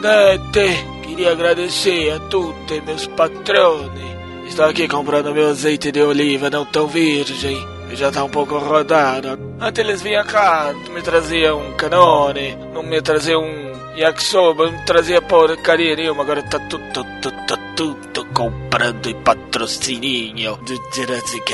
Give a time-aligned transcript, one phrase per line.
[0.00, 4.16] Presidente, queria agradecer a tutti meus patroni.
[4.46, 7.58] Estou aqui comprando meu azeite de oliva não tão virgem.
[7.94, 9.36] Já tá um pouco rodado.
[9.60, 14.84] Antes eles vinham cá, me traziam um canone, não me traziam um yakisoba, não me
[14.84, 16.22] trazia porcaria nenhuma.
[16.22, 17.32] Agora tá tudo, tudo,
[17.74, 21.52] tudo, tudo comprando e patrocininho do Jurassic.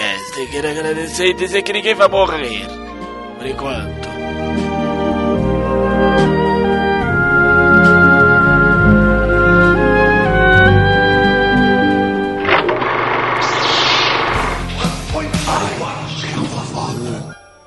[0.50, 2.66] Quero agradecer e dizer que ninguém vai morrer.
[3.38, 4.23] Por enquanto.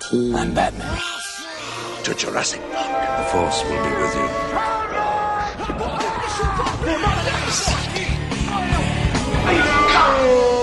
[0.10, 1.02] I'm Batman.
[2.04, 3.18] to Jurassic Park.
[3.18, 4.28] The Force will be with you.
[9.94, 10.57] Bom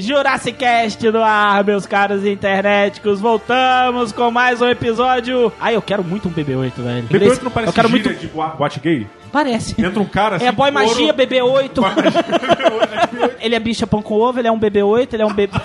[0.00, 3.20] Jurassic Cast no ar, meus caros internéticos.
[3.20, 5.52] Voltamos com mais um episódio.
[5.60, 7.08] Ai, eu quero muito um BB-8, velho.
[7.08, 8.12] BB-8 não parece eu quero muito.
[8.14, 9.06] de boate gay?
[9.32, 9.74] Parece.
[9.82, 10.46] Entra um cara assim...
[10.46, 11.70] É boy com ouro- magia, BB-8.
[11.74, 13.30] Boy magia, BB-8.
[13.40, 15.56] Ele é bicha pão com ovo, ele é um BB-8, ele é um bebê.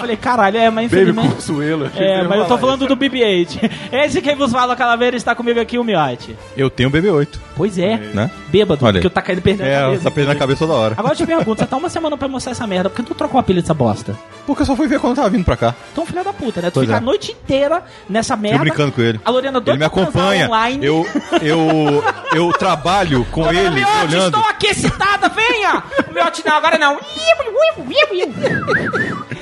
[0.00, 1.34] Eu Falei, caralho, é, mas Baby infelizmente.
[1.34, 1.84] Consuelo.
[1.86, 3.70] achei que É, mas eu tô falando do BB-8.
[3.92, 6.34] Esse quem vos fala, Calaveira, está comigo aqui, o Miote.
[6.56, 8.30] Eu tenho BB-8, Pois é, né?
[8.48, 10.02] bêbado, Olha porque eu tá caindo perdendo a É, cabeça.
[10.04, 10.94] tá perdendo a cabeça toda hora.
[10.96, 13.14] Agora eu te pergunto, você tá uma semana pra mostrar essa merda, por que tu
[13.14, 14.16] trocou a pilha dessa bosta?
[14.46, 15.74] Porque eu só fui ver quando eu tava vindo pra cá.
[15.92, 16.70] Então, filha da puta, né?
[16.70, 16.98] Tu Pois fica é.
[16.98, 18.58] a noite inteira nessa merda.
[18.58, 19.20] Fui brincando com ele.
[19.24, 20.46] A Lorena doida Ele me acompanha.
[20.46, 20.84] online.
[20.86, 21.06] Eu,
[21.42, 22.02] eu,
[22.34, 24.36] eu trabalho com Ô, ele Miote, olhando.
[24.38, 25.82] estou aqui excitada, venha!
[26.10, 26.98] O Miote não, agora não.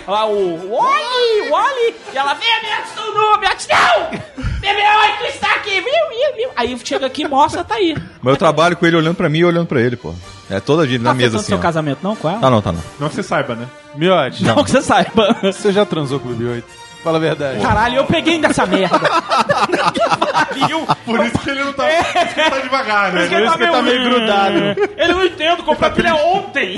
[0.07, 1.95] Olha lá o Wally, Wally.
[2.13, 4.11] E ela, vem, Miote, estou nu, Miote, não!
[4.59, 6.51] BB-8 está aqui, viu, viu, viu?
[6.57, 7.97] Aí chega aqui e mostra, tá aí.
[8.21, 10.13] Mas eu trabalho com ele olhando pra mim e olhando pra ele, pô.
[10.51, 11.47] É toda dia na Tá mesa assim.
[11.47, 11.61] seu ó.
[11.61, 12.41] casamento não com ela?
[12.41, 12.83] Tá não, tá não.
[12.99, 13.67] Não que você saiba, né?
[13.95, 15.37] Miote, Não que você saiba.
[15.43, 16.63] você já transou com o BB-8?
[17.03, 17.61] Fala a verdade.
[17.61, 18.99] Caralho, eu peguei dessa merda.
[18.99, 20.87] Pariu.
[21.05, 21.85] Por isso que ele não tá...
[21.85, 23.27] Por isso que ele tá devagar, né?
[23.27, 24.59] Por isso que ele tá meio grudado.
[24.99, 26.77] Ele não entendo, comprei a pilha ontem.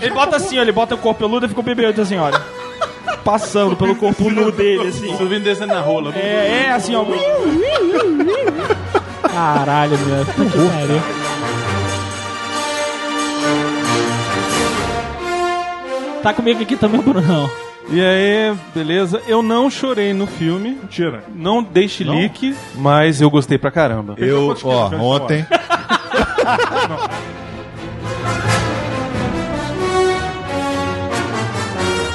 [0.00, 2.40] ele bota assim, ó, ele bota o corpo peludo e fica o bebê assim, olha.
[3.24, 5.16] Passando pelo corpo nu dele, assim.
[5.16, 6.12] Subindo e descendo na rola.
[6.16, 7.04] É, é assim, ó.
[9.28, 10.24] Caralho, meu.
[10.24, 11.02] Que pariu.
[16.22, 17.50] Tá comigo aqui também Brunão.
[17.92, 19.20] E aí, beleza?
[19.26, 20.78] Eu não chorei no filme.
[20.80, 21.24] Mentira.
[21.34, 24.14] Não dei chilique, mas eu gostei pra caramba.
[24.16, 25.44] Eu, quantos ó, ontem.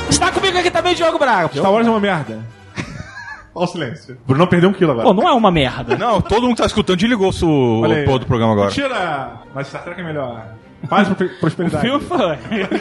[0.09, 1.49] Está comigo aqui também Diogo Braga.
[1.53, 2.39] Star Wars é uma merda.
[3.53, 4.17] Olha o silêncio.
[4.25, 5.07] Bruno perdeu um quilo agora.
[5.07, 5.97] Pô, não é uma merda.
[5.97, 8.67] Não, todo mundo que tá escutando desligou o, o do programa agora.
[8.67, 9.41] Mentira!
[9.53, 10.55] Mas Star Trek é melhor.
[10.87, 11.85] Paz e prosperidade.
[11.85, 12.37] Viu, foi?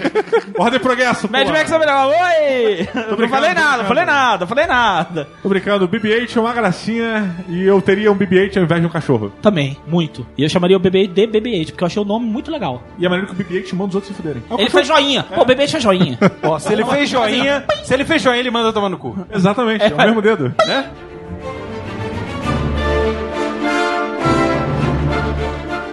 [0.59, 1.31] Ordem e progresso.
[1.31, 1.49] Mad.
[1.49, 2.09] Max é melhor.
[2.09, 2.89] Oi!
[3.19, 3.85] Não falei nada, brincando.
[3.85, 5.29] falei nada, falei nada.
[5.43, 8.87] Tô brincando, o BB-8 é uma gracinha e eu teria um BB-8 ao invés de
[8.87, 9.33] um cachorro.
[9.43, 10.27] Também, muito.
[10.37, 12.83] E eu chamaria o BB de BB-8, porque eu achei o nome muito legal.
[12.99, 14.43] E é maneiro que o BB-8 manda os outros se fuderem.
[14.59, 15.23] Ele fez joinha.
[15.25, 16.19] Pô, o BB-8 fez joinha.
[16.43, 19.17] Ó, se ele fez joinha, se ele fez joinha, ele manda tomar no cu.
[19.33, 20.55] Exatamente, é o mesmo dedo.
[20.67, 20.91] Né?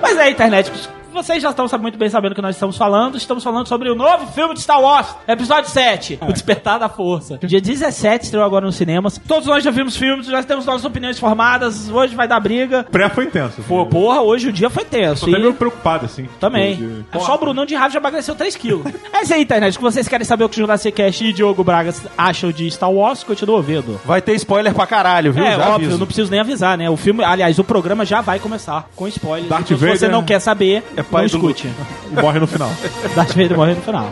[0.01, 0.71] Mas é, internet,
[1.11, 3.17] vocês já estão muito bem sabendo o que nós estamos falando.
[3.17, 7.39] Estamos falando sobre o novo filme de Star Wars, episódio 7, O Despertar da Força.
[7.44, 9.19] Dia 17 estreou agora nos cinemas.
[9.27, 11.89] Todos nós já vimos filmes, já temos nossas opiniões formadas.
[11.89, 12.83] Hoje vai dar briga.
[12.91, 13.61] Pré foi intenso.
[13.63, 15.25] Pô, porra, hoje o dia foi tenso.
[15.25, 16.27] Tô até meio preocupado, assim.
[16.39, 17.05] Também.
[17.11, 18.94] É só o Brunão de raiva já emagreceu 3kg.
[19.13, 19.77] é isso aí, internet.
[19.77, 22.91] Que vocês querem saber o que o Jurassic Cast e Diogo Braga acham de Star
[22.91, 24.00] Wars, continua ouvindo.
[24.06, 25.44] Vai ter spoiler pra caralho, viu?
[25.44, 25.97] É, Já óbvio, aviso.
[26.00, 26.89] não preciso nem avisar, né?
[26.89, 29.50] O filme, aliás, o programa já vai começar com spoilers.
[29.50, 31.68] Darth então, se você não quer saber, é pai não do escute.
[32.12, 32.69] E morre no final.
[33.15, 34.07] Darth Vader morreu no final.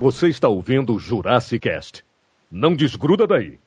[0.00, 2.02] Você está ouvindo o Jurassic Cast.
[2.50, 3.58] Não desgruda daí.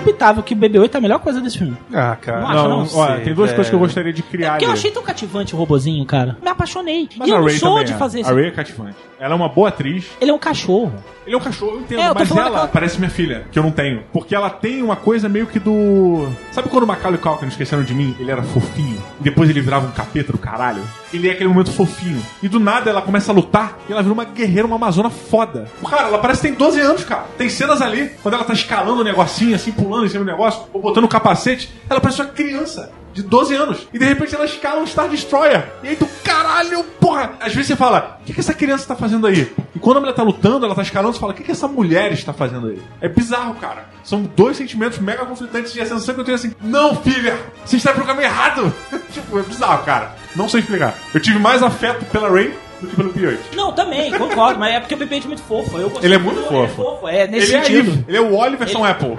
[0.00, 1.76] Inacreditável que o BB-8 é a melhor coisa desse filme.
[1.92, 2.40] Ah, cara.
[2.40, 2.96] Não acha, Não, não?
[2.98, 4.78] olha, sei, tem duas coisas que eu gostaria de criar Porque eu ali.
[4.78, 6.36] achei tão cativante o robozinho, cara.
[6.42, 7.08] Me apaixonei.
[7.16, 7.96] Mas e eu a não sou de é.
[7.96, 8.34] fazer A isso.
[8.34, 8.96] Ray é cativante.
[9.18, 10.06] Ela é uma boa atriz.
[10.20, 10.92] Ele é um cachorro.
[11.26, 13.58] Ele é um cachorro, eu entendo, É, eu mas ela daquela- parece minha filha, que
[13.58, 14.04] eu não tenho.
[14.12, 16.28] Porque ela tem uma coisa meio que do.
[16.52, 19.02] Sabe quando o Macaulay Culkin, esqueceram de mim, ele era fofinho?
[19.18, 20.82] E depois ele virava um capeta do caralho?
[21.12, 22.22] Ele é aquele momento fofinho.
[22.42, 25.66] E do nada ela começa a lutar e ela vira uma guerreira, uma amazona foda.
[25.88, 27.24] Cara, ela parece que tem 12 anos, cara.
[27.38, 30.62] Tem cenas ali, quando ela tá escalando o negocinho, assim, pulando em cima do negócio,
[30.72, 32.92] ou botando o capacete, ela parece uma criança.
[33.16, 33.88] De 12 anos.
[33.94, 35.64] E de repente ela escala um Star Destroyer.
[35.82, 37.32] E aí tu, caralho, porra.
[37.40, 39.50] Às vezes você fala, o que, que essa criança tá fazendo aí?
[39.74, 41.66] E quando a mulher tá lutando, ela tá escalando, você fala, o que, que essa
[41.66, 42.78] mulher está fazendo aí?
[43.00, 43.86] É bizarro, cara.
[44.04, 47.38] São dois sentimentos mega conflitantes e a sensação que eu tenho é assim, não, filha,
[47.64, 48.70] você está pro caminho errado.
[49.10, 50.14] tipo, é bizarro, cara.
[50.36, 50.94] Não sei explicar.
[51.14, 53.38] Eu tive mais afeto pela Ray do que pelo P8.
[53.54, 54.60] Não, também, concordo.
[54.60, 55.78] mas é porque o BB-8 é muito fofo.
[55.78, 56.62] Eu gostei Ele é muito do- fofo.
[56.82, 57.90] É, fofo, é nesse ele é sentido.
[57.92, 58.04] Eve.
[58.08, 59.16] Ele é o Wally versão Ele- Apple.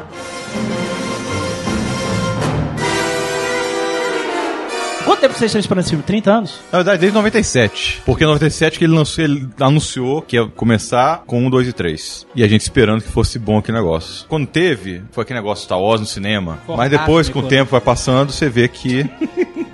[5.07, 6.03] Quanto tempo vocês estão esperando esse filme?
[6.03, 6.59] 30 anos?
[6.69, 8.01] Na verdade, desde 97.
[8.05, 11.73] Porque em 97 que ele, lançou, ele anunciou que ia começar com 1, 2 e
[11.73, 12.27] 3.
[12.35, 14.25] E a gente esperando que fosse bom aquele negócio.
[14.27, 16.59] Quando teve, foi aquele negócio Star Wars no cinema.
[16.67, 17.47] Mas depois, com o né?
[17.47, 19.09] tempo vai passando, você vê que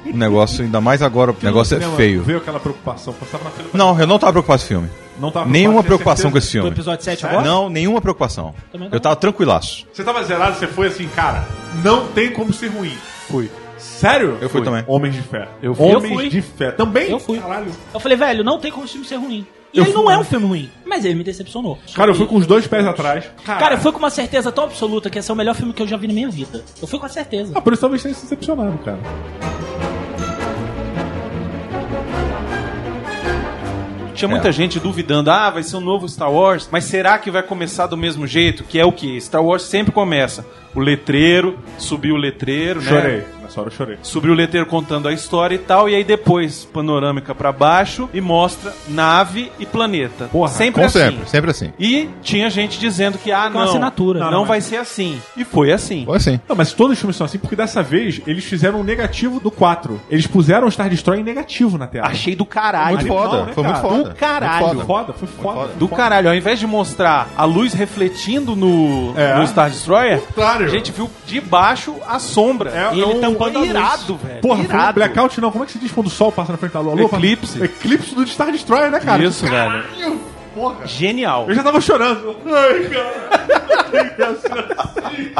[0.06, 2.22] o negócio, ainda mais agora, o negócio é feio.
[2.22, 3.12] Veio aquela preocupação.
[3.14, 3.70] Passava na fila.
[3.74, 4.90] Não, eu não tava preocupado com esse filme.
[5.20, 6.70] Não tava Nenhuma preocupação com esse certeza.
[6.70, 6.76] Do filme.
[6.76, 7.42] episódio 7 agora?
[7.44, 8.54] Não, nenhuma preocupação.
[8.92, 9.88] Eu tava tranquilaço.
[9.92, 11.48] Você tava zerado, você foi assim, cara,
[11.84, 12.96] não tem como ser ruim.
[13.28, 13.50] Fui.
[13.84, 14.38] Sério?
[14.42, 14.84] Eu fui também.
[14.88, 15.48] Homens de fé.
[15.62, 15.86] Eu fui.
[15.96, 16.30] Homens Eu fui.
[16.30, 16.72] de fé.
[16.72, 17.10] Também?
[17.12, 17.40] Eu fui.
[17.40, 17.72] Caralho.
[17.94, 19.46] Eu falei, velho, não tem como esse filme ser ruim.
[19.74, 20.14] E Eu ele não fui.
[20.14, 21.80] é um filme ruim, mas ele me decepcionou.
[21.96, 23.26] Cara, eu fui com os dois pés atrás.
[23.44, 25.82] Cara, eu fui com uma certeza tão absoluta que esse é o melhor filme que
[25.82, 26.64] eu já vi na minha vida.
[26.82, 27.54] Eu fui com a certeza.
[27.56, 29.00] Ah, por isso talvez tenha se decepcionado, cara.
[34.14, 37.42] Tinha muita gente duvidando, ah, vai ser um novo Star Wars, mas será que vai
[37.44, 38.64] começar do mesmo jeito?
[38.64, 39.20] Que é o que?
[39.20, 40.46] Star Wars sempre começa.
[40.76, 42.88] O letreiro, subiu o letreiro, né?
[42.90, 43.24] Chorei.
[43.54, 43.98] Nessa hora eu chorei.
[44.02, 48.20] Subiu o letreiro contando a história e tal, e aí depois panorâmica pra baixo e
[48.20, 50.26] mostra nave e planeta.
[50.32, 51.00] Porra, sempre Como assim.
[51.00, 51.74] sempre, sempre assim.
[51.78, 54.20] E tinha gente dizendo que, ah, Com não, assinatura.
[54.20, 55.22] não, Não, não, vai mas- ser assim.
[55.38, 56.04] E foi assim.
[56.06, 56.40] Foi assim.
[56.50, 59.52] Não, mas todos os filmes são assim, porque dessa vez eles fizeram um negativo do
[59.52, 60.02] 4.
[60.10, 62.08] Eles puseram o Star Destroyer em negativo na tela.
[62.08, 62.98] Achei do caralho.
[62.98, 63.44] Muito Animal, foda.
[63.46, 64.04] né, Foi muito foda.
[64.10, 64.66] Do caralho.
[64.66, 65.14] Muito Foi foda.
[65.14, 65.60] foi foda.
[65.60, 65.74] foda.
[65.76, 69.36] Do caralho, ao invés de mostrar a luz refletindo no, É.
[69.38, 70.66] no Star Destroyer, Claro.
[70.66, 72.72] a gente viu de baixo a sombra.
[72.72, 73.70] É, e ele é um- tampando a luz.
[73.70, 74.42] irado, velho.
[74.42, 74.94] Porra, irado.
[74.94, 75.52] blackout não.
[75.52, 76.94] Como é que se diz quando o sol passa na frente da lua?
[76.94, 77.64] A lua passa- Eclipse.
[77.64, 79.24] Eclipse do Star Destroyer, né, cara?
[79.24, 79.54] Isso, velho.
[79.84, 80.22] Caralho,
[80.56, 80.86] Porra.
[80.86, 81.46] Genial.
[81.50, 82.36] Eu já tava chorando.
[82.46, 83.44] Ai, cara.
[83.84, 85.32] Não tem que ser assim.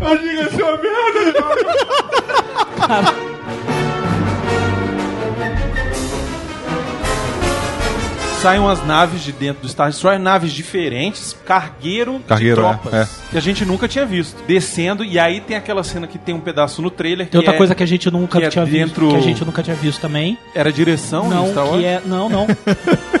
[0.00, 1.32] Eu digo assim, uma merda,
[2.88, 3.29] cara.
[8.40, 12.94] Saem umas naves de dentro do Star Destroyer, naves diferentes, cargueiro, Cargueiro, de é, tropas,
[12.94, 13.08] é.
[13.32, 14.42] que a gente nunca tinha visto.
[14.46, 17.52] Descendo, e aí tem aquela cena que tem um pedaço no trailer que Tem outra
[17.54, 19.18] é- coisa que a gente nunca é tinha dentro- visto.
[19.18, 20.38] Que a gente nunca tinha visto também.
[20.54, 21.80] era direção não, no Star Wars?
[21.80, 22.00] que é.
[22.06, 22.46] Não, não.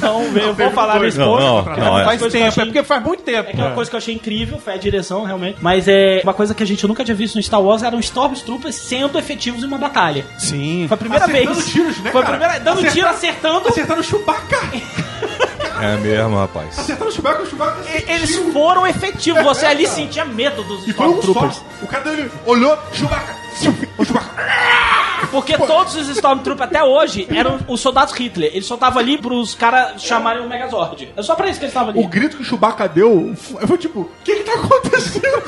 [0.00, 1.40] não, eu vou falar nesse Não, ponto.
[1.40, 2.04] não, É não, uma é.
[2.04, 3.48] Faz que eu tempo, achei- é porque faz muito tempo.
[3.48, 5.58] É aquela coisa que eu achei incrível, foi a direção, realmente.
[5.60, 8.74] Mas é uma coisa que a gente nunca tinha visto no Star Wars eram Stormtroopers
[8.74, 10.24] sendo efetivos em uma batalha.
[10.38, 10.86] Sim.
[10.88, 11.66] Foi a primeira Acertando vez.
[11.68, 12.36] tiros, né, Foi a cara?
[12.38, 13.68] primeira dando Acertando- tiro, acertando.
[13.68, 14.58] Acertaram o Chewbacca.
[15.80, 16.78] É mesmo, rapaz.
[16.78, 19.42] Acertaram o Chewbacca, o Chewbacca E- Eles foram efetivos.
[19.42, 21.56] Você ali sentia medo dos E foi um Stormtroopers.
[21.56, 21.62] só.
[21.82, 23.34] O cara dele olhou, Chewbacca.
[23.98, 24.32] O Chewbacca.
[25.32, 28.50] Porque todos os Stormtroopers até hoje eram os soldados Hitler.
[28.52, 31.10] Eles só estavam ali pros caras chamarem o Megazord.
[31.16, 32.04] É só pra isso que eles estavam ali.
[32.04, 35.42] O grito que o Chewbacca deu foi foi tipo, o que que tá acontecendo?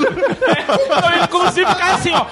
[0.86, 2.26] Então ele inclusive ficar assim, ó.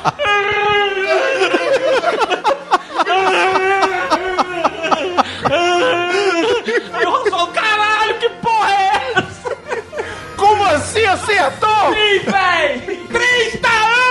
[6.93, 9.57] Aí o Han Solo, caralho, que porra é essa?
[10.37, 11.69] Como assim acertou?
[11.93, 13.07] Sim, véi!
[13.09, 14.02] 30 anos!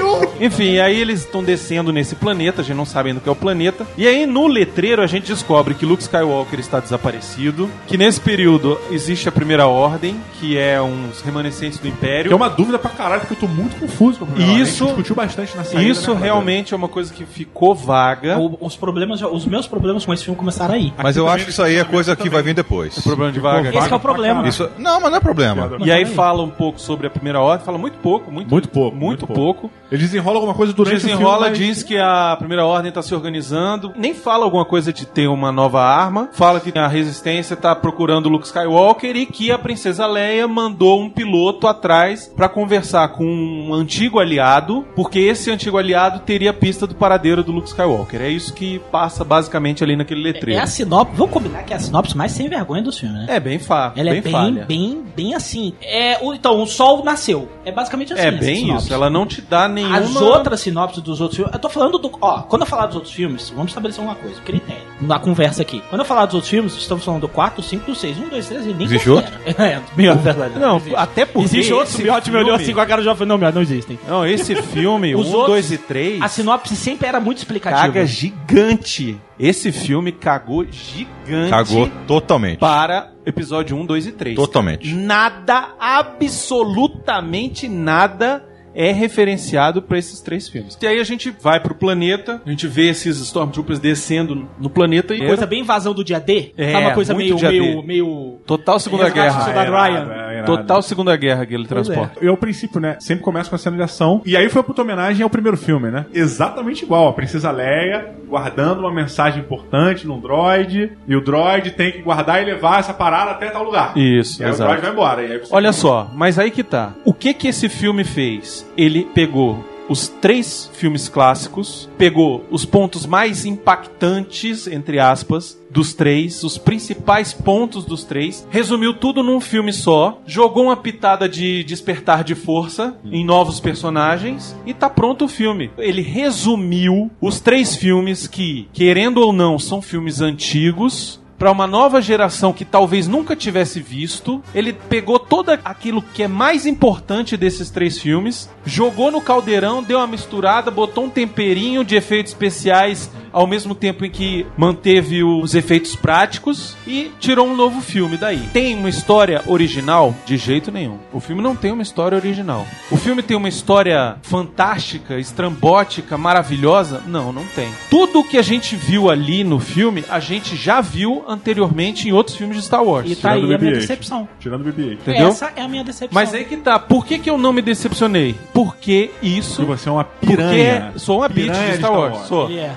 [0.00, 0.30] Senhor!
[0.40, 3.32] Enfim, aí eles estão descendo nesse planeta, a gente não sabe ainda o que é
[3.32, 3.86] o planeta.
[3.96, 8.78] E aí no letreiro a gente descobre que Luke Skywalker está desaparecido, que nesse período
[8.90, 12.28] existe a Primeira Ordem, que é uns remanescentes do Império.
[12.28, 14.52] Que é uma dúvida pra caralho, porque eu tô muito confuso com o problema.
[14.58, 17.74] Isso- A gente discutiu bastante na saída, Isso né, realmente é uma coisa que ficou
[17.74, 18.38] vaga.
[18.38, 20.92] O- Os problemas, os meus problemas com esse filme começaram aí.
[20.96, 22.98] Mas eu também acho que isso aí é coisa que vai vir depois.
[23.00, 23.68] Problema de vaga.
[23.76, 24.46] Esse que é o problema.
[24.48, 25.70] Isso, não, mas não é problema.
[25.84, 28.96] E aí fala um pouco sobre a Primeira Ordem, fala muito pouco, muito, Muito pouco,
[28.96, 29.70] muito, muito pouco.
[29.90, 31.48] Ele desenrola desenrola alguma coisa durante o Desenrola, filme.
[31.50, 33.92] mas- diz que a Primeira Ordem tá se organizando.
[33.96, 36.28] Nem fala alguma coisa de ter uma nova arma.
[36.32, 41.00] Fala que a Resistência tá procurando o Luke Skywalker e que a Princesa Leia mandou
[41.00, 46.54] um piloto atrás pra conversar com um antigo aliado, porque esse antigo aliado teria a
[46.54, 48.20] pista do paradeiro do Luke Skywalker.
[48.20, 50.62] É isso que passa basicamente ali naquele É letreiro.
[50.62, 53.26] a sinopse, vamos combinar que é a sinopse mais sem vergonha dos filmes, né?
[53.28, 54.64] É bem fa Ela bem é bem, falha.
[54.66, 55.72] bem, bem assim.
[55.82, 57.48] É, o- então, o sol nasceu.
[57.64, 58.22] É basicamente assim.
[58.22, 58.92] É bem isso.
[58.92, 59.98] Ela não te dá nenhuma...
[59.98, 61.52] As outras sinopses dos outros filmes.
[61.54, 62.10] Eu tô falando do.
[62.20, 64.82] Ó, quando eu falar dos outros filmes, vamos estabelecer uma coisa, critério.
[65.00, 65.82] Na conversa aqui.
[65.88, 68.66] Quando eu falar dos outros filmes, estamos falando do 4, 5, 6, 1, 2, 3
[68.66, 69.40] e nem Existe considera.
[69.70, 70.58] É, melhor, verdade.
[70.58, 70.96] Não, existe.
[70.96, 73.26] até porque Existe outro, o Miotti me olhou assim com a cara de jovem.
[73.26, 73.98] Não, Miotti, não existem.
[74.08, 76.22] Não, esse filme, Os 1, outros- 2 e 3...
[76.22, 77.80] A sinopse sempre era muito explicativa.
[77.82, 79.18] caga gigante.
[79.38, 82.58] Esse filme cagou gigante Cagou totalmente.
[82.58, 84.36] para episódio 1, 2 e 3.
[84.36, 84.92] Totalmente.
[84.92, 90.78] Nada, absolutamente nada é referenciado para esses três filmes.
[90.80, 95.14] E aí a gente vai pro planeta, a gente vê esses Stormtroopers descendo no planeta
[95.14, 96.52] e Coisa bem invasão do dia D.
[96.56, 97.60] É, Sabe uma coisa muito meio, dia D.
[97.60, 98.38] meio, meio.
[98.46, 99.50] total Segunda Guerra.
[99.50, 100.12] É Ryan.
[100.12, 100.56] é irado.
[100.56, 102.24] Total Segunda Guerra que ele transporta.
[102.24, 102.96] E ao princípio, né?
[102.98, 104.22] Sempre começa com a cena de ação.
[104.24, 106.06] E aí foi puta homenagem ao primeiro filme, né?
[106.12, 107.08] Exatamente igual.
[107.08, 110.92] A Princesa Leia guardando uma mensagem importante num droid.
[111.06, 113.96] E o droid tem que guardar e levar essa parada até tal lugar.
[113.96, 114.68] Isso, E aí o exato.
[114.70, 115.22] droid vai embora.
[115.22, 116.94] E Olha só, mas aí que tá.
[117.04, 118.68] O que que esse filme fez?
[118.80, 126.42] Ele pegou os três filmes clássicos, pegou os pontos mais impactantes, entre aspas, dos três,
[126.42, 132.24] os principais pontos dos três, resumiu tudo num filme só, jogou uma pitada de despertar
[132.24, 135.70] de força em novos personagens e tá pronto o filme.
[135.76, 142.02] Ele resumiu os três filmes que, querendo ou não, são filmes antigos, para uma nova
[142.02, 144.42] geração que talvez nunca tivesse visto.
[144.54, 149.96] Ele pegou todo aquilo que é mais importante desses três filmes, jogou no caldeirão, deu
[149.96, 155.54] uma misturada, botou um temperinho de efeitos especiais ao mesmo tempo em que manteve os
[155.54, 158.40] efeitos práticos e tirou um novo filme daí.
[158.52, 160.14] Tem uma história original?
[160.26, 160.98] De jeito nenhum.
[161.12, 162.66] O filme não tem uma história original.
[162.90, 167.02] O filme tem uma história fantástica, estrambótica, maravilhosa?
[167.06, 167.68] Não, não tem.
[167.90, 172.36] Tudo que a gente viu ali no filme, a gente já viu anteriormente em outros
[172.36, 173.10] filmes de Star Wars.
[173.10, 173.80] E tá aí Tirando a minha BB-8.
[173.80, 174.28] decepção.
[174.38, 174.92] Tirando o BB-8.
[174.94, 175.28] Entendeu?
[175.28, 176.08] Essa é a minha decepção.
[176.12, 176.78] Mas aí que tá.
[176.78, 178.34] Por que, que eu não me decepcionei?
[178.52, 179.62] Porque isso.
[179.62, 180.92] E você é uma Porque piranha.
[180.96, 182.18] sou uma bitch Piranha de Star Wars.
[182.26, 182.50] Sou.
[182.50, 182.72] Ele é.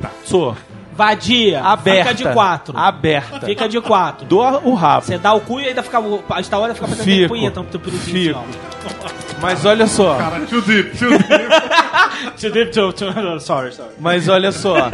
[0.00, 0.10] Puta.
[0.24, 0.56] Sou.
[0.92, 1.62] Vadia.
[1.62, 2.10] Aberta.
[2.10, 2.76] Fica de quatro.
[2.76, 3.46] Aberta.
[3.46, 4.26] Fica de quatro.
[4.26, 5.06] Dou o rabo.
[5.06, 5.98] Você dá o cu e ainda fica.
[6.30, 7.80] A Star Wars fica fazendo punheta no teu.
[7.80, 8.38] Fico.
[8.38, 10.16] assim, Mas olha só.
[10.16, 12.78] Cara, too deep, too deep.
[12.80, 13.38] ó.
[13.38, 13.90] Sorry, sorry.
[14.00, 14.90] Mas olha só.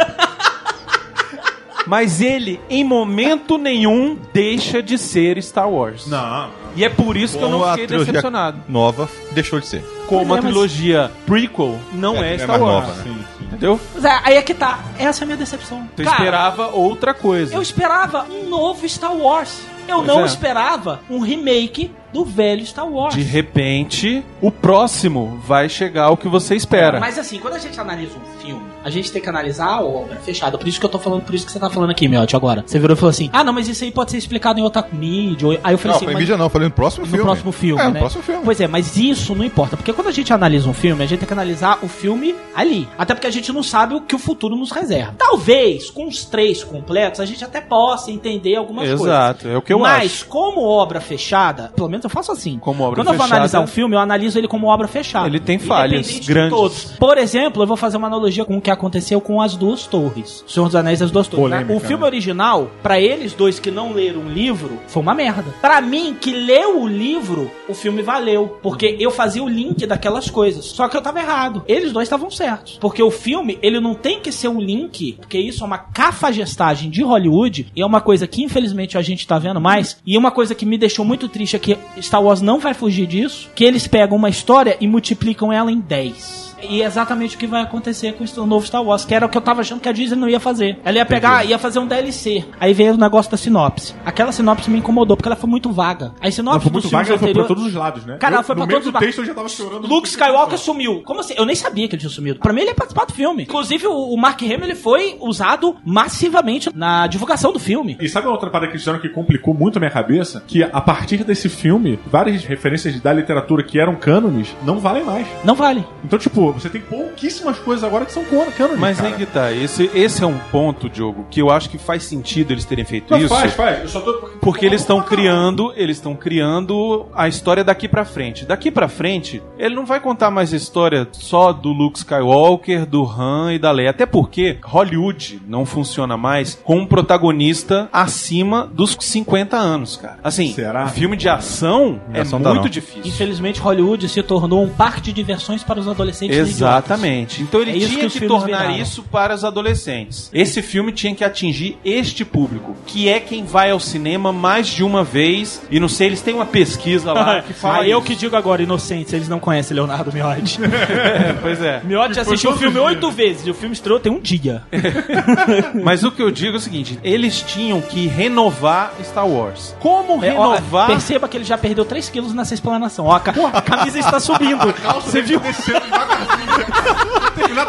[1.87, 6.06] Mas ele, em momento nenhum, deixa de ser Star Wars.
[6.06, 6.49] Não.
[6.75, 8.58] E é por isso que eu não fiquei trilogia decepcionado.
[8.66, 9.82] Nova deixou de ser.
[10.06, 12.87] Como Pois a é, mas- trilogia prequel não é, É, é Star mais Wars.
[12.88, 13.02] nova, né?
[13.04, 13.25] Sim.
[13.54, 13.80] Entendeu?
[13.94, 14.80] Mas é, aí é que tá.
[14.99, 15.88] Essa é a minha decepção.
[15.96, 17.54] Você Cara, esperava outra coisa.
[17.54, 19.61] Eu esperava um novo Star Wars.
[19.87, 20.25] Eu Pois não é.
[20.25, 23.12] esperava um remake do velho Star Wars.
[23.14, 27.00] De repente, o próximo vai chegar ao que você espera.
[27.00, 30.16] Mas assim, quando a gente analisa um filme, a gente tem que analisar a obra
[30.16, 30.56] fechada.
[30.56, 32.62] Por isso que eu tô falando, por isso que você tá falando aqui, Miotti, agora.
[32.64, 34.87] Você virou e falou assim: ah, não, mas isso aí pode ser explicado em outra
[34.92, 35.59] mídia.
[35.64, 37.25] Aí eu falei Não, assim: mas- mídia não, falei no próximo no filme.
[37.25, 37.90] próximo filme, É, né?
[37.90, 38.42] no próximo filme.
[38.44, 41.18] Pois é, mas isso não importa, porque quando a gente analisa um filme, a gente
[41.18, 42.88] tem que analisar o filme ali.
[42.97, 45.14] Até porque a gente não sabe o que o futuro nos reserva.
[45.18, 49.00] Talvez, com os três completos, a gente até possa entender algumas coisas.
[49.06, 50.26] Exato, é o que eu Mas, acho.
[50.26, 52.58] como obra fechada, pelo menos eu faço assim.
[52.58, 55.26] Como obra Quando eu vou fechada- analisar um filme, eu analiso ele como obra fechada.
[55.26, 56.50] Ele tem falhas grandes.
[56.58, 56.84] todos.
[56.99, 60.44] Por exemplo, eu vou fazer uma analogia com o que aconteceu com as duas torres.
[60.46, 61.44] Senhor dos Anéis e as duas torres.
[61.50, 62.06] Polêmica, o filme né?
[62.06, 65.54] original, pra eles dois que não leram o livro, foi uma merda.
[65.61, 68.58] Pra mim, que leu o livro, o filme valeu.
[68.62, 70.64] Porque eu fazia o link daquelas coisas.
[70.66, 71.62] Só que eu tava errado.
[71.66, 72.78] Eles dois estavam certos.
[72.80, 76.90] Porque o filme, ele não tem que ser um link, porque isso é uma cafagestagem
[76.90, 80.30] de Hollywood, e é uma coisa que infelizmente a gente tá vendo mais, e uma
[80.30, 83.64] coisa que me deixou muito triste é que Star Wars não vai fugir disso, que
[83.64, 86.53] eles pegam uma história e multiplicam ela em 10.
[86.62, 89.28] E é exatamente o que vai acontecer com o novo Star Wars, que era o
[89.28, 90.78] que eu tava achando que a Disney não ia fazer.
[90.84, 92.44] Ela ia pegar, ia fazer um DLC.
[92.58, 93.94] Aí veio o negócio da sinopse.
[94.04, 96.12] Aquela sinopse me incomodou, porque ela foi muito vaga.
[96.20, 98.16] A Ela sinopse foi dos muito vaga, ela foi pra todos os lados, né?
[98.18, 99.06] Cara, eu, ela foi pra todos os do lados.
[99.06, 99.87] texto eu já tava chorando.
[99.87, 101.02] Luke Skywalker sumiu.
[101.04, 101.34] Como assim?
[101.37, 102.38] Eu nem sabia que ele tinha sumido.
[102.40, 103.42] Pra mim, ele ia participar do filme.
[103.42, 107.96] Inclusive, o o Mark Hamill ele foi usado massivamente na divulgação do filme.
[108.00, 110.42] E sabe uma outra parada que eles fizeram que complicou muito a minha cabeça?
[110.46, 115.26] Que a partir desse filme, várias referências da literatura que eram cânones não valem mais.
[115.42, 115.84] Não vale.
[116.04, 119.08] Então, tipo, Você tem pouquíssimas coisas agora que são canon, Mas cara.
[119.08, 122.52] aí que tá, esse, esse é um ponto, Diogo, que eu acho que faz sentido
[122.52, 123.28] eles terem feito Não, isso.
[123.28, 123.80] faz, faz.
[123.82, 124.12] Eu só tô...
[124.40, 128.44] Porque eles estão criando, eles estão criando a história daqui pra frente.
[128.44, 133.04] Daqui pra frente, ele não vai contar mais a história só do Luke Skywalker, do
[133.04, 138.96] Han e da Leia, até porque Hollywood não funciona mais com um protagonista acima dos
[139.00, 140.18] 50 anos, cara.
[140.23, 140.88] Assim, Será?
[140.88, 142.70] filme de ação é ação dá muito não.
[142.70, 143.02] difícil.
[143.06, 146.33] Infelizmente, Hollywood se tornou um parque de diversões para os adolescentes.
[146.40, 147.42] Exatamente.
[147.42, 148.76] Então ele É tinha que que, tornar viraram.
[148.76, 150.30] isso para os adolescentes.
[150.32, 154.82] Esse filme tinha que atingir este público, que é quem vai ao cinema mais de
[154.84, 155.62] uma vez.
[155.70, 157.78] E não sei, eles têm uma pesquisa lá que fala.
[157.78, 158.06] Aí eu isso.
[158.06, 160.58] que digo agora, inocentes, eles não conhecem Leonardo Miotti.
[160.64, 161.80] É, pois é.
[161.84, 164.62] Miotti assistiu o filme oito vezes e o filme estreou tem um dia.
[165.82, 169.74] Mas o que eu digo é o seguinte: eles tinham que renovar Star Wars.
[169.80, 170.86] Como É, ó, renovar?
[170.86, 173.06] perceba que ele já perdeu 3 quilos nessa explanação.
[173.06, 174.74] Ó, a, ca- a camisa está subindo.
[175.04, 175.40] Você viu?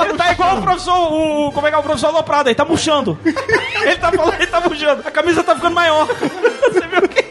[0.05, 2.65] Ele tá igual o professor, o, como é que é o professor Loprado, ele tá
[2.65, 3.17] murchando.
[3.24, 5.03] Ele tá falando, ele tá murchando.
[5.07, 6.07] A camisa tá ficando maior.
[6.07, 7.24] Você viu o que?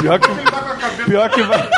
[0.00, 0.28] Pior que,
[1.04, 1.68] pior que vai.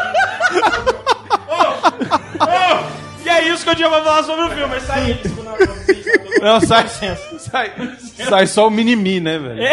[3.25, 4.66] E é isso que eu tinha pra falar sobre o filme.
[4.68, 5.18] Mas sai.
[6.40, 6.87] Não, sai,
[7.38, 7.73] sai,
[8.28, 9.62] sai só o mini-mi, né, velho?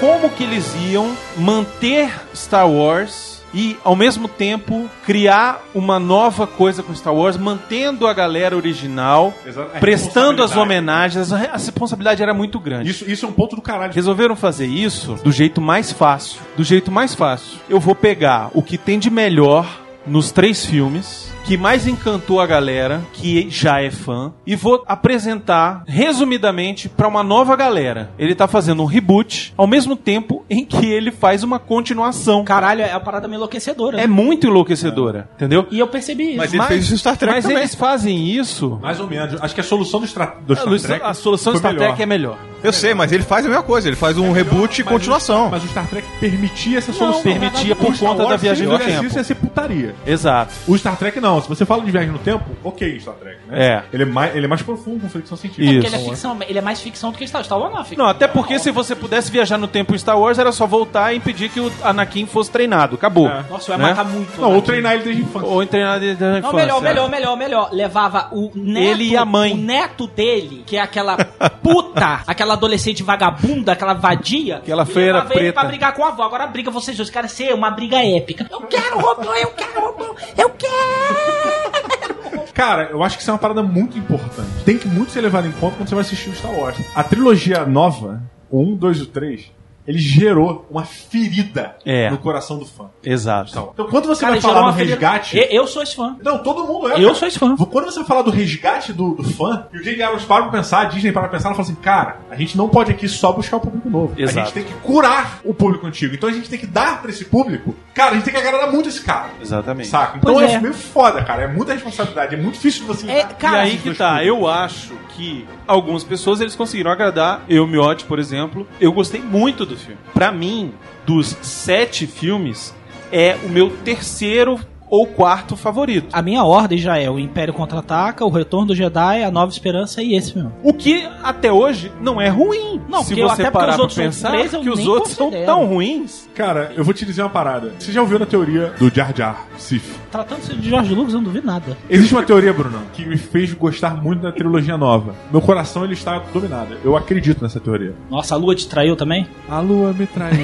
[0.00, 6.82] Como que eles iam manter Star Wars e, ao mesmo tempo, criar uma nova coisa
[6.82, 9.78] com Star Wars, mantendo a galera original, Exato.
[9.78, 11.30] Prestando as homenagens.
[11.32, 12.90] A responsabilidade era muito grande.
[12.90, 13.92] Isso, isso é um ponto do caralho.
[13.92, 16.40] Resolveram fazer isso do jeito mais fácil.
[16.56, 17.58] Do jeito mais fácil.
[17.68, 22.46] Eu vou pegar o que tem de melhor nos três filmes, que mais encantou a
[22.46, 28.08] galera, que já é fã, e vou apresentar resumidamente pra uma nova galera.
[28.16, 32.44] Ele tá fazendo um reboot ao mesmo tempo em que ele faz uma continuação.
[32.44, 34.00] Caralho, é uma parada meio enlouquecedora.
[34.00, 35.66] É muito enlouquecedora, entendeu?
[35.72, 36.36] E eu percebi isso.
[36.36, 37.58] Mas ele fez isso em Star Trek mas também.
[37.58, 38.78] eles fazem isso.
[38.80, 39.42] Mais ou menos.
[39.42, 41.86] Acho que a solução do, Stra do Star A, Trek a solução do Star melhor.
[41.88, 42.38] Trek é melhor.
[42.62, 43.88] Eu sei, mas ele faz a mesma coisa.
[43.88, 45.48] Ele faz um reboot e continuação.
[45.48, 47.22] o- Mas o Star Trek permitia essa solução.
[47.22, 49.06] permitia por Star conta da viagem fizesse tempo.
[49.06, 49.94] Isso ia ser putaria.
[50.06, 50.52] Exato.
[50.68, 51.39] O Star Trek não.
[51.40, 53.66] Se você fala de viagem no tempo, ok, Star Trek, né?
[53.66, 53.82] É.
[53.92, 55.64] Ele é mais, ele é mais profundo com ficção científica.
[55.70, 55.80] Isso.
[55.82, 57.46] Porque ele é ficção, ele é mais ficção do que Star Wars.
[57.46, 58.04] Star Wars não é ficção.
[58.04, 61.12] Não, até porque se você pudesse viajar no tempo em Star Wars, era só voltar
[61.12, 62.94] e impedir que o Anakin fosse treinado.
[62.96, 63.28] Acabou.
[63.28, 63.44] É.
[63.48, 63.88] Nossa, ia Né?
[63.88, 64.40] matar muito.
[64.40, 65.48] Não, ou treinar ele desde a infância.
[65.48, 66.56] Ou em treinado desde a Não, infância.
[66.56, 67.68] melhor, melhor, melhor, melhor.
[67.72, 68.86] Levava o neto.
[68.86, 69.52] Ele e a mãe.
[69.52, 71.16] O neto dele, que é aquela
[71.62, 74.56] puta, aquela adolescente vagabunda, aquela vadia.
[74.58, 75.60] Aquela freira levava ele preta.
[75.60, 76.22] pra brigar com a avó.
[76.22, 77.10] Agora briga vocês dois.
[77.10, 78.46] Cara, ser uma briga épica.
[78.50, 81.19] Eu quero robô, eu quero robô, eu quero.
[82.54, 84.50] Cara, eu acho que isso é uma parada muito importante.
[84.64, 86.76] Tem que muito ser levado em conta quando você vai assistir o Star Wars.
[86.94, 89.50] A trilogia nova, o 1, 2 e o 3,
[89.88, 92.10] ele gerou uma ferida É.
[92.10, 92.90] no coração do fã.
[93.02, 93.50] Exato.
[93.72, 95.38] Então, quando você Cara, vai falar do ferida- resgate.
[95.38, 96.16] Eu, eu sou esse fã.
[96.22, 96.92] Não, todo mundo é.
[96.96, 97.14] Eu cara.
[97.14, 97.56] sou esse fã.
[97.56, 100.02] Quando você vai falar do resgate do, do fã, e o J.J.
[100.02, 102.56] Abrams para pra pensar, a Disney para pra pensar, ela fala assim, cara, a gente
[102.58, 104.14] não pode aqui só buscar o público novo.
[104.16, 104.38] A Exato.
[104.48, 106.14] gente tem que curar o público antigo.
[106.14, 108.70] Então a gente tem que dar pra esse público, cara, a gente tem que agradar
[108.72, 109.30] muito esse cara.
[109.40, 109.88] Exatamente.
[109.88, 110.18] Saca?
[110.18, 110.54] Então Pois é.
[110.54, 110.60] é.
[110.60, 111.42] meio foda, cara.
[111.42, 112.34] É muita responsabilidade.
[112.34, 113.10] É muito difícil de você.
[113.10, 114.28] É, cara, e aí que tá, públicos.
[114.28, 117.42] eu acho que algumas pessoas eles conseguiram agradar.
[117.48, 119.98] Eu, Miotti, por exemplo, eu gostei muito do filme.
[120.14, 120.72] Pra mim,
[121.04, 122.74] dos sete filmes,
[123.12, 124.58] é o meu terceiro
[124.90, 126.08] ou quarto favorito.
[126.12, 130.02] A minha ordem já é o Império Contra-Ataca, o Retorno do Jedi, a Nova Esperança
[130.02, 130.52] e esse mesmo.
[130.62, 132.80] O que até hoje não é ruim.
[132.88, 135.26] Não, se porque você até parar os pra outros pensar três que os outros são
[135.26, 135.46] considero.
[135.46, 136.28] tão ruins.
[136.34, 137.72] Cara, eu vou te dizer uma parada.
[137.78, 139.84] Você já ouviu na teoria do Jar Jar Sith?
[140.10, 141.76] Tratando-se de George Lucas, eu não duvido nada.
[141.88, 145.14] Existe uma teoria, Bruno, que me fez gostar muito da trilogia nova.
[145.30, 146.76] Meu coração ele está dominado.
[146.82, 147.94] Eu acredito nessa teoria.
[148.10, 149.28] Nossa, a lua te traiu também?
[149.48, 150.40] A lua me traiu.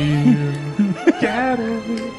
[1.21, 1.63] Quero.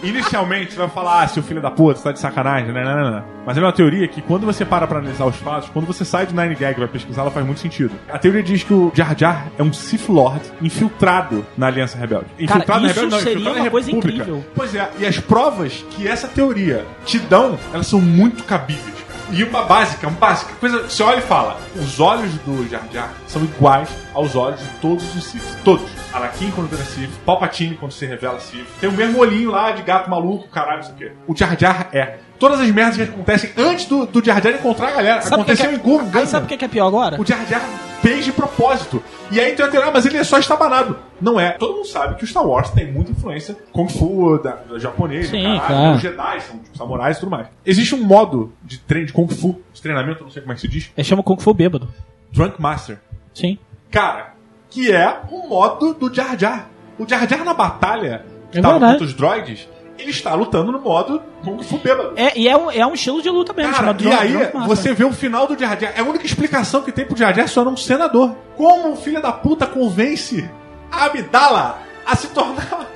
[0.03, 2.83] Inicialmente você vai falar, ah, seu filho da puta, você tá de sacanagem, né?
[2.83, 3.23] Não, não, não.
[3.45, 6.25] Mas é uma teoria que quando você para pra analisar os fatos, quando você sai
[6.25, 7.91] do Nine Gag e vai pesquisar, ela faz muito sentido.
[8.09, 12.27] A teoria diz que o Jar Jar é um Sith Lord infiltrado na Aliança Rebelde.
[12.39, 14.17] Infiltrado na isso Rebelde, não, seria infiltrado na uma coisa República.
[14.23, 14.45] incrível.
[14.55, 18.83] Pois é, e as provas que essa teoria te dão, elas são muito cabíveis.
[18.85, 18.97] cara.
[19.31, 23.13] E uma básica, uma básica, coisa, você olha e fala, os olhos do Jar Jar
[23.27, 25.43] são iguais aos olhos de todos os Sith.
[25.63, 25.89] Todos.
[26.17, 28.67] Anakin quando vira Sith, Palpatine quando se revela Sith.
[28.79, 31.11] Tem o mesmo olhinho lá de gato maluco, caralho, isso aqui.
[31.27, 32.17] O Jar Jar é.
[32.39, 35.21] Todas as merdas que acontecem antes do, do Jar Jar encontrar a galera.
[35.21, 36.19] Sabe que aconteceu que em Gun é...
[36.19, 37.19] Aí sabe o que é pior agora?
[37.19, 37.61] o Jar Jar
[38.01, 39.03] fez de propósito.
[39.31, 40.97] E aí tu vai ter, ah, mas ele é só estabanado.
[41.19, 41.51] Não é.
[41.51, 45.29] Todo mundo sabe que o Star Wars tem muita influência Kung Fu, da, da japonês,
[45.29, 45.95] Sim, caralho, claro.
[45.95, 47.47] os Jedi, são tipo, samurais e tudo mais.
[47.65, 50.61] Existe um modo de treino de Kung Fu, de treinamento, não sei como é que
[50.61, 51.89] se diz, É chama Kung Fu bêbado.
[52.31, 52.99] Drunk Master.
[53.33, 53.57] Sim.
[53.89, 54.33] Cara,
[54.69, 56.67] que é o modo do Jar Jar.
[56.99, 58.93] O Jar Jar na batalha que É tava verdade.
[58.93, 59.67] contra os droids,
[59.99, 62.13] ele está lutando no modo Kung Fu bêbado.
[62.15, 63.73] É, e é um, é um estilo de luta mesmo.
[63.73, 65.91] Cara, e Drone- aí Drone você vê o final do Jar Jar.
[65.95, 68.35] É a única explicação que tem pro Jar Jar só um senador.
[68.55, 70.49] Como o filho da puta convence
[70.91, 72.87] a Amidala a se tornar.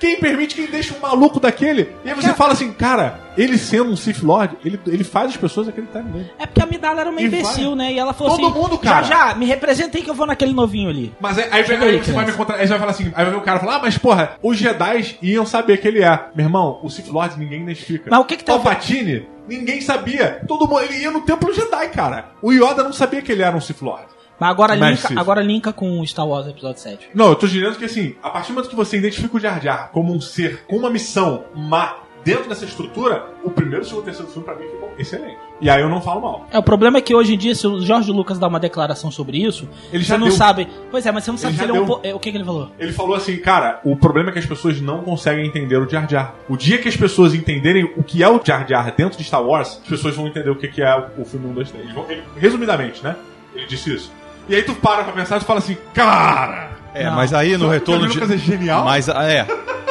[0.00, 1.94] Quem permite, quem deixa um maluco daquele?
[2.04, 5.36] E aí você fala assim, cara, ele sendo um Sith Lord, ele, ele faz as
[5.36, 6.30] pessoas acreditarem nele.
[6.38, 7.76] É porque a Midala era uma E imbecil, vai.
[7.76, 7.92] né?
[7.92, 9.02] E ela falou Todo assim: mundo, cara.
[9.06, 11.14] Já, já, me representei que eu vou naquele novinho ali.
[11.20, 12.30] Mas aí, aí, Chega aí aí, você vai criança.
[12.32, 13.98] me contar, aí você vai falar assim, aí vai ver o cara falar, ah, mas
[13.98, 16.28] porra, os Jedi iam saber que ele é.
[16.34, 18.08] Meu irmão, o Sith Lord ninguém identifica.
[18.10, 20.40] Mas o que que ver- Palpatine, ninguém sabia.
[20.48, 22.30] Todo mundo, ele ia no Templo Jedi, cara.
[22.40, 24.06] O Yoda não sabia que ele era um Sith Lord.
[24.40, 25.18] Mas agora Mas linka, sim.
[25.18, 27.10] agora linka com Star Wars Episódio 7.
[27.14, 29.60] Não, eu tô dizendo que assim, a partir do momento que você identifica o Jar
[29.62, 34.04] Jar como um ser com uma missão má dentro dessa estrutura, o primeiro, segundo e
[34.06, 35.38] terceiro filme pra mim ficou excelente.
[35.58, 36.46] E aí eu não falo mal.
[36.50, 39.10] É, o problema é que hoje em dia, se o Jorge Lucas dá uma declaração
[39.10, 40.36] sobre isso, Ele você já não deu.
[40.36, 40.68] sabe.
[40.90, 41.86] Pois é, mas você não sabe Ele se ele é um.
[41.86, 42.70] po- é, O que, que ele falou?
[42.78, 46.08] Ele falou assim, cara, o problema é que as pessoas não conseguem entender o Jar
[46.10, 46.34] Jar.
[46.48, 49.42] O dia que as pessoas entenderem o que é o Jar Jar dentro de Star
[49.42, 51.84] Wars, as pessoas vão entender o que é o filme 1, 2, 3.
[51.84, 53.16] Eles vão- ele- resumidamente, né?
[53.54, 54.12] Ele disse isso.
[54.48, 56.70] E aí tu para pra pensar e fala assim, cara...
[56.92, 57.14] É, Não.
[57.14, 58.84] mas aí no retorno George Lucas é genial.
[58.84, 59.46] Mas é.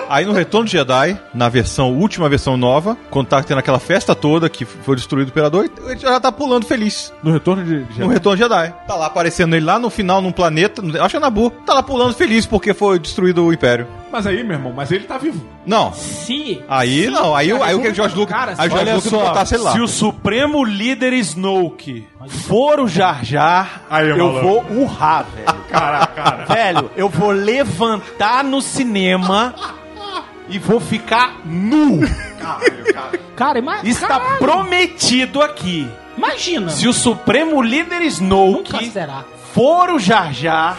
[0.09, 4.15] Aí no Retorno de Jedi, na versão, última versão nova, quando tá tendo aquela festa
[4.15, 7.13] toda que foi destruído pelo Imperador, ele já tá pulando feliz.
[7.21, 8.73] No retorno de, de No Retorno de Jedi.
[8.87, 11.83] Tá lá aparecendo ele lá no final, num planeta, acho que é Nabu, tá lá
[11.83, 13.87] pulando feliz porque foi destruído o Império.
[14.11, 15.45] Mas aí, meu irmão, mas ele tá vivo.
[15.67, 15.93] Não.
[15.93, 16.63] Se.
[16.67, 18.35] Aí se- não, aí, o- aí o que o George Lucas.
[18.35, 19.71] Cara, aí o George Lucas botasse ele lá.
[19.73, 22.07] se o Supremo Líder Snoke
[22.47, 24.41] for o Jar Jar, Aí, eu maluco.
[24.41, 25.59] vou urrar, velho.
[25.69, 26.45] Cara, cara.
[26.45, 29.53] velho, eu vou levantar no cinema
[30.49, 31.99] e vou ficar nu.
[33.35, 35.87] Cara, ima- Está caralho, prometido aqui.
[36.17, 36.69] imagina.
[36.69, 39.23] Se o Supremo Líder Nunca Snoke será.
[39.53, 40.77] for o Jar Jar,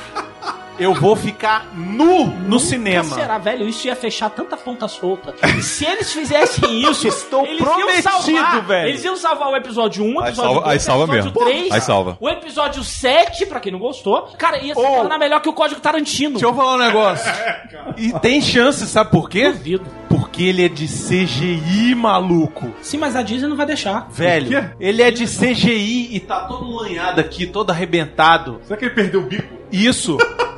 [0.81, 3.15] eu vou ficar nu no Nunca cinema.
[3.15, 3.69] será, velho.
[3.69, 5.35] Isso ia fechar tanta ponta solta.
[5.63, 8.89] Se eles fizessem isso, Estou eles iam prometido, salvar, velho.
[8.89, 11.41] Eles iam salvar o episódio 1, o Aí episódio salva- 2, aí salva o episódio
[11.41, 11.51] mesmo.
[11.61, 12.17] 3, Aí salva.
[12.21, 14.23] o episódio 7, pra quem não gostou.
[14.39, 14.85] Cara, ia se Oh.
[14.97, 16.33] tornar melhor que o Código Tarantino.
[16.33, 17.31] Deixa eu falar um negócio.
[17.97, 19.51] E tem chance, sabe por quê?
[19.51, 19.85] Duvido.
[20.09, 22.73] Porque ele é de CGI, maluco.
[22.83, 24.07] Sim, mas a Disney não vai deixar.
[24.11, 28.61] Velho, ele é de CGI e tá todo lanhado aqui, todo arrebentado.
[28.65, 29.55] Será que ele perdeu o bico?
[29.73, 30.17] Isso.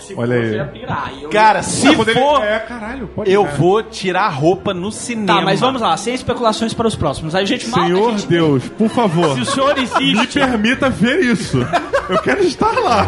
[0.00, 0.46] Se Olha aí.
[0.48, 1.12] eu ia pirar.
[1.20, 3.52] Eu- Cara, se Quando ele- for, É, caralho, pode eu ser.
[3.56, 5.38] vou tirar a roupa no cinema.
[5.40, 7.34] Tá, mas vamos lá, sem especulações para os próximos.
[7.34, 10.38] Aí a gente Senhor gente- Deus, por favor, Se o senhor me existe.
[10.38, 11.58] permita ver isso.
[12.08, 13.06] Eu quero estar lá.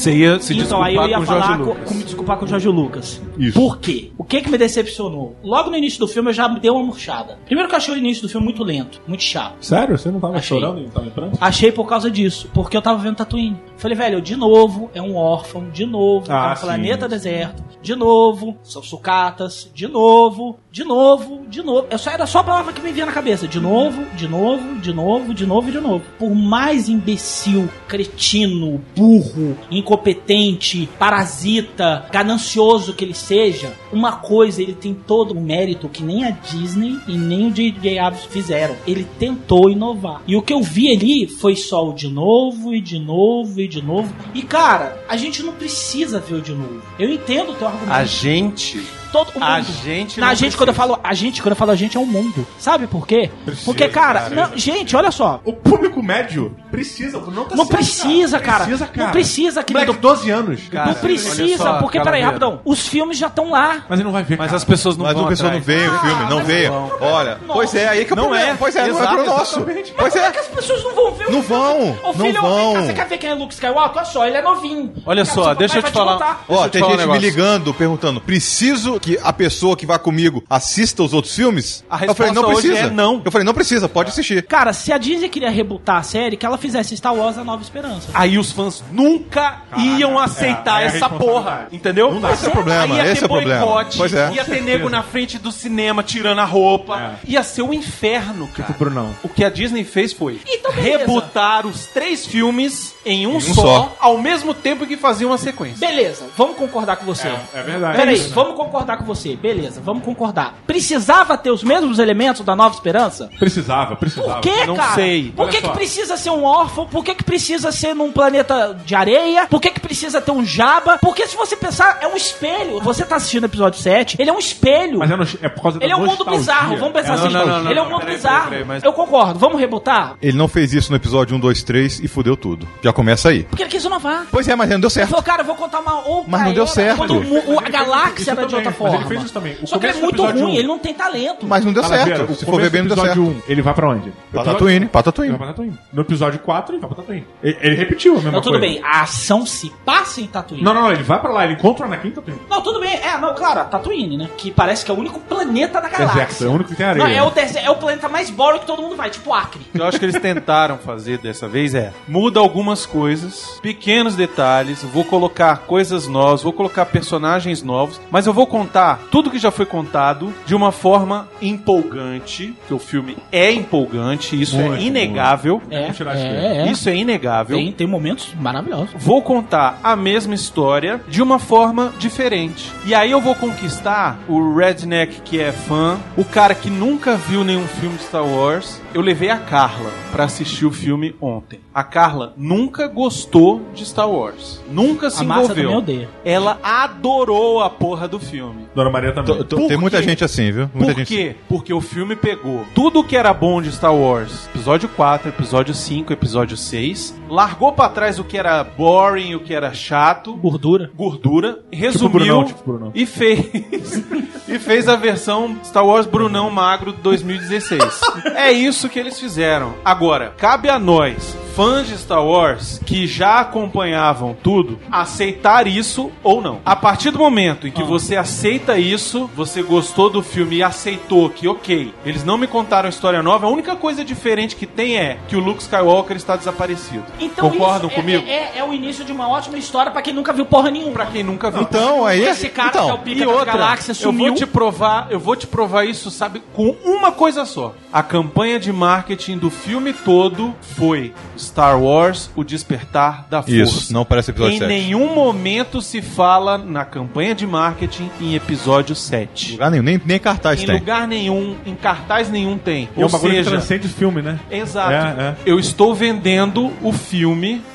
[0.00, 1.88] Você ia se Então, aí eu desculpar ia com o Jorge falar, com, Lucas.
[1.88, 3.22] com- me desculpar com o Jorge Lucas.
[3.38, 3.60] Isso.
[3.60, 4.10] Por quê?
[4.16, 5.36] O que que me decepcionou?
[5.44, 7.38] Logo no início do filme eu já me dei uma murchada.
[7.44, 9.56] Primeiro que eu achei o início do filme muito lento, muito chato.
[9.60, 9.98] Sério?
[9.98, 10.58] Você não tava Achei.
[10.58, 11.38] chorando e não tava em pranto?
[11.40, 13.56] Achei por causa disso, porque eu tava vendo Tatooine.
[13.80, 17.10] Falei, velho, de novo é um órfão, de novo Ah, é um sim, planeta sim.
[17.10, 21.86] deserto, de novo são sucatas, de novo, de novo, de novo.
[21.90, 23.48] Eu só, era só a palavra que me vinha na cabeça.
[23.48, 26.04] De novo, de novo, de novo, de novo e de novo.
[26.18, 34.94] Por mais imbecil, cretino, burro, incompetente, parasita, ganancioso que ele seja, uma coisa ele tem
[34.94, 37.98] todo o mérito que nem a Disney e nem o J.J.
[37.98, 38.76] Abrams fizeram.
[38.86, 40.22] Ele tentou inovar.
[40.26, 43.68] E o que eu vi ali foi só o de novo e de novo e
[43.68, 44.12] de novo.
[44.34, 46.82] E cara, a gente não precisa ver o de novo.
[46.98, 47.92] Eu entendo o teu argumento.
[47.92, 48.99] A gente.
[49.12, 49.44] Todo o mundo.
[49.44, 51.96] A gente Na não gente, quando eu falo a gente, quando eu falo a gente,
[51.96, 52.46] é o mundo.
[52.58, 53.30] Sabe por quê?
[53.44, 54.34] Precisa, Porque, cara, cara.
[54.48, 55.40] não- gente, olha só.
[55.44, 58.64] O público médio precisa, não tá Não certo, precisa, cara.
[58.64, 59.04] Precisa, cara.
[59.06, 59.86] Não precisa, querido.
[59.86, 60.60] Moleque, 12 anos.
[60.70, 62.26] Cara, não precisa, só, porque, peraí, Calaveira.
[62.26, 62.60] rapidão.
[62.64, 63.84] Os filmes já estão lá.
[63.88, 64.56] Mas ele não vai ver, Mas cara.
[64.56, 65.78] as pessoas não Mas vão o pessoal não atrás.
[65.80, 66.70] veio o filme, não mas veio.
[66.72, 66.90] não.
[67.00, 68.54] Olha, pois é, aí que é o Não é.
[68.54, 69.56] Pois é, não é pro nosso.
[69.58, 69.92] exatamente.
[69.98, 70.30] Pois é é.
[70.30, 72.74] que as pessoas não vão ver o Não vão, Ô, não filho, vem cá, vão.
[72.86, 73.96] você quer ver quem é Luke Skywalker?
[73.96, 74.92] Olha só, ele é novinho.
[75.04, 76.44] Olha Cara, só, deixa eu te falar.
[76.48, 81.02] Ó, tem um gente me ligando, perguntando: preciso que a pessoa que vai comigo assista
[81.02, 81.84] os outros filmes?
[81.90, 82.88] A eu falei, não resposta hoje precisa.
[82.88, 83.22] é não.
[83.24, 84.42] Eu falei, não precisa, pode assistir.
[84.46, 87.62] Cara, se a Disney queria rebutar a série, que ela fizesse Star Wars A Nova
[87.62, 88.08] Esperança.
[88.14, 92.12] Aí os fãs nunca iam aceitar é a essa porra, entendeu?
[92.12, 92.32] Não dá.
[92.32, 93.64] Esse é o problema, Aí ia esse ter é o problema.
[93.66, 94.32] boicote, Pois é.
[94.32, 97.18] Ia ter nego na frente do cinema tirando a roupa.
[97.26, 98.68] Ia ser um inferno, cara.
[98.72, 99.10] Tipo, Brunão.
[99.22, 103.54] O que a Disney fez foi Então, rebutar os três filmes em um, um só,
[103.62, 103.96] só.
[104.00, 105.86] ao mesmo tempo que fazia uma sequência.
[105.86, 107.28] Beleza, vamos concordar com você.
[107.54, 107.96] É verdade.
[107.96, 108.28] Peraí, É.
[108.28, 109.36] vamos concordar concordar com você.
[109.36, 110.54] Beleza, vamos concordar.
[110.66, 113.28] Precisava ter os mesmos elementos da Nova Esperança?
[113.38, 114.34] Precisava, precisava.
[114.34, 114.94] Por que, não cara?
[114.94, 115.32] sei.
[115.34, 115.72] Por Olha que, que só.
[115.72, 116.86] precisa ser um órfão?
[116.86, 119.46] Por que, que precisa ser num planeta de areia?
[119.46, 120.98] Por que, que precisa ter um jaba?
[120.98, 122.80] Porque se você pensar, é um espelho.
[122.80, 124.98] Você tá assistindo o episódio 7, ele é um espelho.
[124.98, 126.38] Mas é, no- é por causa da Ele é um mundo nostalgia.
[126.38, 127.32] bizarro, vamos pensar É, não, assim.
[127.34, 128.34] não, não, não, ele é um não, mundo peraí, bizarro.
[128.44, 130.16] peraí, peraí, mas- Eu concordo, vamos rebutar?
[130.22, 132.66] Ele não fez isso no episódio 1, 2, 3 e fudeu tudo.
[132.82, 133.44] Já começa aí.
[133.44, 134.26] Porque ele quis inovar.
[134.30, 135.10] Pois é, mas não deu Ele certo.
[135.10, 136.96] falou, cara, eu vou contar uma outra Mas não deu era, certo.
[136.98, 139.04] Quando o mu- o- a galáxia era de também, outra mas forma.
[139.06, 139.56] ele fez isso também.
[139.62, 140.48] O Só que ele é muito ruim, um.
[140.54, 141.46] ele não tem talento.
[141.46, 142.34] Mas não deu Calaveira, certo.
[142.34, 143.44] Se for ver bem, não deu episódio certo.
[143.48, 144.12] 1, ele vai pra onde?
[144.30, 145.78] Pra Tatooine, pra Tatooine.
[145.92, 147.26] No episódio 4, ele vai pra Tatooine.
[147.42, 148.66] Ele, ele repetiu a mesma Não, tudo coisa.
[148.74, 150.62] bem, a ação se passa em Tatooine.
[150.64, 152.40] Não, não, não, ele vai pra lá, ele encontra o Anakin em Tatooine.
[152.48, 152.94] Não, tudo bem.
[152.96, 154.28] É, não, claro, a Tatooine, né?
[154.36, 156.24] Que parece que é o único planeta da galáxia.
[156.26, 157.04] Deserto, é o único que tem areia.
[157.06, 159.60] Não, é o, deser- é o planeta mais boring que todo mundo vai, tipo Acre.
[159.68, 164.14] O que eu acho que eles tentaram fazer dessa vez é muda algumas coisas, pequenos
[164.16, 168.69] detalhes, vou colocar coisas novas, vou colocar personagens novos, mas eu vou contar
[169.10, 174.56] tudo que já foi contado de uma forma empolgante, que o filme é empolgante, isso
[174.56, 175.62] Muito, é inegável.
[175.70, 176.70] É, é, é.
[176.70, 177.56] Isso é inegável.
[177.56, 178.90] Tem, tem momentos maravilhosos.
[178.96, 182.70] Vou contar a mesma história de uma forma diferente.
[182.84, 187.44] E aí eu vou conquistar o redneck que é fã, o cara que nunca viu
[187.44, 188.80] nenhum filme de Star Wars.
[188.92, 191.60] Eu levei a Carla pra assistir o filme ontem.
[191.72, 194.60] A Carla nunca gostou de Star Wars.
[194.68, 195.74] Nunca se a massa envolveu.
[195.78, 196.08] odeia.
[196.24, 198.66] Ela adorou a porra do filme.
[198.74, 199.36] Dona Maria também.
[199.36, 200.68] Tô- tô- Por Tem muita gente assim, viu?
[200.74, 201.36] Muita Por gente quê?
[201.48, 206.12] Porque o filme pegou tudo que era bom de Star Wars, episódio 4, episódio 5,
[206.12, 210.90] episódio 6, largou pra trás o que era boring, o que era chato, Gordura.
[210.94, 212.92] gordura, resumiu Brunão, tipo Brunão.
[212.94, 214.04] e fez
[214.48, 218.00] e fez a versão Star Wars Brunão Magro 2016.
[218.34, 219.74] é isso que eles fizeram.
[219.84, 226.40] Agora, cabe a nós, fãs de Star Wars que já acompanhavam tudo, aceitar isso ou
[226.42, 226.60] não.
[226.64, 231.30] A partir do momento em que você aceita isso, você gostou do filme e aceitou
[231.30, 235.18] que, ok, eles não me contaram história nova, a única coisa diferente que tem é
[235.28, 237.04] que o Luke Skywalker está desaparecido.
[237.20, 238.24] Então Concordam isso é- comigo?
[238.26, 240.92] É, é- é o início de uma ótima história pra quem nunca viu porra nenhuma.
[240.92, 241.62] Pra quem nunca viu.
[241.62, 242.22] Então, aí.
[242.24, 244.26] Esse cara que é o então, pica E outra, galáxias eu sumiu.
[244.28, 247.74] vou te provar, eu vou te provar isso, sabe, com uma coisa só.
[247.92, 253.56] A campanha de marketing do filme todo foi Star Wars: O Despertar da Força.
[253.56, 254.68] Isso, não parece episódio Em 7.
[254.68, 259.52] nenhum momento se fala na campanha de marketing em episódio 7.
[259.52, 260.78] Lugar nenhum, nem, nem cartaz Em tem.
[260.78, 262.88] lugar nenhum, em cartaz nenhum tem.
[262.96, 264.38] É Ou um bagulho que seja, transcende filme, né?
[264.50, 264.92] exato.
[264.92, 265.34] É, é.
[265.44, 267.09] Eu estou vendendo o filme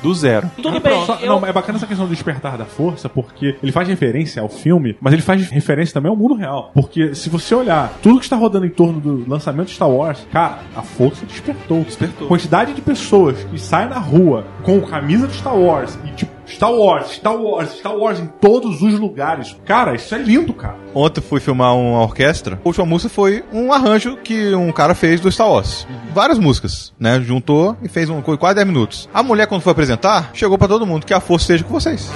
[0.02, 0.50] do zero.
[0.62, 3.72] Tudo bem, Só- eu- Não, é bacana essa questão do despertar da força, porque ele
[3.72, 6.70] faz referência ao filme, mas ele faz referência também ao mundo real.
[6.74, 10.26] Porque se você olhar tudo que está rodando em torno do lançamento de Star Wars,
[10.32, 11.82] cara, a força despertou.
[11.82, 12.28] Despertou.
[12.28, 16.72] Quantidade de pessoas que saem na rua com camisa de Star Wars e tipo, Star
[16.72, 19.56] Wars, Star Wars, Star Wars em todos os lugares.
[19.64, 20.76] Cara, isso é lindo, cara.
[20.94, 22.56] Ontem fui filmar uma orquestra.
[22.64, 25.86] A última música foi um arranjo que um cara fez do Star Wars.
[26.14, 27.20] Várias músicas, né?
[27.20, 29.08] Juntou e fez um quase 10 minutos.
[29.12, 32.10] A mulher, quando foi apresentar, chegou pra todo mundo que a força esteja com vocês.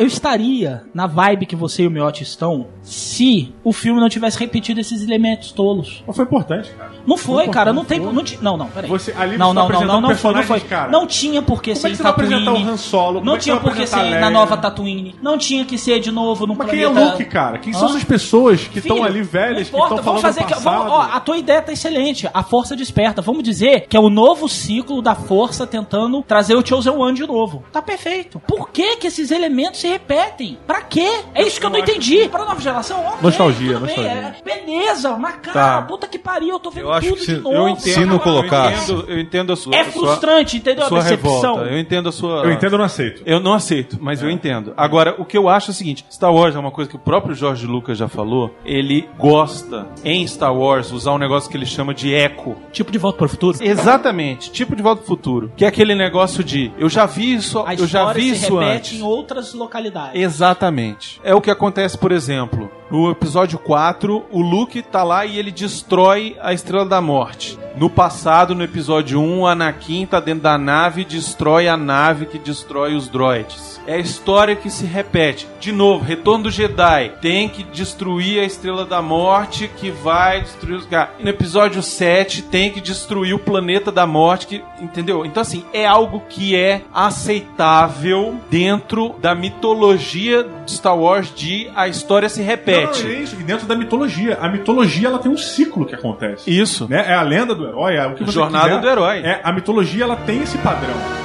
[0.00, 4.38] Eu estaria na vibe que você e o Miotti estão se o filme não tivesse
[4.38, 6.02] repetido esses elementos tolos.
[6.06, 6.90] Mas foi importante, cara.
[7.06, 8.00] Não foi, Foi cara, não tem.
[8.00, 8.88] Não, ti- não, não, peraí.
[8.90, 10.60] Você- ali não, tá não, não, apresentando não, não foi, não foi.
[10.60, 10.90] cara.
[10.90, 12.34] Não tinha por que ser é que em Tatooine.
[12.34, 13.14] apresentar o Han Solo?
[13.14, 15.14] Como Não é tinha por que ser na nova Tatooine.
[15.22, 17.06] Não tinha que ser de novo no Mas quem é planeta.
[17.06, 17.58] o Luke, cara?
[17.58, 17.90] Quem são Hã?
[17.90, 20.74] essas pessoas que estão ali velhas, não que estão vamos falando fazer que, passado?
[20.88, 22.28] vamos, ó, a tua ideia tá excelente.
[22.32, 23.22] A força desperta.
[23.22, 27.26] Vamos dizer que é o novo ciclo da força tentando trazer o Chosen One de
[27.26, 27.64] novo.
[27.72, 28.40] Tá perfeito.
[28.46, 30.58] Por que que esses elementos se repetem?
[30.66, 31.20] Pra quê?
[31.34, 32.28] É isso que eu não entendi.
[32.28, 34.10] Pra nova geração, Nostalgia, nostalgia.
[34.10, 35.82] é, beleza, mas cara, Tá.
[35.82, 37.56] puta que pariu, eu tô vendo Eu acho tudo que se- de novo.
[37.56, 40.86] Eu entendo, Se não eu colocasse- entendo, eu entendo a sua, É sua- frustrante, entendeu?
[40.88, 41.32] sua a decepção.
[41.54, 41.62] revolta.
[41.70, 42.42] Eu entendo a sua.
[42.44, 43.22] Eu entendo ou não aceito.
[43.24, 44.72] Eu não aceito, mas eu entendo.
[44.76, 46.98] Agora, o que eu acho é o seguinte: Star Wars é uma coisa que o
[46.98, 48.54] próprio George Lucas já falou.
[48.64, 52.56] Ele gosta, em Star Wars, usar um negócio que ele chama de eco.
[52.72, 53.58] Tipo de volta para o futuro.
[53.60, 55.52] Exatamente, tipo de volta ao futuro.
[55.56, 58.58] Que é aquele negócio de eu já vi isso, A eu já vi se isso
[58.58, 59.00] repete antes.
[59.00, 60.20] em outras localidades.
[60.20, 61.20] Exatamente.
[61.22, 65.52] É o que acontece, por exemplo, no episódio 4, o Luke tá lá e ele
[65.52, 67.58] destrói a Estrela da Morte.
[67.76, 72.26] No passado, no episódio 1, o Anakin tá dentro da nave e destrói a nave
[72.26, 73.80] que destrói os droids.
[73.86, 75.46] É a história que se repete.
[75.58, 77.12] De novo, Retorno do Jedi.
[77.20, 81.14] Tem que destruir a Estrela da Morte que vai destruir os caras.
[81.20, 84.46] No episódio 7, tem que destruir o planeta da morte.
[84.46, 85.24] Que, entendeu?
[85.24, 91.88] Então, assim, é algo que é aceitável dentro da mitologia de Star Wars de a
[91.88, 93.06] história se Não, repete.
[93.06, 93.36] é isso.
[93.38, 94.38] E dentro da mitologia.
[94.40, 96.50] A mitologia ela tem um ciclo que acontece.
[96.50, 96.86] Isso.
[96.88, 97.04] Né?
[97.08, 98.80] É a lenda do herói, é o que você Jornada quiser.
[98.80, 99.18] do herói.
[99.20, 101.19] É, a mitologia ela tem esse padrão.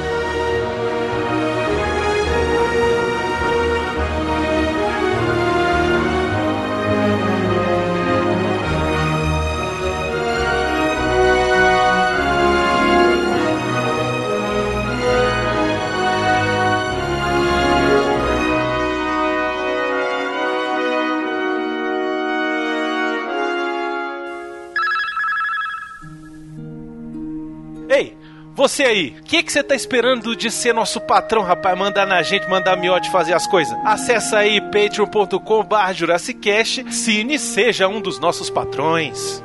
[28.68, 31.78] Você aí, o que que você tá esperando de ser nosso patrão, rapaz?
[31.78, 33.78] Mandar na gente, mandar miote fazer as coisas?
[33.86, 39.44] Acesse aí patreon.com barra Jurassicast, Cine seja um dos nossos patrões.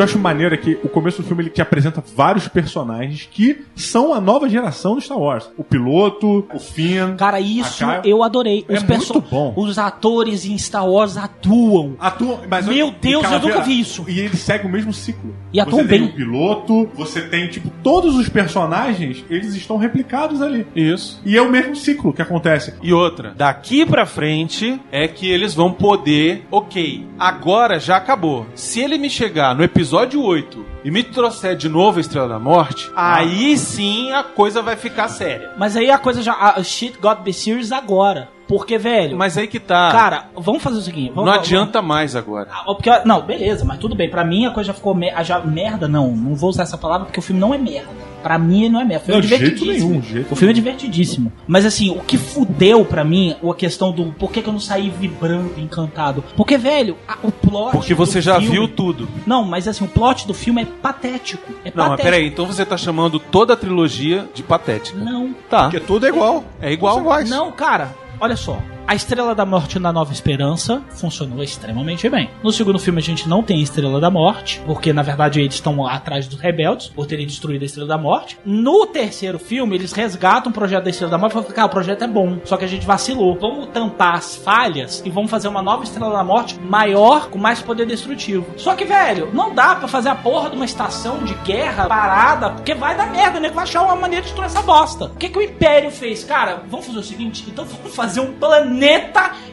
[0.00, 3.28] Que eu acho maneiro é que o começo do filme ele te apresenta vários personagens
[3.30, 5.50] que são a nova geração do Star Wars.
[5.58, 7.16] O piloto, o Finn.
[7.16, 8.64] Cara, isso eu adorei.
[8.68, 9.52] É Os perso- muito bom.
[9.56, 11.96] Os atores em Star Wars atuam.
[12.00, 14.04] Atua, mas Meu olha, Deus, eu nunca vi isso.
[14.08, 15.34] E ele segue o mesmo ciclo.
[15.52, 16.08] E atuam você tem bem.
[16.08, 20.66] o piloto, você tem, tipo, todos os personagens, eles estão replicados ali.
[20.74, 21.20] Isso.
[21.26, 22.74] E é o mesmo ciclo que acontece.
[22.82, 28.46] E outra, daqui pra frente é que eles vão poder, ok, agora já acabou.
[28.54, 32.38] Se ele me chegar no episódio 8 e me trouxer de novo a Estrela da
[32.38, 35.52] Morte, aí sim a coisa vai ficar séria.
[35.56, 36.32] Mas aí a coisa já.
[36.34, 38.28] A shit got be serious agora.
[38.50, 39.16] Porque, velho.
[39.16, 39.92] Mas aí que tá.
[39.92, 41.10] Cara, vamos fazer o seguinte.
[41.14, 42.48] Vamos, não vamos- adianta mais agora.
[42.52, 44.10] Ah, Porque, não, beleza, mas tudo bem.
[44.10, 44.92] Pra mim a coisa já ficou.
[44.92, 45.08] Me...
[45.22, 46.10] Já, merda, não.
[46.16, 48.10] Não vou usar essa palavra porque o filme não é merda.
[48.24, 49.04] Pra mim não é merda.
[49.04, 49.90] O filme Não, é divertidíssimo.
[49.90, 51.32] nenhum, o filme é divertidíssimo.
[51.46, 54.60] Mas assim, o que fudeu pra mim a questão do por que, que eu não
[54.60, 56.22] saí vibrando, encantado.
[56.36, 57.70] Porque, velho, a- o plot.
[57.70, 59.08] Porque você do já filme- viu tudo.
[59.26, 61.50] Não, mas assim, o plot do filme é patético.
[61.64, 62.02] É Não, mas patético.
[62.04, 64.98] peraí, então você tá chamando toda a trilogia de patética.
[64.98, 65.32] Não.
[65.48, 65.62] Tá.
[65.64, 66.44] Porque tudo é igual.
[66.60, 67.00] É igual.
[67.28, 68.62] Não, cara, olha só.
[68.90, 72.28] A Estrela da Morte na Nova Esperança funcionou extremamente bem.
[72.42, 75.86] No segundo filme a gente não tem Estrela da Morte, porque na verdade eles estão
[75.86, 78.36] atrás dos rebeldes por terem destruído a Estrela da Morte.
[78.44, 81.70] No terceiro filme eles resgatam o projeto da Estrela da Morte e falam, cara, o
[81.70, 83.38] projeto é bom, só que a gente vacilou.
[83.38, 87.62] Vamos tampar as falhas e vamos fazer uma nova Estrela da Morte maior, com mais
[87.62, 88.44] poder destrutivo.
[88.56, 92.50] Só que, velho, não dá pra fazer a porra de uma estação de guerra parada,
[92.50, 93.50] porque vai dar merda, né?
[93.50, 95.04] Vai achar uma maneira de destruir essa bosta.
[95.04, 96.24] O que, que o Império fez?
[96.24, 98.79] Cara, vamos fazer o seguinte, então vamos fazer um planeta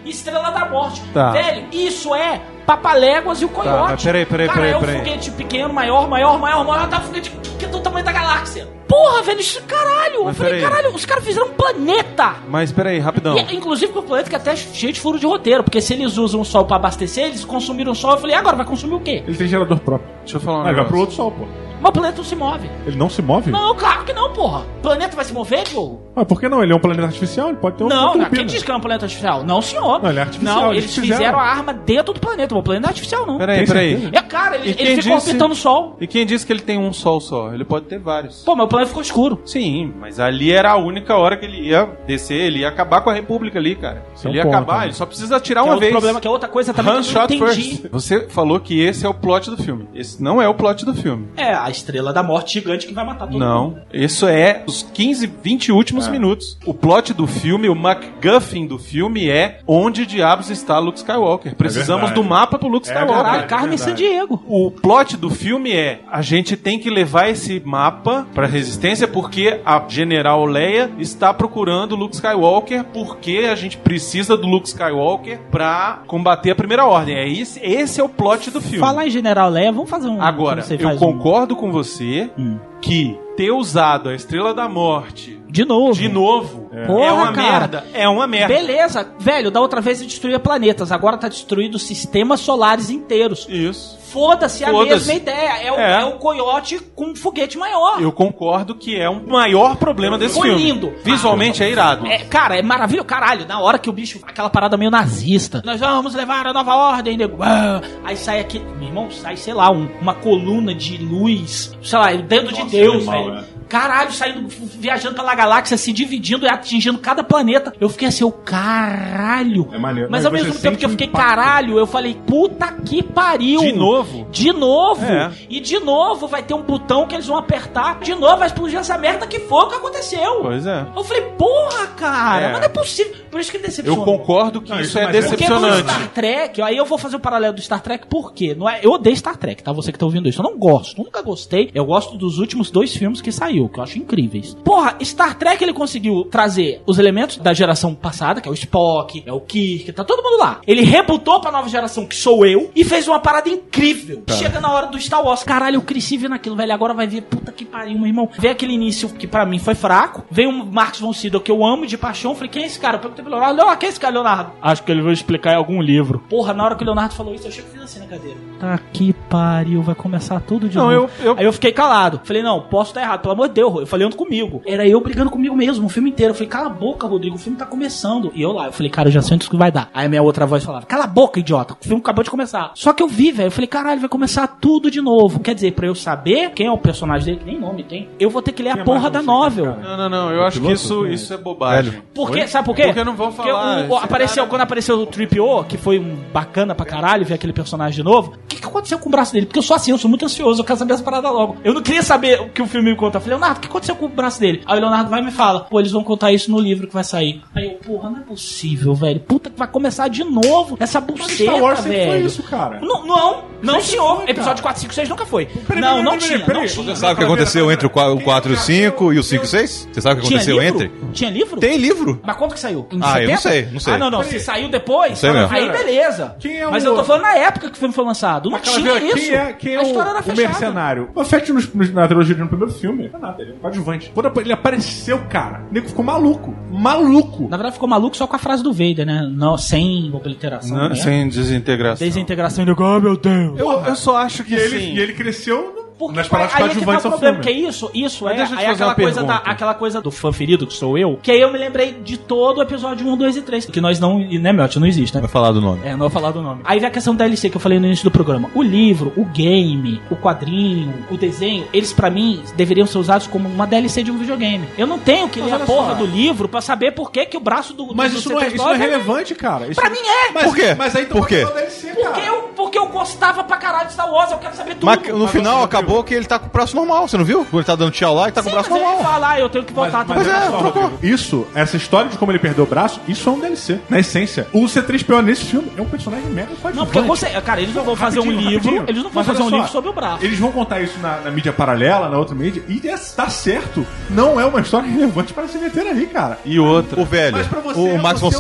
[0.06, 1.02] Estrela da Morte.
[1.14, 1.32] Tá.
[1.32, 3.92] Velho, isso é Papaléguas e o Coiote.
[3.92, 4.98] mas peraí, peraí, Cara, peraí, é um peraí.
[4.98, 8.12] foguete pequeno, maior, maior, maior, maior, tá um foguete que, que é do tamanho da
[8.12, 8.68] galáxia.
[8.88, 10.24] Porra, velho, isso, caralho.
[10.26, 10.62] Mas eu falei, peraí.
[10.62, 12.36] caralho, os caras fizeram um planeta.
[12.48, 13.38] Mas peraí, rapidão.
[13.38, 15.94] E, inclusive com o planeta que é até cheio de furo de roteiro, porque se
[15.94, 18.12] eles usam o sol pra abastecer, eles consumiram o sol.
[18.12, 19.24] Eu falei, agora vai consumir o quê?
[19.28, 20.10] Ele tem gerador próprio.
[20.24, 20.90] Deixa eu falar um Ah, ele vai negócio.
[20.90, 21.46] pro outro sol, pô.
[21.80, 22.70] Mas o planeta não se move.
[22.86, 23.52] Ele não se move?
[23.52, 24.60] Não, claro que não, porra.
[24.80, 26.02] O planeta vai se mover, Diogo?
[26.16, 26.64] Ah, por que não?
[26.64, 28.76] Ele é um planeta artificial, ele pode ter um Não, não, quem diz que é
[28.76, 29.44] um planeta artificial?
[29.44, 30.02] Não, senhor.
[30.02, 31.18] Não, ele é artificial, Não, eles eles fizeram.
[31.20, 32.56] fizeram a arma dentro do planeta.
[32.56, 33.38] O planeta não é artificial, não.
[33.38, 34.10] Peraí, peraí.
[34.12, 35.96] É, cara, ele, ele ficou disse- orbitando o sol.
[36.02, 37.54] E quem disse que ele tem um sol só?
[37.54, 38.44] Ele pode ter vários.
[38.44, 39.42] Pô, mas o planeta ficou escuro.
[39.46, 43.10] Sim, mas ali era a única hora que ele ia descer, ele ia acabar com
[43.10, 44.04] a República ali, cara.
[44.16, 44.86] Isso é um ele ia ponto, acabar, né?
[44.86, 45.92] ele só precisa tirar Que é uma outro vez.
[45.92, 47.70] problema, que é outra coisa também One que eu não shot entendi.
[47.78, 47.90] first.
[47.92, 49.88] Você falou que esse é o plot do filme.
[49.94, 51.28] Esse não é o plot do filme.
[51.38, 53.40] É, a estrela da morte gigante que vai matar todo mundo.
[53.40, 56.58] Não, isso é os 15, 20 últimos minutos.
[56.66, 61.56] O plot do filme, o MacGuffin do filme é onde diabos está Luke Skywalker.
[61.56, 62.22] Precisamos verdade.
[62.22, 63.16] do mapa pro Luke É Skywalker.
[63.24, 63.62] Caralho, verdade.
[63.62, 64.44] Carmen San Diego.
[64.48, 69.60] O plot do filme é: a gente tem que levar esse mapa pra resistência porque
[69.66, 76.02] a General Leia está procurando Luke Skywalker porque a gente precisa do Luke Skywalker pra
[76.08, 77.16] combater a Primeira Ordem.
[77.16, 78.80] É esse, esse é o plot do filme.
[78.80, 80.22] Falar em General Leia, vamos fazer um.
[80.22, 82.58] Agora, eu faz um- concordo com você Hum.
[82.82, 85.94] que ter usado a Estrela da Morte De novo.
[85.94, 87.52] de novo é, Porra, uma cara.
[87.60, 87.86] merda.
[87.94, 88.54] É uma merda.
[88.54, 93.46] Beleza, velho, da outra vez ele destruía planetas, agora tá destruindo sistemas solares inteiros.
[93.50, 93.98] Isso.
[94.08, 95.58] Foda-se, é a mesma ideia.
[95.64, 96.02] É o, É.
[96.02, 98.02] é o coiote com um foguete maior.
[98.02, 100.64] Eu concordo que é um maior problema desse Foi filme.
[100.64, 100.94] lindo.
[101.04, 102.08] Visualmente é irado.
[102.08, 103.06] É, cara, é maravilhoso.
[103.06, 104.20] Caralho, na hora que o bicho.
[104.26, 105.62] Aquela parada meio nazista.
[105.66, 107.38] Nós vamos levar a nova ordem, nego.
[107.42, 108.60] Ah, aí sai aqui.
[108.60, 111.76] Meu irmão, sai, sei lá, um- uma coluna de luz.
[111.84, 113.44] Sei lá, o dedo de Deus, velho.
[113.68, 117.74] Caralho, saindo, viajando pela galáxia, se dividindo e atingindo cada planeta.
[117.80, 119.68] Eu fiquei assim, o caralho.
[119.72, 120.10] É maneiro.
[120.12, 121.26] Mas Mas ao mesmo tempo que eu fiquei, impacto.
[121.28, 123.60] caralho, eu falei, puta que pariu.
[123.62, 124.28] De novo?
[124.32, 125.06] De novo.
[125.06, 125.32] É.
[125.50, 128.00] E de novo vai ter um botão que eles vão apertar.
[128.00, 130.40] De novo vai explodir essa merda que foi o que aconteceu.
[130.42, 130.86] Pois é.
[130.96, 132.52] Eu falei, porra, cara, É.
[132.52, 133.14] mas não é possível.
[133.30, 134.04] Por isso que Eu decepciona.
[134.06, 135.90] concordo que Não, isso isso é mas é- Porque no decepcionante.
[135.92, 138.56] Star Trek, aí eu vou fazer o paralelo do Star Trek, por quê?
[138.58, 139.72] Não é, eu odeio Star Trek, tá?
[139.74, 140.40] Você que tá ouvindo isso.
[140.42, 141.70] Eu não gosto, nunca gostei.
[141.76, 143.57] Eu gosto dos últimos dois filmes que saiu.
[143.58, 144.54] Saiu, que eu acho incríveis.
[144.64, 149.24] Porra, Star Trek ele conseguiu trazer os elementos da geração passada, que é o Spock,
[149.26, 150.60] é o Kirk, tá todo mundo lá.
[150.68, 154.24] Ele rebutou pra nova geração, que sou eu, e fez uma parada incrível.
[154.30, 157.22] Chega na hora do Star Wars, caralho, eu cresci vendo aquilo, velho, agora vai ver,
[157.22, 158.30] puta que pariu, meu irmão.
[158.38, 161.66] Vê aquele início que pra mim foi fraco, veio um Marcos von Sydow que eu
[161.66, 162.98] amo de paixão, falei, quem é esse cara?
[162.98, 164.52] Eu perguntei pro Leonardo, Leonardo, quem é esse cara, Leonardo?
[164.62, 166.20] Acho que ele vai explicar em algum livro.
[166.30, 168.38] Porra, na hora que o Leonardo falou isso, eu chego e fiz assim na cadeira.
[168.60, 171.10] Tá que pariu, vai começar tudo de Não, novo.
[171.20, 172.22] eu- eu- Aí eu fiquei calado.
[172.24, 173.80] Falei, não, posso estar errado, pelo amor de Deus.
[173.82, 174.62] Eu falei, ando comigo.
[174.66, 176.32] Era eu brigando comigo mesmo, o filme inteiro.
[176.32, 178.32] Eu falei, cala a boca, Rodrigo, o filme tá começando.
[178.36, 179.90] E eu lá, eu falei, cara, eu já sei isso que vai dar.
[179.94, 182.72] Aí a minha outra voz falava, cala a boca, idiota, o filme acabou de começar.
[182.76, 185.40] Só que eu vi, velho, eu falei, caralho, vai começar tudo de novo.
[185.40, 188.30] Quer dizer, pra eu saber quem é o personagem dele, que nem nome tem, eu
[188.30, 189.76] vou ter que ler Quem a é porra da novel.
[189.82, 190.32] Não, não, não.
[190.32, 191.12] Eu acho que isso, é?
[191.14, 192.02] isso é bobagem.
[192.14, 192.48] Por quê?
[192.48, 192.84] Sabe por quê?
[192.84, 193.86] Porque não vão falar.
[193.88, 197.26] o- o- apareceu, cara- quando apareceu o Trip O, que foi um bacana pra caralho
[197.26, 198.32] ver aquele personagem de novo.
[198.34, 199.46] O que, que aconteceu com o braço dele?
[199.46, 201.58] Porque eu sou assim, eu sou muito ansioso, eu quero saber as paradas logo.
[201.64, 203.18] Eu não queria saber o que o filme me conta.
[203.18, 204.62] Eu falei, Leonardo, o que aconteceu com o braço dele?
[204.66, 206.94] Aí o Leonardo vai e me fala, pô, eles vão contar isso no livro que
[206.94, 207.42] vai sair.
[207.56, 209.20] Aí eu, porra, não é possível, velho.
[209.20, 212.12] Puta que vai começar de novo essa buceta, Star Wars velho.
[212.12, 212.80] foi isso, cara.
[212.82, 214.18] Não, não, não, senhor.
[214.18, 214.30] foi.
[214.30, 215.46] Episódio 4, 5, 6 nunca foi.
[215.46, 216.86] Peraí, não, peraí, não peraí, tinha, peraí, não tinha.
[216.86, 219.48] Você sabe o que aconteceu entre o 4 e o 5 e o 5 e
[219.48, 219.90] 6?
[219.92, 220.84] Você sabe o que aconteceu livro?
[220.84, 220.92] entre?
[221.14, 221.60] Tinha livro?
[221.60, 222.20] Tem livro.
[222.24, 222.88] Mas quando que saiu?
[222.92, 223.42] Em Ah, eu não 70?
[223.42, 223.94] sei, não sei.
[223.94, 224.24] Ah, não, não.
[224.24, 225.54] Se saiu depois, sei mesmo.
[225.54, 226.36] aí beleza.
[226.40, 228.50] Quem é Mas eu tô falando na época que o filme foi lançado.
[228.50, 229.16] Não Aquela tinha isso.
[229.18, 230.48] Quem é, quem é a o, história era o fechada.
[230.48, 231.10] mercenário?
[231.16, 231.52] O Fett
[231.94, 234.12] na trilogia no primeiro filme, nada, ele é um coadjuvante.
[234.14, 236.56] Quando ele apareceu, cara, o nego ficou maluco.
[236.72, 237.44] Maluco.
[237.44, 239.30] Na verdade ficou maluco só com a frase do Vader, né?
[239.32, 240.78] Não, sem obliteração.
[240.78, 240.96] Não, né?
[240.96, 242.06] sem desintegração.
[242.08, 243.60] Desintegração e oh meu Deus.
[243.60, 246.98] Eu, eu só acho que ele, ele cresceu Porque nas paradas aí é que tá
[246.98, 247.42] o problema, filme.
[247.44, 250.02] que isso, isso Mas é, deixa eu te aí fazer aquela coisa, da, aquela coisa
[250.02, 253.08] do fã ferido, que sou eu, que aí eu me lembrei de todo o episódio
[253.08, 255.22] 1, 2 e 3, que nós não, né, Miotti, não existe, né?
[255.22, 255.82] Vai falar do nome.
[255.84, 256.62] É, não vou falar do nome.
[256.64, 258.50] Aí vem a questão do DLC que eu falei no início do programa.
[258.54, 263.48] O livro, o game, o quadrinho, o desenho, eles pra mim deveriam ser usados como
[263.50, 264.68] uma DLC de um videogame.
[264.78, 265.96] Eu não tenho que Mas ler a porra só.
[265.96, 268.46] do livro pra saber por que, que o braço do Mas do isso não, é,
[268.46, 269.68] C3PO isso não é vai- relevante, cara.
[269.68, 270.32] Isso- Pra mim é.
[270.32, 270.76] Mas, Por quê?
[270.78, 271.44] Mas aí então Por quê?
[271.46, 272.10] DLC, cara.
[272.12, 274.86] Porque eu, porque eu gostava pra caralho de Star Wars, eu quero saber tudo.
[274.86, 277.40] Mas no final acabou que ele tá com o braço normal, você não viu?
[277.46, 279.12] Quando ele tá dando tchau lá, ele tá com Sim, o braço mas ele normal.
[279.12, 280.94] fala, ah, eu tenho que voltar Mas, mas só, trocou.
[281.02, 283.80] Isso, essa história de como ele perdeu o braço, isso é um DLC.
[283.90, 287.74] Na essência, o C3PO nesse filme é um personagem mega Não, porque você, cara, eles
[287.74, 288.84] não vão fazer um livro, rapidinho.
[288.88, 290.26] eles não vão Mas fazer um livro sobre o braço.
[290.26, 292.80] Eles vão contar isso na, na mídia paralela, na outra mídia, e
[293.16, 293.86] tá certo.
[294.10, 296.40] Não é uma história relevante para se meter ali, cara.
[296.46, 297.00] E outra.
[297.00, 298.38] O velho, Mas pra você, o Max von você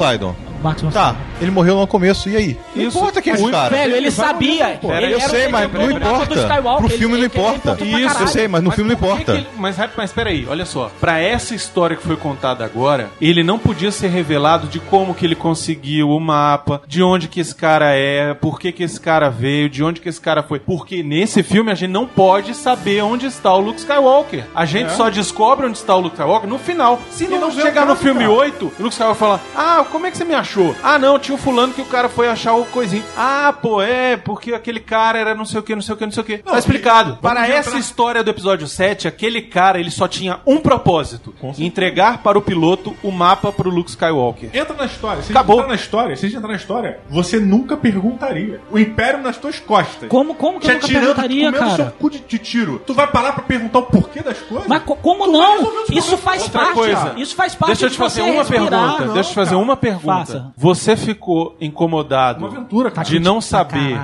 [0.64, 2.58] é Tá, ele morreu no começo, e aí?
[2.76, 2.97] Não Isso.
[2.97, 3.70] importa quem é esse cara.
[3.70, 4.80] Velho, ele sabia.
[4.82, 6.34] Ele eu era o sei, mas não do importa.
[6.36, 7.58] Skywalker, Pro filme ele- não ele- ele importa.
[7.58, 8.28] importa pra Isso, eu caralho.
[8.28, 9.32] sei, mas no filme não por que importa.
[9.34, 10.91] ele- mas, rap- mas peraí, olha só.
[10.99, 15.26] Pra essa história que foi contada agora, ele não podia ser revelado de como que
[15.26, 19.30] ele conseguiu o mapa, de onde que esse cara é, por que que esse cara
[19.30, 20.60] veio, de onde que esse cara foi.
[20.60, 24.43] Porque nesse filme a gente não pode saber onde está o Luke Skywalker.
[24.55, 26.99] A gente só descobre onde está o Luke Skywalker no final.
[27.12, 28.32] Se não, não vê chegar no filme cara.
[28.32, 30.47] 8, o Luke Skywalker fala: Ah, como é que você me achou?
[30.84, 33.04] Ah, não, tinha o fulano que o cara foi achar o coisinho.
[33.18, 36.06] Ah, pô, é, porque aquele cara era não sei o que, não sei o que,
[36.06, 36.38] não sei o que.
[36.39, 37.18] Tá explicado.
[37.22, 42.20] Para essa entrar- história do episódio 7, aquele cara, ele só tinha um propósito: entregar
[42.24, 44.50] para o piloto o mapa pro Luke Skywalker.
[44.54, 45.22] Entra na história.
[45.22, 45.58] Se Acabou.
[45.58, 48.62] entrar na história, se a gente entrar na história, você nunca perguntaria.
[48.72, 50.10] O Império nas tuas costas.
[50.10, 51.95] Como, como que eu nunca perguntaria, comendo seu cara?
[52.00, 52.82] cu de, de tiro.
[52.86, 54.68] Tu vai parar pra perguntar o porquê das coisas?
[54.68, 55.86] Mas co- como Tu não?
[55.91, 56.74] Isso faz Outra parte.
[56.74, 57.14] coisa.
[57.18, 58.70] Isso faz parte Deixa eu te de fazer você uma respirar.
[58.70, 59.06] pergunta.
[59.06, 59.62] não, Deixa eu te fazer cara.
[59.64, 60.06] uma pergunta.
[60.18, 60.37] Faça.
[60.56, 63.08] Você ficou incomodado Uma aventura, cara.
[63.08, 63.96] de não saber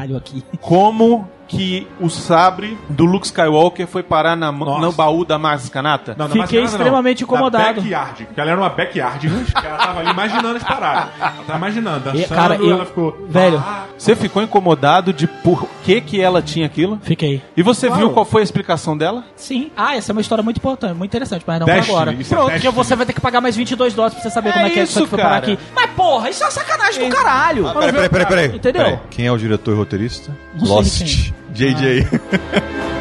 [0.61, 4.81] como que o sabre do Luke Skywalker foi parar na, Nossa.
[4.81, 6.15] no baú da Maz Kanata?
[6.17, 6.77] Não, não, Fiquei nada, não.
[6.77, 7.63] extremamente incomodado.
[7.63, 8.25] Da backyard.
[8.25, 9.29] Porque ela era uma backyard.
[9.53, 11.09] que ela tava ali imaginando as paradas.
[11.19, 13.17] Ela tava imaginando, E, dançando, cara, eu- ela ficou...
[13.29, 13.63] velho.
[13.65, 16.99] Ah, Você ficou incomodado de por que que ela tinha aquilo?
[17.03, 17.41] Fiquei.
[17.55, 18.01] E você Claro.
[18.01, 19.23] viu qual foi a explicação dela?
[19.35, 19.71] Sim.
[19.77, 22.11] Ah, essa é uma história muito importante, muito interessante, mas não Destiny, pra agora.
[22.19, 24.53] é Pronto, porque você vai ter que pagar mais 22 dólares pra você saber É
[24.53, 25.57] como é que é isso, que foi parar aqui.
[25.75, 27.63] Mas porra, isso é uma sacanagem do caralho.
[27.73, 28.47] Peraí, peraí, peraí, peraí.
[28.55, 28.83] Entendeu?
[28.83, 28.99] Peraí.
[29.09, 30.31] Quem é o diretor e roteirista?
[30.55, 31.33] Não sei Lost.
[31.53, 32.89] JJ.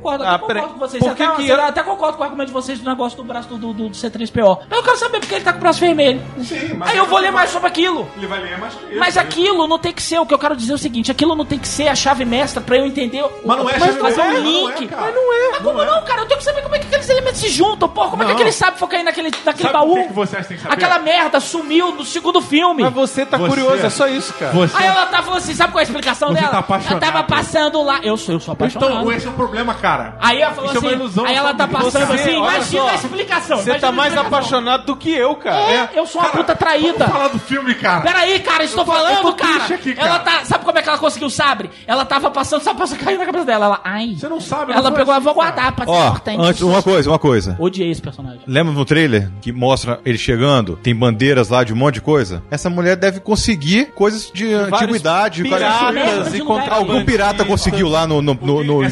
[0.00, 1.02] Até concordo, Ah, até concordo com vocês.
[1.02, 3.24] Por até, que que eu até concordo com o argumento de vocês do negócio do
[3.24, 4.58] braço do, do, do C3PO.
[4.68, 6.22] Mas eu quero saber porque ele tá com o braço vermelho.
[6.42, 8.08] Sim, mas Aí eu vou ele ler vai- mais sobre aquilo.
[8.16, 8.98] Ele vai ler mais que isso.
[8.98, 11.34] Mas aquilo não tem que ser, o que eu quero dizer é o seguinte, aquilo
[11.34, 13.82] não tem que ser a chave mestra pra eu entender o- Mas não é mas
[13.84, 14.84] chave fazer um mestra, não link.
[14.84, 15.02] é, cara.
[15.02, 15.50] mas não é.
[15.52, 16.20] Mas como não, cara?
[16.22, 18.10] Eu tenho que saber como é que aqueles elementos se juntam, porra.
[18.10, 18.36] Como é que Não.
[18.38, 19.94] aquele sabe for cair naquele, naquele Sabe baú?
[19.94, 20.74] que que você acha que tem que saber?
[20.74, 22.82] Aquela merda sumiu no segundo filme.
[22.82, 24.52] Mas você tá Você- curioso, é só isso, cara.
[24.52, 24.76] Você...
[24.76, 26.48] Aí ela tá falando assim, sabe qual é a explicação Você dela?
[26.52, 27.02] tá apaixonado.
[27.02, 28.00] Ela tava passando lá.
[28.02, 28.92] Eu sou, eu sou apaixonado.
[29.00, 29.89] Então, esse é o problema, cara.
[29.90, 30.16] Cara.
[30.20, 32.82] Aí ela falou Isso é uma assim, ilusão aí ela tá passando Você, assim, imagina
[32.82, 33.56] só, a explicação.
[33.58, 35.70] Você tá mais apaixonado do que eu, cara.
[35.72, 36.98] É, eu sou uma puta traída.
[36.98, 38.00] Vamos falar do filme, cara.
[38.02, 39.74] Peraí, cara, estou Eu tô- eu falando, tô cara.
[39.74, 40.08] aqui, cara.
[40.08, 40.44] Ela tá.
[40.44, 41.70] Sabe como é que ela conseguiu o sabre?
[41.86, 43.66] Ela tava passando, sabe, passando caindo na cabeça dela.
[43.66, 44.14] Ela, ai.
[44.18, 45.50] Você não sabe, Ela não pegou, assim, vou cara.
[45.52, 46.40] guardar pra ser Ó, importante.
[46.40, 47.56] antes, uma coisa, uma coisa.
[47.58, 48.40] Odiei esse personagem.
[48.46, 50.76] Lembra no trailer que mostra ele chegando?
[50.82, 52.42] Tem bandeiras lá de um monte de coisa?
[52.50, 55.42] Essa mulher deve conseguir coisas de antiguidade.
[55.42, 58.84] Piratas e Algum pirata conseguiu lá no, no, no, Porque no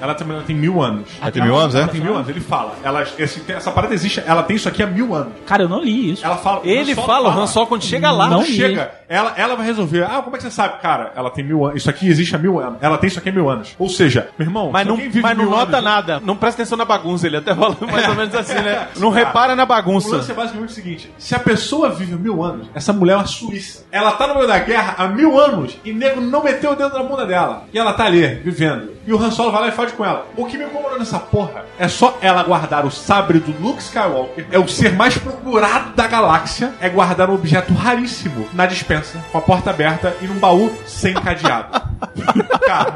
[0.00, 1.08] Ela também ela tem mil anos.
[1.20, 1.78] Ela tem mil anos, é?
[1.80, 2.74] Ela tem mil anos, ele fala.
[2.82, 5.32] Ela, esse- essa parada existe, ela tem isso aqui há mil anos.
[5.46, 6.24] Cara, eu não li isso.
[6.24, 6.60] Ela fala.
[6.64, 8.28] Ele Solo fala, o Han Solo quando chega lá.
[8.28, 10.04] Não chega, ela, ela vai resolver.
[10.04, 10.80] Ah, como é que você sabe?
[10.80, 11.78] Cara, ela tem mil anos.
[11.78, 12.78] Isso aqui existe há mil anos.
[12.80, 13.74] Ela tem isso aqui há mil anos.
[13.78, 16.20] Ou seja, meu irmão, Mas não, mas não nota anos- nada.
[16.24, 17.26] Não presta atenção na bagunça.
[17.26, 18.88] Ele até fala mais ou menos assim, né?
[18.96, 20.16] Não repara na O bagunça.
[20.16, 23.26] lance é basicamente o seguinte: se a pessoa vive mil anos, essa mulher é uma
[23.26, 23.84] suíça.
[23.92, 26.94] Ela tá no meio da guerra há mil anos e nego não meteu o dedo
[26.96, 27.64] na bunda dela.
[27.72, 28.90] E ela tá ali, vivendo.
[29.06, 30.26] E o Han Solo vai lá e fode com ela.
[30.36, 34.46] O que me incomodou nessa porra é só ela guardar o sabre do Luke Skywalker.
[34.50, 36.74] É o ser mais procurado da galáxia.
[36.80, 41.12] É guardar um objeto raríssimo na dispensa, com a porta aberta e num baú sem
[41.12, 41.80] cadeado.
[42.66, 42.94] Cara,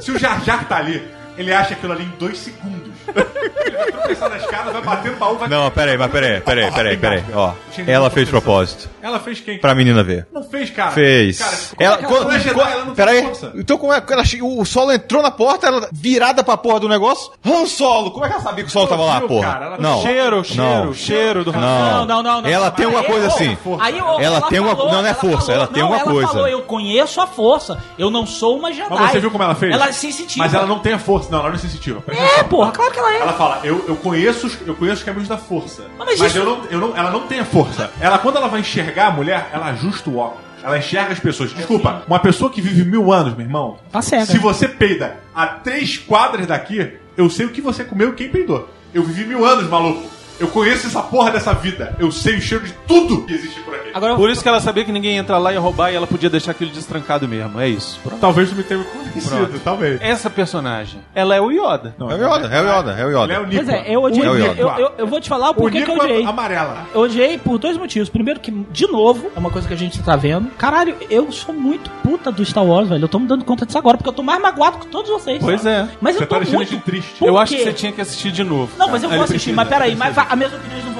[0.00, 1.06] se o Jar Jar tá ali,
[1.36, 2.95] ele acha aquilo ali em dois segundos.
[3.14, 6.96] Ele tropeçar na escada, vai bater no baú, vai Não, peraí, mas peraí, peraí, peraí,
[6.96, 7.24] peraí.
[7.34, 7.52] Ó,
[7.86, 8.88] ela fez propósito.
[9.02, 9.58] Ela fez quem?
[9.58, 10.26] Pra menina ver.
[10.32, 10.90] Não fez, cara.
[10.90, 11.38] Fez.
[11.38, 13.22] Cara, ela, é que quando, ela é Jedi, quando- ela não peraí.
[13.22, 13.52] força?
[13.54, 16.80] Então como é que ela che- o solo entrou na porta, ela virada pra porra
[16.80, 17.30] do negócio?
[17.44, 19.52] Han Solo, como é que ela sabia que o solo tava lá, viu, porra?
[19.52, 20.02] cara, ela não.
[20.02, 20.94] Cheiro, cheiro, Não.
[20.94, 21.66] cheiro do Han Solo.
[21.66, 22.04] Não.
[22.06, 22.48] Não, não, não.
[22.50, 22.72] Ela não.
[22.72, 23.58] tem uma Aí, coisa ô, assim.
[23.80, 26.28] Aí, ô, Ela tem uma- não, não é força, ela tem não, uma ela coisa.
[26.28, 27.78] falou, eu conheço a força.
[27.98, 28.88] Eu não sou uma Jedi.
[28.90, 29.72] Mas você viu como ela fez?
[29.72, 30.44] Ela é sensitiva.
[30.44, 31.28] Mas ela não tem a força.
[31.30, 32.00] Não, ela não é sensitiva.
[32.00, 32.48] Presta É, atenção.
[32.48, 33.18] porra, claro que ela é.
[33.20, 35.84] Ela fala, eu, eu conheço os, eu conheço os caminhos da força.
[35.98, 37.90] Mas Mas, isso- eu não, eu não, ela não tem a força.
[38.00, 40.44] Ela, quando ela vai enxergar a mulher, ela ajusta o óculos.
[40.62, 41.52] Ela enxerga as pessoas.
[41.52, 43.78] Desculpa, uma pessoa que vive mil anos, meu irmão.
[43.92, 44.26] Tá cega.
[44.26, 48.28] Se você peida a três quadras daqui, eu sei o que você comeu e quem
[48.28, 48.68] peidou.
[48.92, 50.08] Eu vivi mil anos, maluco.
[50.38, 51.94] Eu conheço essa porra dessa vida.
[51.98, 53.90] Eu sei o cheiro de tudo que existe por aqui.
[53.94, 55.94] Agora, Por isso que ela sabia que ninguém ia entrar lá e ia roubar e
[55.96, 57.58] ela podia deixar aquilo destrancado mesmo.
[57.60, 57.98] É isso.
[58.02, 58.20] Pronto.
[58.20, 59.60] Talvez me tenha convencido, Pronto.
[59.64, 59.98] talvez.
[60.02, 61.94] Essa personagem, ela é o Yoda.
[61.98, 63.46] Não, É o Yoda, é o Yoda, é o Ele é o Yoda.
[63.46, 63.64] Nico.
[63.64, 64.26] Pois é, eu odiei.
[64.26, 64.34] É eu,
[64.68, 64.80] Yoda.
[64.80, 66.22] eu, eu, vou te falar o O porquê que eu Nico odiei.
[66.22, 66.86] é amarela.
[66.94, 68.08] Eu odiei por dois motivos.
[68.10, 70.50] Primeiro, que, de novo, é uma coisa que a gente tá vendo.
[70.58, 73.04] Caralho, eu sou muito puta do Star Wars, velho.
[73.04, 75.38] Eu tô me dando conta disso agora, porque eu tô mais magoado que todos vocês.
[75.40, 75.88] Pois é.
[76.00, 76.70] Mas Você eu tô tá deixando muito...
[76.70, 77.14] de triste.
[77.18, 78.70] Por eu acho que você tinha que assistir de novo.
[78.78, 79.34] Não, mas eu vou assistir.
[79.52, 80.94] precisa, Mas peraí, mas va- as minhas opiniões não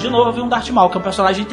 [0.00, 1.46] De novo, eu vi um Darth Maul, que é um personagem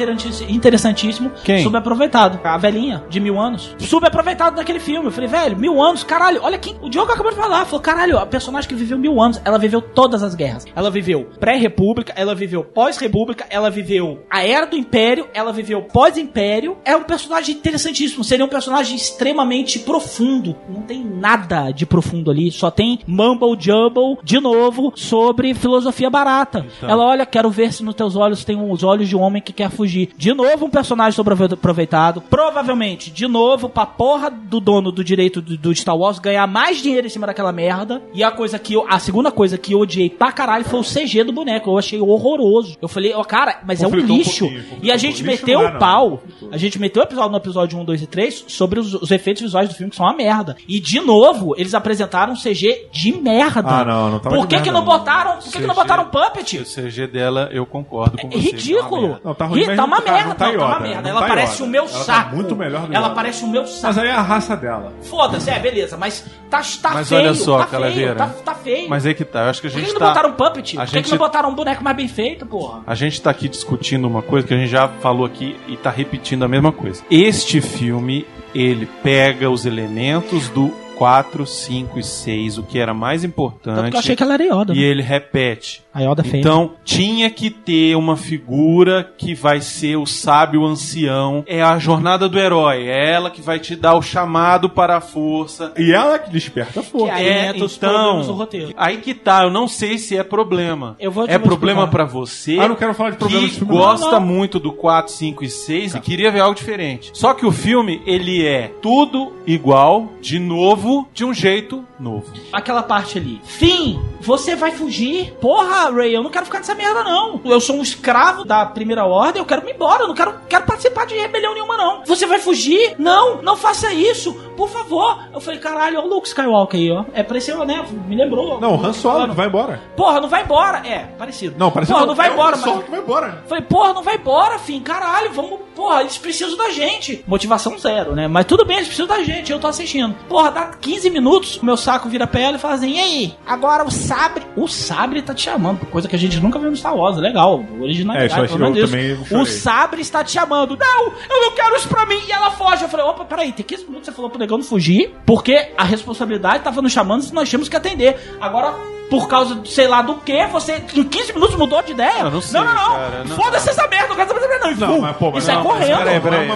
[0.48, 1.62] interessantíssimo- Quem?
[1.62, 2.40] subaproveitado.
[2.42, 3.74] A velhinha, de mil anos.
[3.78, 5.06] Subaproveitado naquele filme.
[5.06, 6.76] Eu falei, velho, mil anos, caralho, olha quem.
[6.80, 7.64] O Diogo acabou de falar.
[7.66, 10.64] Falou, caralho, a personagem que viveu mil anos, ela viveu todas as guerras.
[10.74, 16.78] Ela viveu pré-república, ela viveu pós-república, ela viveu a era do império, ela viveu pós-império.
[16.84, 18.24] É um personagem interessantíssimo.
[18.24, 20.56] Seria um personagem extremamente profundo.
[20.68, 26.64] Não tem nada de profundo ali, só tem mumble jumble de novo sobre filosofia barata.
[26.82, 29.52] Ela olha, quero ver se nos teus olhos tem os olhos de um homem que
[29.52, 30.10] quer fugir.
[30.16, 32.20] De novo um personagem sobreaproveitado.
[32.20, 36.78] Provavelmente, de novo, pra porra do dono do direito do, do Star Wars ganhar mais
[36.82, 38.02] dinheiro em cima daquela merda.
[38.12, 40.84] E a coisa que eu, a segunda coisa que eu odiei pra caralho foi o
[40.84, 41.70] CG do boneco.
[41.70, 42.76] Eu achei horroroso.
[42.80, 44.44] Eu falei, ó, cara, mas é um Conflitou um lixo.
[44.46, 45.78] conflitou e a um gente meteu é, o não.
[45.78, 46.22] pau.
[46.50, 49.42] A gente meteu o episódio no episódio 1, 2 e 3 sobre os, os efeitos
[49.42, 50.56] visuais do filme que são uma merda.
[50.68, 53.68] E de novo, eles apresentaram um CG de merda.
[53.68, 55.36] Ah, não, não tava Por que, merda, que não botaram?
[55.36, 56.58] Por que, que não CG botaram Puppet?
[56.58, 58.38] O CG dela, eu concordo com É você.
[58.50, 59.18] ridículo.
[59.24, 61.08] Não, tá ruim, mas tá uma tá- merda, não tá não, tá uma merda.
[61.08, 62.36] Ela tá parece o meu Ela tá saco.
[62.36, 63.86] muito melhor do Ela parece o meu saco.
[63.86, 64.92] Mas aí é a raça dela.
[65.02, 67.20] Foda-se, é, beleza, mas tá, tá Mas feio.
[67.20, 68.14] olha só, tá Calaveira.
[68.14, 68.88] feio, tá, tá feio.
[68.88, 70.04] Mas aí que tá, eu acho que a Por que, gente que tá...
[70.04, 70.76] não botaram um Puppet?
[70.76, 72.82] a Por que, gente- que não botaram um boneco mais bem feito, porra?
[72.86, 75.90] A gente tá aqui discutindo uma coisa que a gente já falou aqui e tá
[75.90, 77.02] repetindo a mesma coisa.
[77.10, 83.22] Este filme, ele pega os elementos do 4, 5 e 6, o que era mais
[83.22, 84.72] Tanto importante, que eu achei que ela era Yoda.
[84.74, 84.82] e né?
[84.82, 85.82] ele repete.
[85.94, 86.40] A Yoda feia.
[86.40, 91.42] Então, tinha que ter uma figura que vai ser o sábio ancião.
[91.46, 92.86] É a jornada do herói.
[92.88, 95.72] É ela que vai te dar o chamado para a força.
[95.78, 97.14] E ela que desperta a Que força.
[97.14, 98.74] aí É, então, problemas do roteiro.
[98.76, 100.96] aí que tá, eu não sei se é problema.
[101.00, 103.52] Eu vou te- é problema pra você Ah, eu não quero falar de problemas que
[103.54, 107.10] de filme, gosta Não, muito do 4, 5 e 6 e queria ver algo diferente.
[107.12, 112.32] Só que o filme, ele é tudo igual, de novo, de um jeito novo.
[112.52, 113.40] Aquela parte ali.
[113.44, 115.32] Fim, você vai fugir?
[115.40, 117.40] Porra, Ray, eu não quero ficar nessa merda, não.
[117.44, 120.64] Eu sou um escravo da primeira ordem, eu quero me embora, eu não quero, quero
[120.66, 122.04] participar de rebelião nenhuma, não.
[122.04, 122.94] Você vai fugir?
[122.98, 124.36] Não, não faça isso.
[124.58, 125.20] Por favor.
[125.32, 127.04] Eu falei, caralho, olha o Luke Skywalker aí, ó.
[127.14, 127.86] É pareceu, né?
[128.08, 128.60] Me lembrou.
[128.60, 129.80] Não, o Han Solo Falando, vai embora.
[129.96, 130.84] Porra, não vai embora.
[130.84, 131.54] É, parecido.
[131.56, 132.84] Não, parece Porra, não vai é embora, o Han Solo mas...
[132.84, 133.44] que vai embora.
[133.46, 134.80] Falei, porra, não vai embora, fim.
[134.80, 135.60] Caralho, vamos.
[135.76, 137.22] Porra, eles precisam da gente.
[137.24, 138.26] Motivação zero, né?
[138.26, 140.12] Mas tudo bem, eles precisam da gente, eu tô assistindo.
[140.28, 143.34] Porra, dá 15 minutos, o meu saco vira pra ela e fala assim: e aí?
[143.46, 144.44] Agora o sabre.
[144.56, 147.62] O sabre tá te chamando, coisa que a gente nunca viu no Star Wars, legal.
[147.80, 149.38] Originalidade, É, pelo menos isso.
[149.38, 150.76] O sabre está te chamando.
[150.76, 152.18] Não, eu não quero isso pra mim.
[152.26, 152.82] E ela foge.
[152.82, 156.64] Eu falei, opa, peraí, tem 15 minutos você falou pro não fugir, porque a responsabilidade
[156.64, 158.16] tava nos chamando e nós tínhamos que atender.
[158.40, 158.97] Agora.
[159.10, 162.20] Por causa, de sei lá do que, você em 15 minutos mudou de ideia?
[162.20, 162.94] Eu não sei, não, não, não.
[162.94, 163.36] cara, não.
[163.36, 164.58] Foda-se essa merda, eu quero saber merda.
[164.66, 165.98] Não, e Não, mas pô, mas Isso é não, mas correndo.
[165.98, 166.48] Peraí, peraí.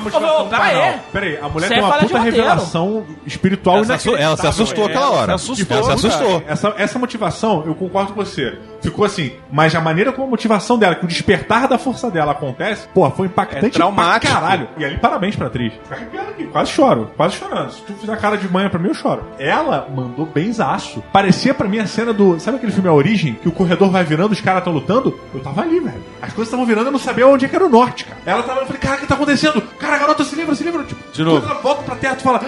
[1.12, 4.46] Peraí, a mulher tem é uma falha de puta revelação espiritual Ela se, ela se
[4.46, 5.38] assustou aquela hora.
[5.38, 6.42] se assustou, ela se assustou.
[6.46, 8.58] É, Essa, essa motivação, eu concordo com você.
[8.80, 12.32] Ficou assim, mas a maneira como a motivação dela, que o despertar da força dela
[12.32, 14.32] acontece, pô, foi impactante É traumático.
[14.32, 14.68] pra caralho.
[14.76, 15.72] E ali, parabéns pra atriz.
[15.72, 17.70] Fica arrepiado aqui, quase choro, quase chorando.
[17.72, 19.24] Se tu fizer cara de manhã pra mim, eu choro.
[19.38, 21.02] Ela mandou benzaço.
[21.12, 22.38] Parecia pra mim a cena do.
[22.42, 23.34] Sabe aquele filme A Origem?
[23.34, 25.16] Que o corredor vai virando, os caras tão lutando?
[25.32, 26.02] Eu tava ali, velho.
[26.20, 28.20] As coisas estavam virando, eu não sabia onde é que era o norte, cara.
[28.26, 29.60] Ela tava, eu falei, cara, o que tá acontecendo?
[29.78, 30.82] Cara, garota se livra, se livra.
[30.82, 31.46] Tipo, De novo.
[31.46, 32.40] Ela volta pra terra, tu fala.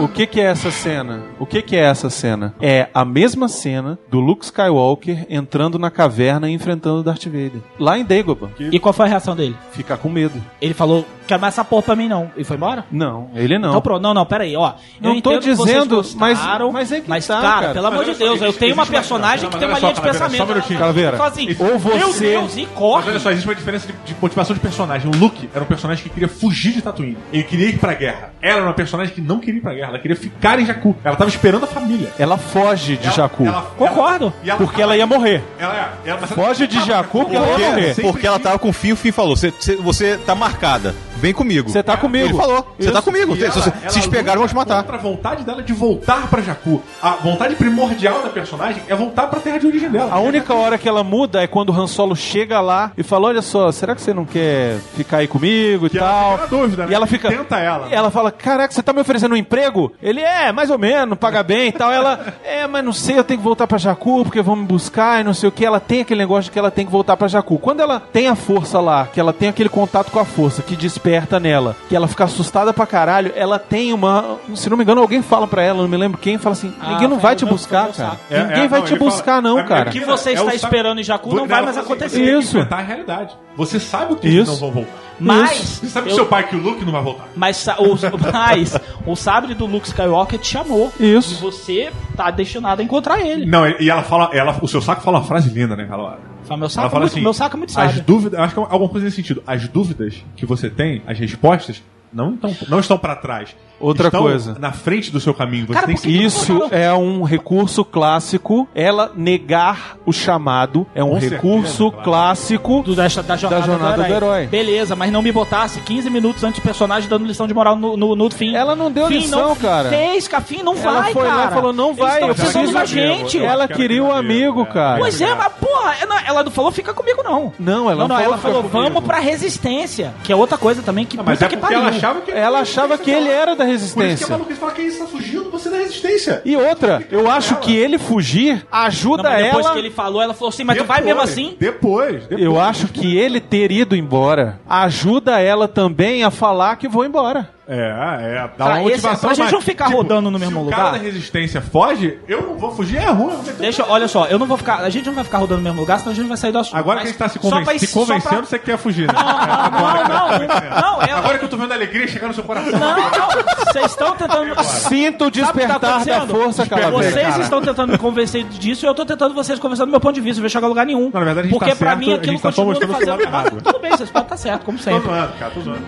[0.00, 1.22] O que que é essa cena?
[1.38, 2.52] O que que é essa cena?
[2.60, 7.60] É a mesma cena do Luke Skywalker entrando na caverna e enfrentando Darth Vader.
[7.78, 8.48] Lá em Dagobah.
[8.58, 9.56] E qual foi a reação dele?
[9.72, 10.42] Ficar com medo.
[10.60, 12.30] Ele falou, quer mais essa porra pra mim não.
[12.36, 12.84] E foi embora?
[12.90, 13.70] Não, ele não.
[13.70, 14.72] Então pronto, não, não, pera aí, ó.
[15.00, 17.72] Não eu tô que dizendo, gostaram, mas- mas é que mas tá, cara, cara.
[17.74, 19.86] pelo amor de Deus, eu tenho uma uma- personagem não, que mas tem uma só,
[19.86, 20.36] linha de Calaveira, pensamento.
[20.38, 20.78] só um minutinho.
[20.78, 21.78] Calaveira, Fala assim, ou meu
[22.12, 23.10] você- Deus, e Mas corre.
[23.10, 25.10] olha só, existe uma diferença de, de motivação de personagem.
[25.10, 27.16] O Luke era um personagem que queria fugir de Tatooine.
[27.32, 28.32] Ele queria ir pra guerra.
[28.40, 29.88] Ela era uma personagem que não queria ir pra guerra.
[29.90, 30.96] Ela queria ficar em Jakku.
[31.04, 32.10] Ela tava esperando a família.
[32.18, 33.46] Ela foge de Ela- Jakku.
[33.46, 34.32] ela- Concordo.
[34.42, 35.42] e ela porque tava- ela ia morrer.
[35.58, 37.94] Ela, ela, ela- mas- Foge de Jakku porque ela ia Porque- morrer.
[38.02, 40.94] Porque ela que- tava com o fio, o fio falou: "Cê- cê- você tá marcada,
[41.22, 41.70] vem comigo.
[41.70, 42.26] Você tá comigo.
[42.26, 43.34] Ele falou: você tá comigo.
[43.34, 43.52] E Se, ela-
[43.88, 44.82] se, ela pegarem, vão te matar.
[44.82, 46.82] Contra a vontade dela de voltar pra Jakku.
[47.00, 50.12] A vontade primordial da personagem é voltar pra terra de origem dela.
[50.12, 53.28] A única hora que ela muda é quando o Han Solo chega lá e fala:
[53.28, 56.38] Olha só, será que você não quer ficar aí comigo e Que ela tal?
[56.38, 56.92] na dúvida, né?
[56.92, 57.28] E ela fica.
[57.28, 57.88] tenta ela.
[57.90, 59.92] Ela fala: Caraca, você tá me oferecendo um emprego?
[60.02, 61.92] Ele é, mais ou menos, paga bem e tal.
[61.92, 65.20] Ela, é, mas não sei, eu tenho que voltar pra Jakku porque vão me buscar
[65.20, 65.64] e não sei o que.
[65.64, 67.58] Ela tem aquele negócio de que ela tem que voltar pra Jakku.
[67.58, 70.74] Quando ela tem a força lá, que ela tem aquele contato com a força que
[70.74, 74.36] desperta nela, que ela fica assustada pra caralho, ela tem uma.
[74.54, 76.92] Se não me engano, alguém fala pra ela, não me lembro quem, fala assim: Ah,
[76.92, 77.92] Ninguém não foi vai te buscar, cara.
[77.92, 78.16] saco.
[78.30, 79.88] É, Ninguém é, vai não, te fala- buscar, não, É, cara.
[79.90, 82.08] O que você É está o saco- esperando em Jakku não vai mais acontecer.
[82.10, 82.56] Você tem que Isso.
[82.56, 83.36] enfrentar a realidade.
[83.56, 84.52] Você sabe o que eles Isso.
[84.52, 85.02] não vão voltar.
[85.20, 87.28] Mas, Você sabe que eu- seu pai, que o Luke, não vai voltar.
[87.36, 87.96] mas, o,
[88.32, 90.90] mas o sabre do Luke Skywalker te chamou.
[90.98, 91.34] Isso.
[91.34, 93.46] E você tá destinado a encontrar ele.
[93.46, 96.18] Não, e ela fala, ela, o seu saco fala uma frase linda, né, hora.
[96.44, 98.02] Fala, meu Ela saco, é fala muito, assim, meu saco é muito as sábio.
[98.04, 99.42] dúvidas, acho que é alguma coisa nesse sentido.
[99.46, 101.82] As dúvidas que você tem, as respostas,
[102.12, 103.56] não estão, não estão para trás.
[103.82, 104.56] Outra Estão coisa.
[104.58, 105.66] na frente do seu caminho.
[105.66, 108.68] Você Cara, tem que Isso não é um recurso clássico.
[108.74, 112.82] Ela negar o chamado é um Com recurso certeza, clássico.
[112.82, 114.46] Do, da, da jornada, jornada do herói.
[114.46, 117.96] Beleza, mas não me botasse 15 minutos antes do personagem dando lição de moral no,
[117.96, 118.54] no, no fim.
[118.54, 119.88] Ela não deu fim lição, não cara.
[119.88, 120.42] Fez, cara.
[120.42, 121.36] Fim não Ela vai, foi cara.
[121.36, 123.38] lá e falou: Não Eles vai, estão eu precisando preciso da gente.
[123.38, 124.66] Eu Ela que queria o amigo, é.
[124.66, 124.98] cara.
[124.98, 127.52] Pois é, mas porra, ela, ela não falou fica comigo, não.
[127.58, 130.14] Não, ela não, não não, ela falou, falou, vamos pra resistência.
[130.22, 131.88] Que é outra coisa também que Não, mas puta é que porque pariu.
[131.88, 134.28] ela achava que Ela achava que ele era da Por isso que a resistência.
[134.28, 136.42] maluca fala que isso tá fugindo, você é da resistência.
[136.44, 139.74] E outra, eu acho que ele fugir Não, ajuda mas depois ela.
[139.74, 141.56] que ele falou, ela falou assim, mas tu vai mesmo assim?
[141.58, 142.40] Depois, depois.
[142.40, 147.50] Eu acho que ele ter ido embora ajuda ela também a falar que vou embora.
[147.68, 149.20] É, é, dá Tá, uma esse- motivação.
[149.20, 150.76] pra gente mas, não ficar rodando no mesmo se lugar.
[150.78, 153.38] o cara da resistência foge, eu não vou fugir, é ruim.
[153.58, 155.80] Deixa, olha só, eu não vou ficar, a gente não vai ficar rodando no mesmo
[155.80, 156.76] lugar, senão a gente não vai sair do assunto.
[156.76, 158.76] Agora que Mas a gente tá se, conven- pra- se só pra- convencendo, você quer
[158.78, 159.14] fugir, né?
[159.14, 162.42] Não, não, não, não, é- Agora que eu tô vendo a alegria chegar no seu
[162.42, 162.72] coração.
[162.72, 163.28] Não, não,
[163.72, 164.64] vocês estão tentando...
[164.64, 166.26] Sinto o que tá despertar da acontecendo?
[166.28, 167.10] força, Calaveira.
[167.12, 167.42] Vocês cara.
[167.42, 170.20] estão tentando me convencer disso e eu tô tentando vocês convencer do meu ponto de
[170.20, 170.40] vista.
[170.40, 171.10] Eu não vou chegar a lugar nenhum.
[171.14, 172.74] Não, na verdade, a gente Porque tá pra certo, mim a aquilo gente tá continua
[172.98, 173.62] fazendo.
[173.62, 175.02] Tudo bem, vocês podem estar certo, como Tô sempre.
[175.08, 175.82] zoando, cara, tô zoando.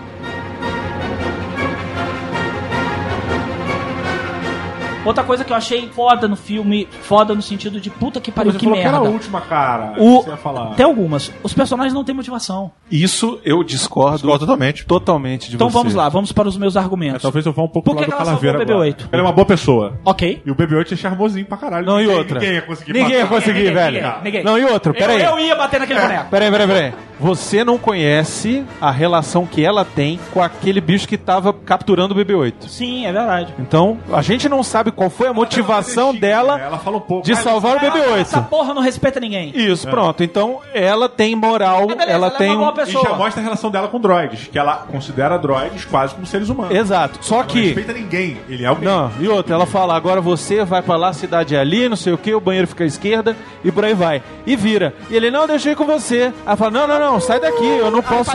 [5.05, 8.51] Outra coisa que eu achei foda no filme, foda no sentido de puta que pariu,
[8.51, 9.13] Você que falou que era a merda.
[9.13, 9.93] última, cara.
[9.97, 10.73] O- Você ia falar.
[10.75, 11.31] Tem algumas.
[11.43, 12.71] Os personagens não têm motivação.
[12.91, 14.85] Isso eu discordo Discordo totalmente.
[14.85, 15.77] totalmente de Então você.
[15.77, 17.21] vamos lá, vamos para os meus É, argumentos.
[17.21, 18.91] talvez eu vá um pouco Por que que do ela Calaveira salvou o agora.
[18.95, 19.09] BB-8?
[19.13, 19.99] Ele é uma boa pessoa.
[20.03, 20.41] Ok.
[20.45, 21.85] E o BB-8 é charmosinho pra caralho.
[21.85, 22.39] Não, e Ninguém- outra.
[22.39, 23.35] Ninguém ia conseguir Ninguém ia matar.
[23.35, 23.95] conseguir, Ninguém, velho.
[24.01, 24.43] ninguém, ninguém.
[24.43, 25.21] Não, e outra, Eu, peraí.
[25.23, 26.29] eu ia bater naquele boneco.
[26.29, 26.93] Peraí, peraí, peraí.
[27.19, 32.17] Você não conhece a relação que ela tem com aquele bicho que tava capturando o
[32.17, 32.67] BB-8.
[32.67, 33.53] Sim, é verdade.
[33.57, 37.25] Então, a gente não sabe qual foi a motivação dela Ela fala um pouco.
[37.25, 38.47] de Ah, salvar o Essa BB-8.
[38.49, 39.51] porra não respeita ninguém.
[39.55, 40.23] Isso, pronto.
[40.23, 42.73] Então, ela tem moral, Ah, beleza, ela ela é tem uma boa um...
[42.73, 43.03] E pessoa.
[43.09, 46.75] já mostra a relação dela com droids, que ela considera droids quase como seres humanos.
[46.75, 47.19] Exato.
[47.21, 47.61] Só Ela não que...
[47.61, 48.37] respeita ninguém.
[48.49, 48.85] Ele é alguém.
[48.87, 51.95] Não, e outra, ela fala, agora você vai pra lá, a cidade é ali, não
[51.97, 54.21] sei o que, o banheiro fica à esquerda, e por aí vai.
[54.45, 54.93] E vira.
[55.09, 56.31] E ele, não, deixa eu ir com você.
[56.45, 58.31] Ela fala, não, não, não, sai daqui, eu não posso...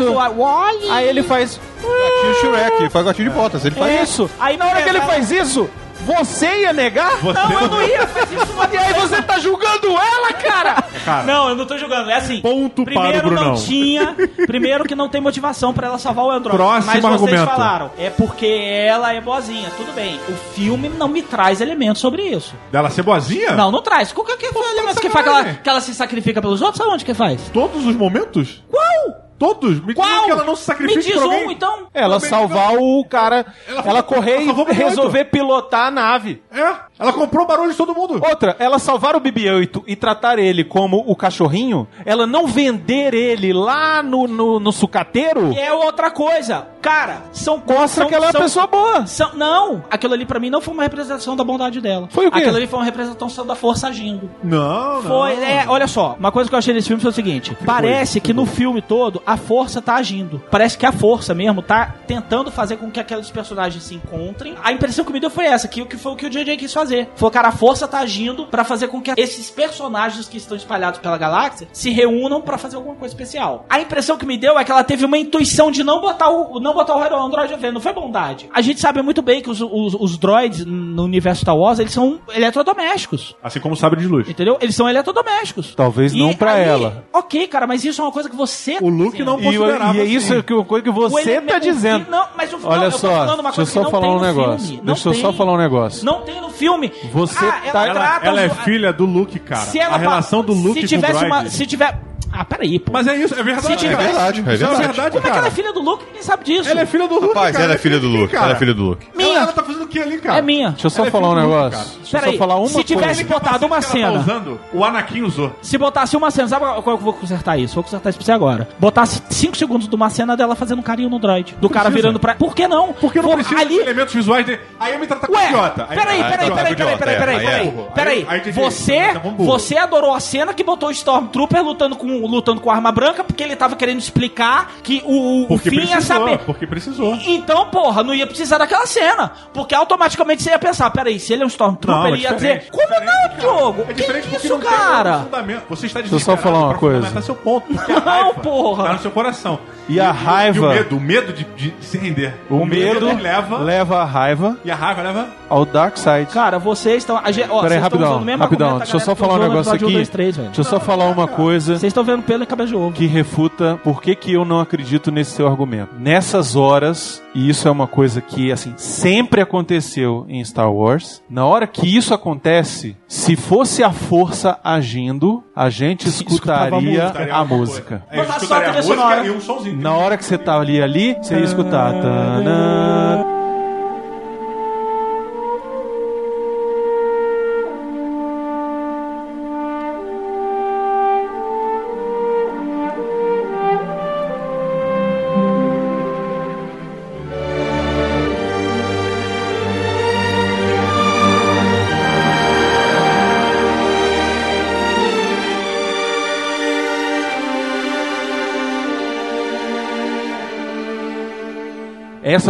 [0.91, 3.65] Aí ele faz, Gatinho Shrek, faz gatinho de botas.
[3.65, 4.31] Ele faz é isso.
[4.39, 5.69] Aí na hora que ele faz isso,
[6.17, 7.17] você ia negar?
[7.19, 10.83] Você Não, eu não ia fazer isso E aí você tá julgando ela, cara!
[11.05, 12.11] Cara, Não, eu não tô julgando.
[12.11, 12.41] É assim.
[12.41, 13.45] Ponto para o primeiro Brunão.
[13.45, 14.15] não tinha.
[14.47, 16.57] Primeiro que não tem motivação pra ela salvar o Android.
[16.57, 17.47] Próximo Mas vocês argumento.
[17.47, 17.91] falaram.
[17.99, 19.71] É porque ela é boazinha.
[19.77, 20.21] Tudo bem.
[20.29, 22.55] O filme não me traz elementos sobre isso.
[22.71, 23.53] dela ser boazinha?
[23.53, 24.13] Não, não traz.
[24.13, 26.81] Qual que é o elemento que faz que ela, que ela se sacrifica pelos outros?
[26.81, 27.41] Aonde que faz?
[27.53, 28.63] Todos os momentos?
[28.71, 29.20] Qual?
[29.41, 29.81] Todos?
[29.81, 30.25] Me diz Qual?
[30.27, 31.53] que ela não se sacrifica Me diz um, alguém.
[31.53, 31.87] então.
[31.95, 34.73] Ela Também salvar o cara, Ela ela, correr ela e BB-8.
[34.75, 36.43] resolver pilotar a nave.
[36.53, 38.21] É, ela comprou o barulho de todo mundo.
[38.23, 43.53] Outra, ela salvar o BB-8 e tratar ele como o cachorrinho, ela não vender ele
[43.53, 46.69] lá no, no, no sucateiro, é outra coisa.
[46.83, 49.07] Cara, são mostra são, que ela é uma pessoa boa.
[49.07, 52.09] são- não, aquilo ali pra mim não foi uma representação da bondade dela.
[52.11, 52.39] Foi o quê?
[52.39, 54.31] Aquilo ali foi uma representação da força agindo.
[54.43, 55.03] Não, não.
[55.03, 58.19] Foi, é, olha só, uma coisa que eu achei nesse filme foi o seguinte: parece
[58.21, 60.43] que no filme todo a força tá agindo.
[60.51, 64.55] Parece que a força mesmo tá tentando fazer com que aqueles personagens se encontrem.
[64.63, 66.57] A impressão que me deu foi essa, que, o que foi o que o JJ
[66.57, 66.90] quis fazer.
[67.17, 71.01] Falou, cara, a força tá agindo pra fazer com que esses personagens que estão espalhados
[71.01, 73.65] pela galáxia se reúnam pra fazer alguma coisa especial.
[73.69, 76.61] A impressão que me deu é que ela teve uma intuição de não botar o
[76.61, 78.49] não botar o Android AV, não foi bondade.
[78.53, 81.93] A gente sabe muito bem que os, os, os droids no universo Star Wars, eles
[81.93, 82.19] são
[82.65, 83.35] eletrodomésticos.
[83.43, 84.29] Assim como o sabre de luz.
[84.29, 84.59] Entendeu?
[84.61, 85.75] Eles são eletrodomésticos.
[85.75, 87.05] Talvez não pra aí- ela.
[87.13, 88.79] Ok, cara, mas isso é uma coisa que você.
[88.81, 90.13] O Luke não E, considerava e é assim.
[90.13, 92.11] isso que, uma coisa que você elemento- tá dizendo.
[92.11, 93.85] Não, mas o não, Olha eu tô só, falando uma deixa eu coisa só que
[93.85, 94.67] não falar tem um no negócio.
[94.69, 94.83] filme.
[94.85, 96.05] Deixa Não eu só falar um negócio.
[96.05, 96.80] Não tem no filme.
[97.13, 99.63] Você ah, tá- ela, Ela, é filha do Luke, cara.
[99.63, 101.27] Se ela a relação do Luke se com o tivesse droid.
[101.27, 101.99] uma, se tiver
[102.33, 102.93] Ah, peraí, pô.
[102.93, 103.67] Mas é isso, é verdade.
[103.67, 105.11] Se tiver- É verdade, é Isso é verdade.
[105.11, 106.05] Como é que ela é filha do Luke?
[106.07, 106.69] Ninguém sabe disso.
[106.71, 107.65] Ela é filha do Luke, Rapaz, cara.
[107.65, 108.33] ela é filha do Luke.
[108.33, 108.45] cara.
[108.47, 109.07] Ela é filha do Luke.
[109.17, 109.29] Minha.
[109.31, 110.39] Ela, ela tá fazendo o que ali, cara?
[110.39, 110.71] É minha.
[110.71, 111.79] Deixa eu só Ela é falar um filha do Luke, negócio.
[111.79, 111.99] cara.
[112.01, 112.87] Deixa eu Peraí, só falar uma se coisa.
[112.89, 114.11] tivesse botado uma Ela tá cena.
[114.21, 115.53] usando, o Anakin usou.
[115.61, 117.75] Se botasse uma cena, sabe qual que eu vou consertar isso?
[117.75, 118.69] Vou consertar isso pra você agora.
[118.79, 121.57] Botasse 5 segundos de uma cena dela fazendo carinho no droid.
[121.61, 122.03] Do cara precisa.
[122.09, 122.35] virando pra.
[122.37, 122.93] Por que não?
[122.93, 123.75] Porque não Pô, precisa ali.
[123.75, 124.59] de elementos visuais de...
[124.79, 125.87] Aí eu me trata como Ué, idiota.
[125.89, 127.87] Aí- peraí, Ah, peraí, então peraí, é peraí, idiota, peraí, é, peraí, aí é peraí,
[127.95, 128.19] peraí.
[128.21, 129.51] Aí- aí tem Você, jeito, tá bom, burro.
[129.53, 133.43] você adorou a cena que botou o Stormtrooper lutando com, lutando com arma branca porque
[133.43, 136.39] ele tava querendo explicar que o, o Porque fim ia precisou, saber.
[136.39, 137.15] porque precisou.
[137.27, 139.33] Então, porra, não ia precisar daquela cena.
[139.53, 142.33] Porque automaticamente você ia pensar, peraí, se ele é um Stormtrooper, Não, é ele ia
[142.33, 143.41] diferente, dizer, como diferente, não.
[143.41, 143.83] Diogo?
[143.83, 145.27] É que diferente porque isso, cara?
[145.69, 147.23] Você está eu só falar uma coisa.
[147.23, 147.67] seu ponto.
[147.73, 148.85] a Não, raiva porra.
[148.85, 149.59] Tá no seu coração.
[149.89, 152.35] E a E raiva- o medo, o medo de, de se render.
[152.49, 153.59] O medo leva...
[153.59, 155.27] leva a raiva E a raiva leva...
[155.49, 156.27] ao Dark Side.
[156.33, 157.17] Cara, vocês estão.
[157.17, 158.79] a Peraí, vocês estão rapidão, o rapidão.
[158.79, 159.85] Deixa eu só que falar um negócio aqui.
[159.85, 160.49] 1, 2, 3, velho.
[160.49, 162.93] Deixa eu só falar uma coisa Vocês estão vendo pelo cabeça de ovo.
[162.93, 165.95] que refuta por que, que eu não acredito nesse seu argumento.
[165.99, 171.47] Nessas horas, e isso é uma coisa que assim sempre aconteceu em Star Wars, na
[171.47, 178.05] hora que isso acontece, se fosse a força agindo, a gente escutaria Escutaria a música.
[178.11, 179.81] É, escutaria só a música e um somzinho.
[179.81, 181.93] Na hora que você tá ali ali, você ia escutar.
[181.93, 183.30] tanã.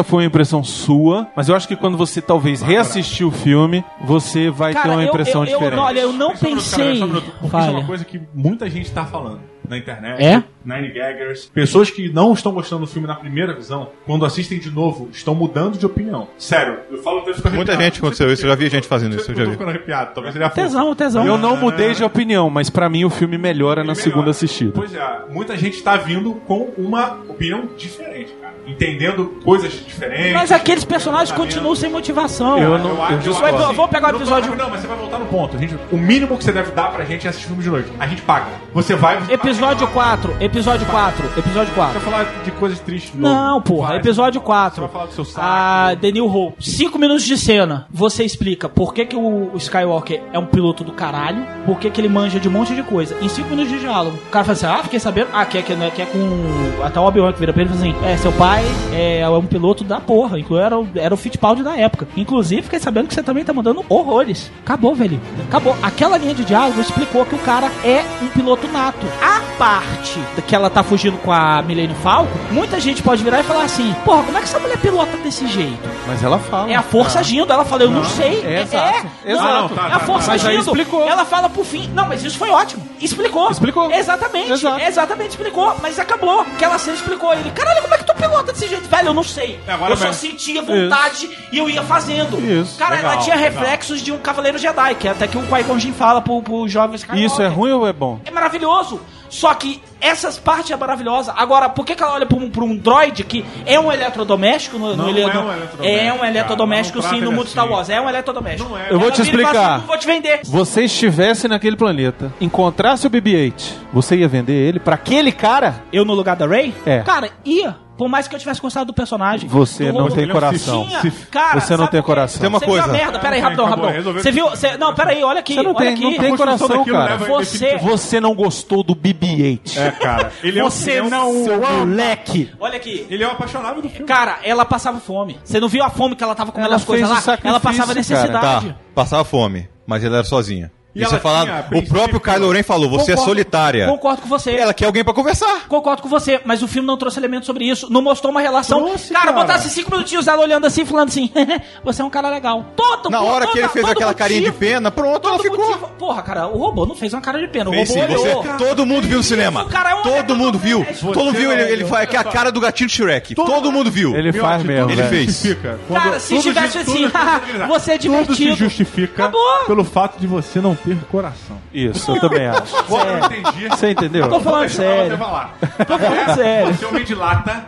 [0.01, 3.85] Essa foi uma impressão sua, mas eu acho que quando você talvez reassistir o filme,
[4.03, 5.79] você vai ter uma eu- impressão eu, eu, diferente.
[5.79, 6.97] olha, eu não cara, pensei.
[6.97, 10.21] só um minuto, porque isso é uma coisa que muita gente tá falando na internet.
[10.25, 10.43] É?
[10.65, 11.47] Nine Gaggers.
[11.55, 15.35] Pessoas que não estão gostando do filme na primeira visão, quando assistem de novo, estão
[15.35, 16.29] mudando de opinião.
[16.39, 19.37] Sério, eu falo desse Muita gente aconteceu isso, eu já vi gente fazendo isso, eu
[19.37, 19.51] já vi.
[19.53, 20.55] ficando arrepiado, talvez a força.
[20.63, 21.27] Tesão, tesão.
[21.27, 24.31] Eu não mudei de opinião, mas pra mim o filme melhora na Ele segunda melhora.
[24.31, 24.73] assistida.
[24.75, 28.40] Pois é, muita gente tá vindo com uma opinião diferente, cara.
[28.71, 30.33] Entendendo coisas diferentes.
[30.33, 32.59] Mas aqueles personagens continuam sem motivação.
[32.59, 34.97] Eu não- eu acho assim, Vamos pegar o eu tô episódio- Não, mas você vai
[34.97, 35.57] voltar no ponto.
[35.57, 37.89] A gente, o mínimo que você deve dar pra gente é assistir filme de noite.
[37.99, 38.47] A gente paga.
[38.75, 39.19] Você vai.
[39.29, 42.01] Episódio 4, episódio 4, episódio 4.
[42.01, 43.15] Você vai falar de coisas tristes.
[43.15, 43.35] novo.
[43.35, 43.97] Não, porra, Vai.
[43.99, 44.75] episódio 4.
[44.77, 45.47] Você vai falar do seu saco.
[45.47, 46.57] A The New Hope.
[46.65, 47.87] Cinco minutos de cena.
[47.91, 52.01] Você explica por que, que o Skywalker é um piloto do caralho, por que, que
[52.01, 53.17] ele manja de um monte de coisa.
[53.21, 54.17] Em cinco minutos de diálogo.
[54.27, 55.29] O cara fala assim: ah, fiquei sabendo.
[55.33, 56.83] Ah, que é, que é, que é com.
[56.85, 58.60] Até o Obi-Wan que vira pra ele e fala assim: é, seu pai
[58.93, 60.39] é, é um piloto da porra.
[60.39, 62.07] Inclusive, era, o- era o Fittipaldi da época.
[62.17, 64.51] Inclusive, fiquei sabendo que você também tá mandando horrores.
[64.65, 65.21] Acabou, velho.
[65.49, 65.77] Acabou.
[65.83, 69.07] Aquela linha de diálogo explicou que o cara é um piloto nato.
[69.23, 73.43] A parte que ela tá fugindo com a Millennium Falcon, muita gente pode virar e
[73.45, 75.89] falar assim: porra, como é que essa mulher pilota desse jeito?
[76.07, 76.71] Mas ela fala.
[76.71, 77.53] É a força agindo.
[77.53, 78.41] Ela fala, eu não, sei.
[78.45, 79.07] é É, exato.
[79.25, 79.49] é, Exato.
[79.49, 80.33] não, Não, tá, é a tá, força tá.
[80.33, 80.61] Agindo.
[80.63, 81.07] explicou.
[81.07, 81.89] Ela fala pro fim.
[81.95, 82.83] Não, mas isso foi ótimo.
[83.01, 83.51] Explicou.
[83.51, 83.91] Explicou.
[83.93, 84.51] Exatamente.
[84.53, 84.81] Exato.
[84.81, 85.75] Exatamente, explicou.
[85.83, 86.41] Mas acabou.
[86.41, 87.33] Aquela cena explicou.
[87.35, 88.89] Ele, caralho, como é que tu pilota desse jeito?
[88.89, 89.59] Velho, eu não sei.
[89.69, 90.21] Agora eu só mesmo.
[90.21, 92.39] sentia vontade e eu ia fazendo.
[92.41, 92.79] Isso.
[92.79, 93.53] Cara, ela Legal, tinha legal.
[93.53, 96.67] reflexos de um Cavaleiro Jedi, que é até que o Qui-Gon Jinn fala pro, pro
[96.69, 97.25] jovem Skywalker.
[97.27, 98.19] Isso é ruim ou é bom?
[98.25, 99.01] É maravilhoso.
[99.29, 101.33] Só que essas partes é maravilhosa.
[101.37, 104.77] Agora, por que, que ela olha pra um, pra um droid que é um eletrodoméstico?
[104.77, 106.29] No, no Não ele- é um no- eletrodoméstico, É um cara.
[106.31, 107.73] eletrodoméstico, Não sim, no mundo Star assim.
[107.73, 107.91] Wars.
[107.91, 108.69] É um eletrodoméstico.
[108.69, 108.87] Não é.
[108.91, 109.77] Eu vou Ela te explicar.
[109.77, 110.41] assim, vou te vender.
[110.43, 113.53] Você estivesse naquele planeta, encontrasse o BB-8,
[113.93, 115.85] você ia vender ele pra aquele cara?
[115.93, 116.75] Eu no lugar da Rey?
[116.85, 116.99] É.
[117.03, 117.77] Cara, ia.
[118.01, 119.47] Por mais que eu tivesse gostado do personagem.
[119.47, 120.87] Você Do não tem coração.
[120.87, 121.13] Tinha.
[121.31, 122.41] Cara, Você não tem coração.
[122.41, 122.93] Tem uma Você viu a coisa.
[122.97, 123.19] merda?
[123.19, 124.13] Pera aí, rapidão, rapidão.
[124.15, 124.49] Você viu?
[124.49, 125.53] Você, não, pera aí, olha aqui.
[125.53, 126.03] Você não olha tem, aqui.
[126.05, 127.05] não tem coração, cara.
[127.11, 129.77] leva- Você, Você não gostou do BB-8.
[129.77, 130.33] É, cara.
[130.43, 132.51] Ele é um- Você ele é um- não, seu moleque.
[132.59, 133.07] olha aqui.
[133.11, 134.07] Ele é um apaixonado do filme.
[134.07, 135.39] Cara, ela passava fome.
[135.45, 137.39] Você não viu a fome que ela tava comendo Ela as coisas lá?
[137.45, 137.99] Ela passava cara.
[137.99, 138.69] necessidade.
[138.71, 140.73] Tá, passava fome, mas ela era sozinha.
[140.93, 141.69] E Isso ela é falado.
[141.69, 143.87] tinha O próprio Kylo Ren falou: você é Concordo- solitária.
[143.87, 144.53] Concordo com você.
[144.57, 145.69] Ela quer alguém pra conversar.
[145.69, 147.87] Concordo com você, mas o filme não trouxe elementos sobre isso.
[147.93, 148.83] Não mostrou uma relação.
[148.85, 149.37] Trouxe, cara, cara.
[149.41, 151.31] botasse cinco minutinhos ela olhando assim, falando assim:
[151.85, 152.65] você é um cara legal.
[152.75, 155.65] Todo Na hora que ele fez aquela carinha de pena, pronto, ela Todo ficou.
[155.65, 155.89] motivo.
[155.97, 157.71] Porra, cara, o robô não fez uma cara de pena.
[157.71, 158.45] O Fez robô sim, você- olhou.
[158.59, 159.63] todo mundo viu no cinema.
[159.63, 160.79] O cara é um Todo mundo viu.
[160.79, 161.13] eletrodoméstico.
[161.13, 161.53] Todo mundo viu.
[161.53, 163.35] Ele, Você ele faz que é a cara do gatinho Shrek.
[163.37, 164.17] Todo mundo viu.
[164.17, 165.09] Ele faz mesmo, Ele velho.
[165.09, 165.27] fez.
[165.27, 165.79] justifica.
[165.93, 167.09] Cara, se tivesse assim,
[167.69, 168.57] você é Tudo se divertido.
[168.57, 169.33] justifica
[169.69, 171.59] pelo fato de você não ter coração.
[171.73, 172.77] Isso, eu também acho.
[172.79, 173.69] Agora eu entendi.
[173.69, 174.29] Você entendeu?
[174.29, 175.19] Tô falando Deixa sério.
[175.19, 176.75] Tô falando sério.
[176.75, 177.65] Você é homem de lata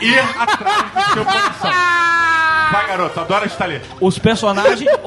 [0.00, 1.70] ir atrás do seu coração.
[2.72, 3.80] Vai, garoto, adora estar ali.
[4.00, 4.80] Os personagens.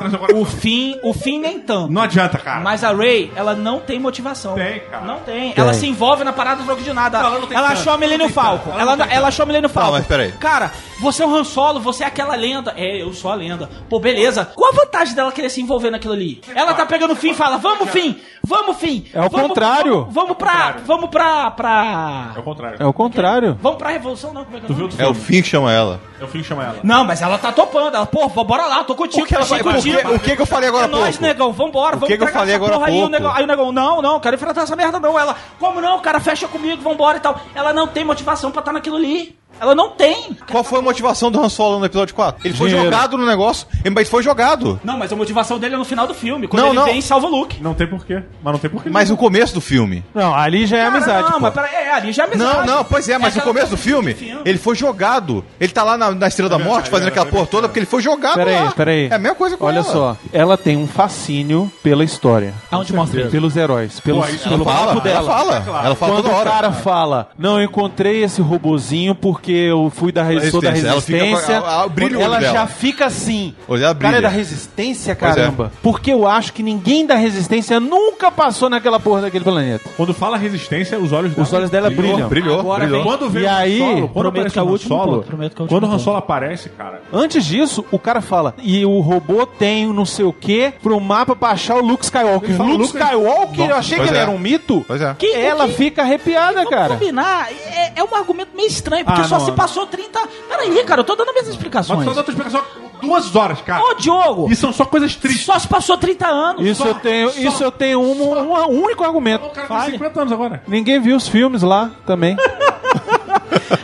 [0.00, 1.92] Do seu o fim, o fim nem tanto.
[1.92, 2.60] Não adianta, cara.
[2.60, 4.54] Mas a Ray, ela não tem motivação.
[4.54, 5.04] Tem, cara.
[5.04, 5.52] Não tem.
[5.56, 7.18] Ela se envolve na parada do troco de nada.
[7.18, 8.56] Não, ela não tem ela achou a Millennium não tem Falcon.
[8.70, 8.70] tanto.
[8.70, 9.92] Ela, Ela não tem ela achou a Millennium Falcon.
[9.92, 10.32] mas peraí.
[10.32, 10.70] Cara,
[11.00, 12.72] você é um Han Solo, você é aquela lenda.
[12.76, 13.68] É, eu sou a lenda.
[13.88, 14.44] Pô, beleza.
[14.54, 16.40] Qual a vantagem dela querer se envolver naquilo ali?
[16.54, 18.16] Ela tá pegando o fim e fala: Vamos, fim!
[18.42, 19.04] Vamos, fim!
[19.12, 19.94] É o Vamos- contrário.
[20.10, 20.76] Vamos, vamos pra.
[20.86, 21.50] Vamos pra.
[21.50, 22.32] pra...
[22.36, 22.76] É o contrário.
[22.80, 23.58] É o contrário.
[23.60, 24.44] Vamos pra Revolução, não?
[24.44, 26.00] Como é que é o Tu viu É o fim que chama ela.
[26.20, 26.69] É o fim que chama ela.
[26.82, 27.94] Não, mas ela tá topando.
[27.94, 29.22] Ela, pô, bora lá, tô contigo.
[29.24, 29.98] O que ela vai- o contigo.
[29.98, 31.22] que- o que que eu falei agora É há nóis, pouco?
[31.22, 33.72] negão, vambora, vamos que que eu falei agora porra aí, o negão, aí o negão,
[33.72, 35.18] não, não, quero enfrentar essa merda não.
[35.18, 37.40] Ela, como não, cara, fecha comigo, vambora e tal.
[37.54, 39.38] Ela não tem motivação pra estar naquilo ali.
[39.58, 40.36] Ela não tem.
[40.50, 42.40] Qual foi a motivação do Han Solo no episódio 4?
[42.46, 42.90] Ele foi Dinheiro.
[42.90, 44.80] jogado no negócio, mas foi jogado.
[44.82, 46.84] Não, mas a motivação dele é no final do filme, quando Não, ele não.
[46.86, 47.62] vem e salva o Luke.
[47.62, 48.22] Não tem porquê.
[48.42, 48.88] Mas não tem porquê.
[48.88, 50.02] Mas no começo do filme.
[50.14, 51.40] Não, ali já é Cara, amizade, não, pô.
[51.40, 52.66] mas peraí, é, ali já é Não, amizade.
[52.68, 54.40] não, pois é, mas no aquela começo do coisa filme, filme.
[54.46, 55.44] ele foi jogado.
[55.60, 58.00] Ele tá lá na, na Estrela da Morte fazendo aquela porra toda porque ele foi
[58.00, 58.72] jogado Peraí, lá.
[58.72, 59.08] peraí.
[59.10, 59.84] É a mesma coisa com Olha ela.
[59.84, 62.54] só, ela tem um fascínio pela história.
[62.70, 63.30] Aonde mostra isso?
[63.30, 65.30] Pelos heróis, pelos, Pô, isso pelo fala, papo ela dela.
[65.30, 65.56] fala.
[65.84, 66.50] Ela fala Quando toda o hora.
[66.50, 71.16] cara fala, não, eu encontrei esse robozinho porque eu fui da, resi- sou da Resistência.
[71.16, 71.58] Ela resistência.
[71.58, 72.52] a- a- brilho ela dela.
[72.52, 73.54] já fica assim.
[73.66, 74.22] Olha, ela O cara é brilha.
[74.22, 75.14] da resistência, é.
[75.14, 75.72] caramba.
[75.82, 79.88] Porque eu acho que ninguém da resistência nunca passou naquela porra daquele planeta.
[79.96, 82.28] Quando fala resistência, os olhos dela Os olhos dela brilham.
[82.28, 83.02] Brilhou, Agora brilhou.
[83.02, 85.00] vem- Quando vem E aí, Solo, quando prometo aparece que é o Han último Solo,
[85.00, 86.02] ponto, é o último quando o Han ponto.
[86.02, 90.24] Solo aparece, cara, Antes disso, o cara fala, e o robô tem um não sei
[90.24, 92.54] o que pro mapa pra achar o Luke Skywalker.
[92.56, 94.22] Fala Luke Luke- Skywalker, eu achei que pois ele é.
[94.22, 94.84] era um mito.
[94.86, 95.14] Pois é.
[95.18, 96.94] Que- Ela que- fica arrepiada, cara.
[96.94, 99.56] combinar, é, é um argumento meio estranho, porque Ah, só não, se não.
[99.56, 100.20] passou 30...
[100.48, 102.04] Peraí, cara, eu tô dando minhas mas explicações.
[102.04, 102.62] só dá outra explicação
[103.00, 103.82] duas horas, cara.
[103.82, 105.46] Ô, Diogo, E são só coisas tristes.
[105.46, 106.66] só se passou 30 anos.
[106.66, 108.34] Isso Só- eu tenho, só- isso eu tenho um,
[108.68, 109.46] um único argumento.
[109.46, 110.62] O cara tem 50 anos agora.
[110.68, 112.36] Ninguém viu os filmes lá também.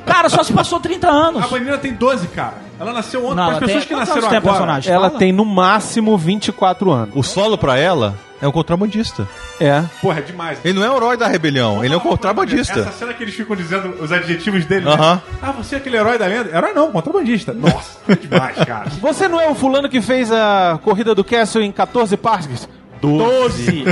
[0.05, 1.43] Cara, só se passou 30 anos.
[1.53, 2.55] A menina tem 12, cara.
[2.81, 3.37] Ela nasceu ontem.
[3.37, 4.41] Não, As pessoas tem- que quantos nasceram agora.
[4.41, 4.93] personagem?
[4.93, 5.19] Ela Fala.
[5.19, 7.15] tem no máximo 24 anos.
[7.15, 9.27] O solo pra ela é um contrabandista.
[9.61, 9.83] É.
[10.01, 10.59] Porra, é demais.
[10.65, 12.93] Ele não é o herói da rebelião, ele é um Essa contrabandista.
[12.93, 15.15] cena que eles ficam dizendo os adjetivos dele, Aham.
[15.17, 15.23] né?
[15.43, 16.57] Ah, você é aquele herói da lenda?
[16.57, 17.53] Herói não, contrabandista.
[17.53, 18.91] Nossa, é demais, cara.
[19.01, 22.69] Você não é o fulano que fez a corrida do Castle em 14 parques?
[23.01, 23.85] 12.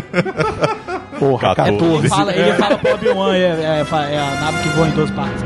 [1.19, 1.79] Porra, 14.
[1.79, 1.99] 14.
[1.99, 5.11] Ele fala, ele fala pro Obi-Wan, é, é, é a nave que voa em duas
[5.11, 5.43] partes.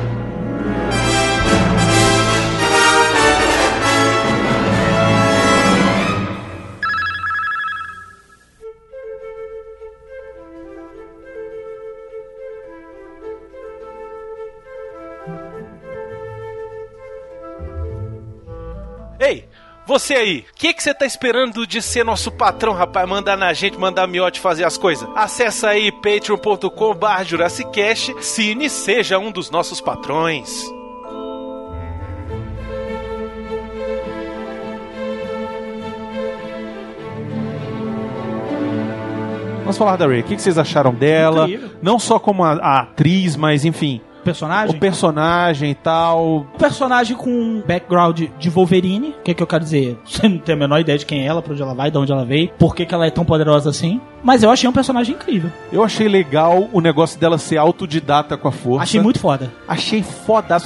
[19.88, 23.08] Você aí, o que que você tá esperando de ser nosso patrão, rapaz?
[23.08, 25.08] Mandar na gente, mandar miote fazer as coisas.
[25.16, 30.62] Acesse aí patreon.com barra Jurassicast, cine seja um dos nossos patrões.
[39.60, 40.20] Vamos falar da Ray.
[40.20, 41.44] O que que vocês acharam dela?
[41.44, 41.70] Incrível.
[41.80, 44.76] Não só como a, a atriz, mas enfim, Personagem?
[44.76, 46.38] o personagem e tal.
[46.54, 49.10] Um personagem com um background de Wolverine.
[49.10, 49.98] O que, que eu quero dizer?
[50.04, 51.98] Você não tem a menor ideia de quem é ela, pra onde ela vai, de
[51.98, 54.00] onde ela veio, por que, que ela é tão poderosa assim.
[54.22, 55.50] Mas eu achei um personagem incrível.
[55.72, 58.82] Eu achei legal o negócio dela ser autodidata com a força.
[58.82, 59.52] Achei muito foda.
[59.66, 60.08] Achei que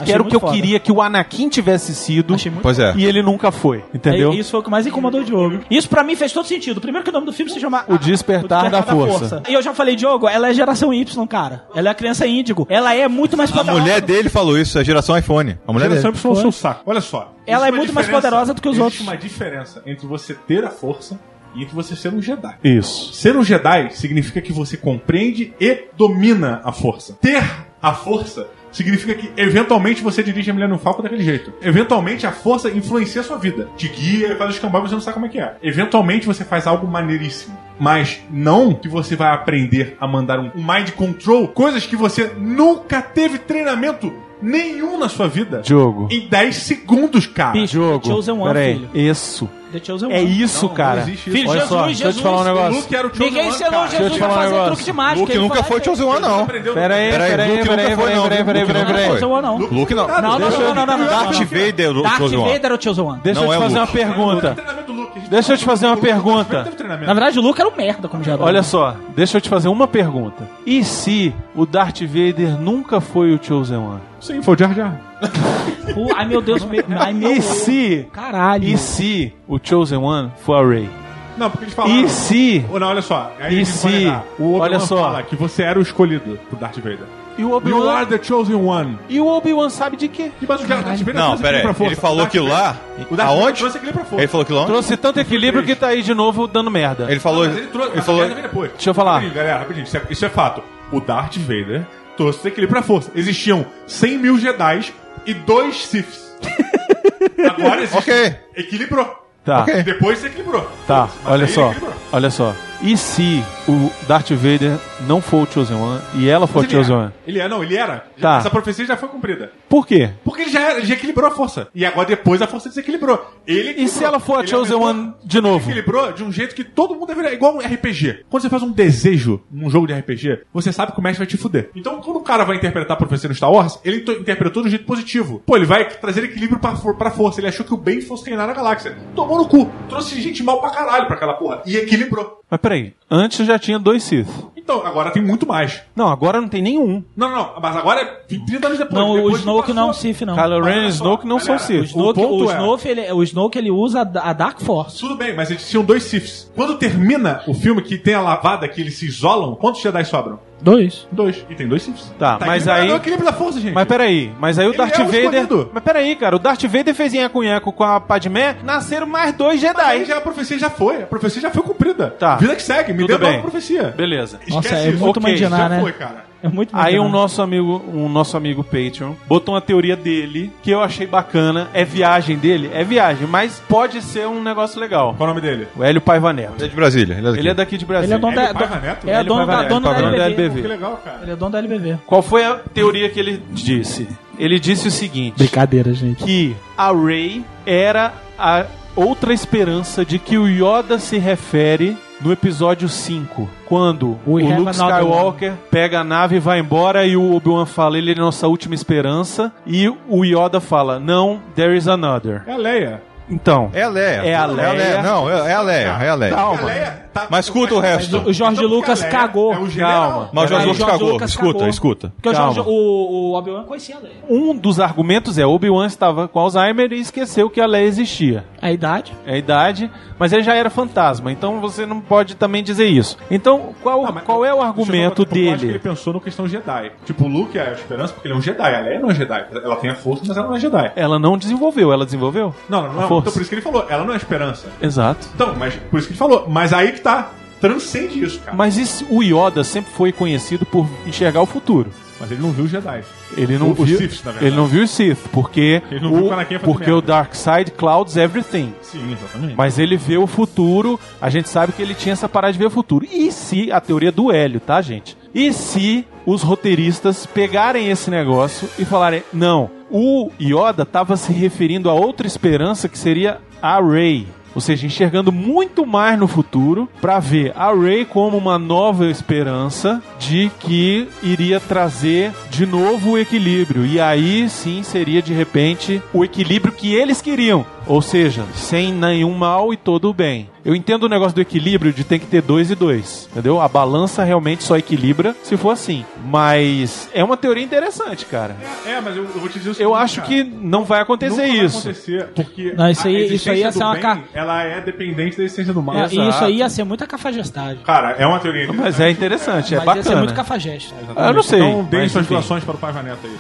[0.03, 0.53] Achei era o que eu foda.
[0.53, 2.34] queria que o Anakin tivesse sido.
[2.34, 2.94] Achei muito Pois é.
[2.96, 4.32] E ele nunca foi, entendeu?
[4.32, 5.61] É, Isso foi o que mais incomodou o Diogo.
[5.70, 6.80] Isso pra mim fez todo sentido.
[6.80, 9.42] Primeiro que o nome do filme se chama O Despertar da Força.
[9.48, 11.64] E eu já falei, Diogo, ela é geração Y, cara.
[11.74, 12.66] Ela é a criança índigo.
[12.68, 13.80] Ela é muito mais A poderosa.
[13.80, 15.59] mulher dele falou isso, é geração iPhone.
[15.66, 16.22] A mulher Geração dele.
[16.22, 16.82] Y é o seu saco.
[16.86, 17.32] Olha só.
[17.46, 19.00] Ela é muito mais poderosa do que os existe outros.
[19.03, 21.18] uma diferença entre você ter a força
[21.55, 22.55] e entre você ser um Jedi.
[22.64, 23.12] Isso.
[23.12, 27.16] Ser um Jedi significa que você compreende e domina a força.
[27.20, 27.42] Ter
[27.80, 31.53] a força significa que eventualmente você dirige a Millennium Falcon daquele jeito.
[31.61, 33.68] Eventualmente a força influencia a sua vida.
[33.76, 35.57] Te guia, faz os cambais, você não sabe como é que é.
[35.62, 37.57] Eventualmente você faz algo maneiríssimo.
[37.78, 43.03] Mas não que você vai aprender a mandar um mind control, coisas que você nunca
[43.03, 45.61] teve treinamento nenhum na sua vida.
[45.62, 46.09] Diogo.
[46.11, 47.64] Em 10 segundos, cara.
[47.66, 48.07] Diogo.
[48.07, 48.74] Chosen One, Peraí.
[48.74, 48.90] filho.
[48.94, 49.48] Isso.
[49.72, 50.42] The Chosen É One.
[50.42, 50.94] isso, Não, cara.
[50.96, 51.36] não existe isso.
[51.38, 52.22] Filho, Olha Jesus, só, deixa eu te Jesus.
[52.22, 52.72] falar um O negócio.
[52.80, 53.82] Luke era o Chosen Ninguém One, selou cara.
[53.88, 54.66] Deixa eu Jesus te pra um fazer negócio.
[54.66, 55.20] truque de mágica.
[55.20, 56.06] Luke nunca foi Chosen.
[56.06, 56.42] One, não.
[56.42, 58.22] Aprendeu- Pera aí, Peraí, pera aí, Luke pera aí, pera aí, não.
[58.28, 59.06] pera aí, pera aí.
[59.08, 59.56] Chosen One, não.
[59.58, 60.06] Luke não.
[60.06, 61.46] Não, não, não, não, não, não, Darth não, não.
[61.46, 62.48] Vader o Darth Chosen One.
[62.52, 63.20] Vader era o Chosen One.
[63.24, 64.56] Deixa Não eu é te fazer uma pergunta.
[64.88, 65.20] Luke.
[65.28, 66.64] Deixa eu te fazer uma pergunta.
[66.64, 67.06] Teve treinamento.
[67.06, 68.42] Na verdade, o Luke era um merda como Jedi.
[68.42, 70.48] Olha só, deixa eu te fazer uma pergunta.
[70.66, 74.00] E se o Darth Vader nunca foi o Chosen One?
[74.20, 75.00] Sim, foi o Jar Jar.
[75.94, 76.64] Pô, ai, meu Deus.
[76.64, 78.06] Meu, ai, meu E se...
[78.12, 78.64] Caralho.
[78.64, 80.88] E se o Chosen One for a Rey?
[81.36, 81.96] Não, porque eles falaram...
[82.00, 82.64] E se...
[82.70, 83.32] Ou não, olha só.
[83.40, 84.06] Aí E se-.
[84.38, 84.96] O Obi-Wan olha só.
[85.04, 87.06] fala que você era o escolhido pro Darth Vader.
[87.38, 87.92] E o You Obi-Wan...
[87.94, 88.98] are the chosen one.
[89.08, 90.30] E o Obi-Wan sabe de quê?
[90.42, 91.62] E mas o Darth Vader Não, pera aí.
[91.62, 91.92] equilíbrio pra força.
[91.94, 92.76] Ele falou aquilo lá.
[93.10, 93.58] O Darth Aonde?
[93.60, 94.22] trouxe equilíbrio pra força.
[94.22, 94.66] Ele falou aquilo lá?
[94.66, 97.10] Trouxe tanto equilíbrio que tá aí de novo dando merda.
[97.10, 97.46] Ele falou.
[97.46, 97.92] Mas ele trouxe...
[97.92, 98.28] Ele falou.
[98.28, 98.70] depois.
[98.72, 99.12] Deixa eu falar.
[99.14, 99.84] Rapidinho, galera, rapidinho.
[99.84, 100.62] Isso é, isso é fato.
[100.92, 101.86] O Darth Vader
[102.18, 103.10] trouxe equilíbrio pra força.
[103.14, 104.92] Existiam 100 mil Jedi
[105.26, 106.32] e dois Siths.
[107.48, 107.98] Agora existe...
[108.10, 108.36] Ok.
[108.56, 109.18] Equilibrou.
[109.44, 109.82] Tá, Ok.
[109.82, 110.68] Depois se equilibrou.
[110.86, 111.66] tá, Mas olha aí só.
[111.70, 111.94] equilibrou.
[112.12, 112.54] Olha só.
[112.82, 114.76] E se o Darth Vader
[115.06, 117.04] não for o Chosen One e ela for o Chosen era.
[117.04, 117.12] One?
[117.26, 118.04] Ele é, não, ele era.
[118.20, 118.38] Tá.
[118.38, 119.52] Essa profecia já foi cumprida.
[119.68, 120.10] Por quê?
[120.24, 121.68] Porque ele já, era, ele já equilibrou a força.
[121.74, 123.24] E agora depois a força desequilibrou.
[123.46, 125.70] Ele E se ela for a Ele Chosen One de novo?
[125.70, 127.32] Ele equilibrou de um jeito que todo mundo deveria.
[127.32, 128.24] Igual um RPG.
[128.28, 131.26] Quando você faz um desejo num jogo de RPG, você sabe que o mestre vai
[131.26, 131.70] te fuder.
[131.76, 134.68] Então, quando o cara vai interpretar a profecia no Star Wars, ele to- interpretou de
[134.68, 135.40] um jeito positivo.
[135.46, 137.38] Pô, ele vai trazer equilíbrio pra, pra força.
[137.40, 138.96] Ele achou que o bem fosse reinar na galáxia.
[139.14, 139.70] Tomou no cu.
[139.88, 141.62] Trouxe gente mal pra caralho pra aquela porra.
[141.64, 142.41] E equilibrou.
[142.53, 144.28] Mas peraí, antes já tinha dois Sith.
[144.55, 145.80] Então, agora tem muito mais.
[145.96, 147.03] Não, agora não tem nenhum.
[147.16, 147.61] Não, não, não.
[147.62, 148.94] Mas agora é 30 anos depois.
[148.94, 150.34] Não, o Depois que Snoke passou- não é um Sith, não.
[150.36, 151.80] Kylo Ren e Snoke não são galera, Sith.
[151.80, 155.00] O Snoke, O o é- Snoke, ele, o Snoke ele usa a a Dark Force.
[155.00, 156.53] Tudo bem, mas eles tinham dois Siths.
[156.55, 160.38] Quando termina o filme que tem a lavada que eles se isolam, quantos Jedi sobram?
[160.62, 161.08] Dois.
[161.10, 161.44] Dois.
[161.50, 162.12] E tem dois Siths.
[162.18, 163.74] Tá, mas equilibrado, aí- É o equilíbrio da força, gente.
[163.74, 165.20] Mas peraí, mas aí o Ele Darth é o Vader.
[165.24, 165.70] escolhido.
[165.74, 169.76] Mas peraí, cara, o Darth Vader fez nheco-nheco com a Padmé, nasceram mais dois Mas
[169.78, 170.04] aí Jedi.
[170.08, 171.02] já, a profecia já foi.
[171.02, 172.10] A profecia já foi cumprida.
[172.18, 172.36] Tá.
[172.36, 172.92] Vida que segue.
[172.92, 173.30] Me Tudo deu bem.
[173.38, 173.92] nova profecia.
[173.96, 174.38] Beleza.
[174.48, 174.98] Nossa, Esquece é isso.
[175.04, 175.80] muito Ok, mandinar, Já né?
[175.80, 176.31] foi, cara.
[176.43, 180.70] É muito Aí um nosso amigo, um nosso amigo Patreon botou uma teoria dele que
[180.70, 181.68] eu achei bacana.
[181.72, 182.70] É viagem dele?
[182.72, 185.14] É viagem, mas pode ser um negócio legal.
[185.14, 185.68] Qual o nome dele?
[185.76, 186.55] O Hélio Paiva Neto.
[186.59, 187.14] Ele é de Brasília.
[187.14, 187.38] Ele é daqui.
[187.38, 188.14] Ele é daqui de Brasília.
[188.14, 189.09] Ele é dono Hélio da, Paiva Neto?
[189.09, 190.43] é dono Paiva da, Neto, dono da LBV.
[190.43, 190.62] LBV.
[190.62, 191.18] Que legal, cara.
[191.22, 191.99] Ele é dono da LBV.
[192.07, 194.09] Qual foi a teoria que ele disse?
[194.38, 196.24] Ele disse o seguinte: Brincadeira, gente.
[196.24, 198.66] que a Rey era a
[198.97, 204.70] outra esperança de que o Yoda se refere no episódio 5, quando o We Luke
[204.70, 208.74] Skywalker pega a nave e vai embora e o Obi-Wan fala, ele é nossa última
[208.74, 212.42] esperança, e o Yoda fala, não, there is another.
[212.46, 213.02] É a Leia.
[213.28, 214.06] Então, É a Leia.
[214.24, 215.02] É a Leia.
[215.02, 215.96] Não, é é a Leia.
[216.00, 216.34] É a Leia.
[216.34, 216.62] A calma.
[216.62, 218.18] Leia tá- Mas escuta o resto.
[218.28, 219.52] O Jorge Então, Lucas a cagou.
[219.52, 220.10] É o general.
[220.10, 220.30] Calma.
[220.32, 221.12] Mas o Jorge Lucas Jorge cagou.
[221.12, 221.68] Lucas Escuta, cagou.
[221.68, 222.12] escuta.
[222.16, 224.14] Porque o, Jorge, o, o Obi-Wan conhecia a Leia.
[224.28, 228.44] Um dos argumentos é Obi-Wan estava com Alzheimer e esqueceu que a Leia existia.
[228.60, 229.12] A idade.
[229.26, 233.16] É a idade, mas ele já era fantasma, então você não pode também dizer isso.
[233.30, 235.78] Então, qual, Não, qual é o argumento falar, Eu acho que ele dele?
[235.78, 236.92] pensou no questão Jedi.
[237.04, 238.74] Tipo, o Luke é a esperança porque ele é um Jedi.
[238.74, 239.46] A Leia não é Jedi.
[239.52, 240.92] Ela tem a força, mas ela não é Jedi.
[240.94, 242.54] Ela não desenvolveu, ela desenvolveu?
[242.68, 243.08] Não, não, A não.
[243.08, 243.20] força.
[243.28, 243.86] Então por isso que ele falou.
[243.88, 244.68] Ela não é esperança.
[244.80, 245.26] Exato.
[245.34, 246.46] Então, mas por isso que ele falou.
[246.48, 247.30] Mas aí que tá.
[247.61, 248.57] transcende isso, cara.
[248.57, 251.90] Mas isso- o Yoda sempre foi conhecido por enxergar o futuro.
[252.18, 253.03] Mas ele não viu os Jedi.
[253.36, 254.38] Ele não O- viu, verdade.
[254.44, 256.98] ele não viu os Sith, porque Ele não viu o, Anakin fazer porque merda.
[256.98, 258.74] o Dark Side clouds everything.
[258.82, 259.55] Sim, exatamente.
[259.57, 262.66] Mas ele vê o futuro, a gente sabe que ele tinha essa parada de ver
[262.66, 263.07] o futuro.
[263.11, 265.16] E se a teoria do Hélio, tá, gente?
[265.34, 271.88] E se os roteiristas pegarem esse negócio e falarem, não, o Yoda tava se referindo
[271.90, 274.26] a outra esperança que seria a Rey.
[274.55, 280.03] Ou seja, enxergando muito mais no futuro pra ver a Rey como uma nova esperança
[280.18, 283.86] de que iria trazer de novo o equilíbrio.
[283.86, 287.64] E aí sim seria de repente o equilíbrio que eles queriam.
[287.86, 290.48] Ou seja, sem nenhum mal e todo o bem.
[290.64, 293.60] Eu entendo o negócio do equilíbrio de tem que ter dois e dois, entendeu?
[293.60, 296.04] A balança realmente só equilibra se for assim.
[296.24, 298.56] Mas é uma teoria interessante, cara.
[298.86, 300.28] É, mas eu, eu vou te dizer o Eu seguinte, acho cara.
[300.28, 301.78] que não vai acontecer Nunca vai isso.
[301.78, 304.80] acontecer, porque Não, isso aí- a isso aí ia ser uma bem, ca- ela é
[304.80, 305.96] dependente da existência do mal.
[305.96, 307.82] É, e isso aí ia ser muita cafajestagem.
[307.84, 310.18] Cara, é uma teoria Mas é interessante, é Mas ia ser bacana.
[310.18, 310.94] muito cafajeste.
[310.94, 311.26] Exatamente.
[311.28, 313.32] Eu não sei, Então, deem mas suas doações para o Pai Vaneta aí.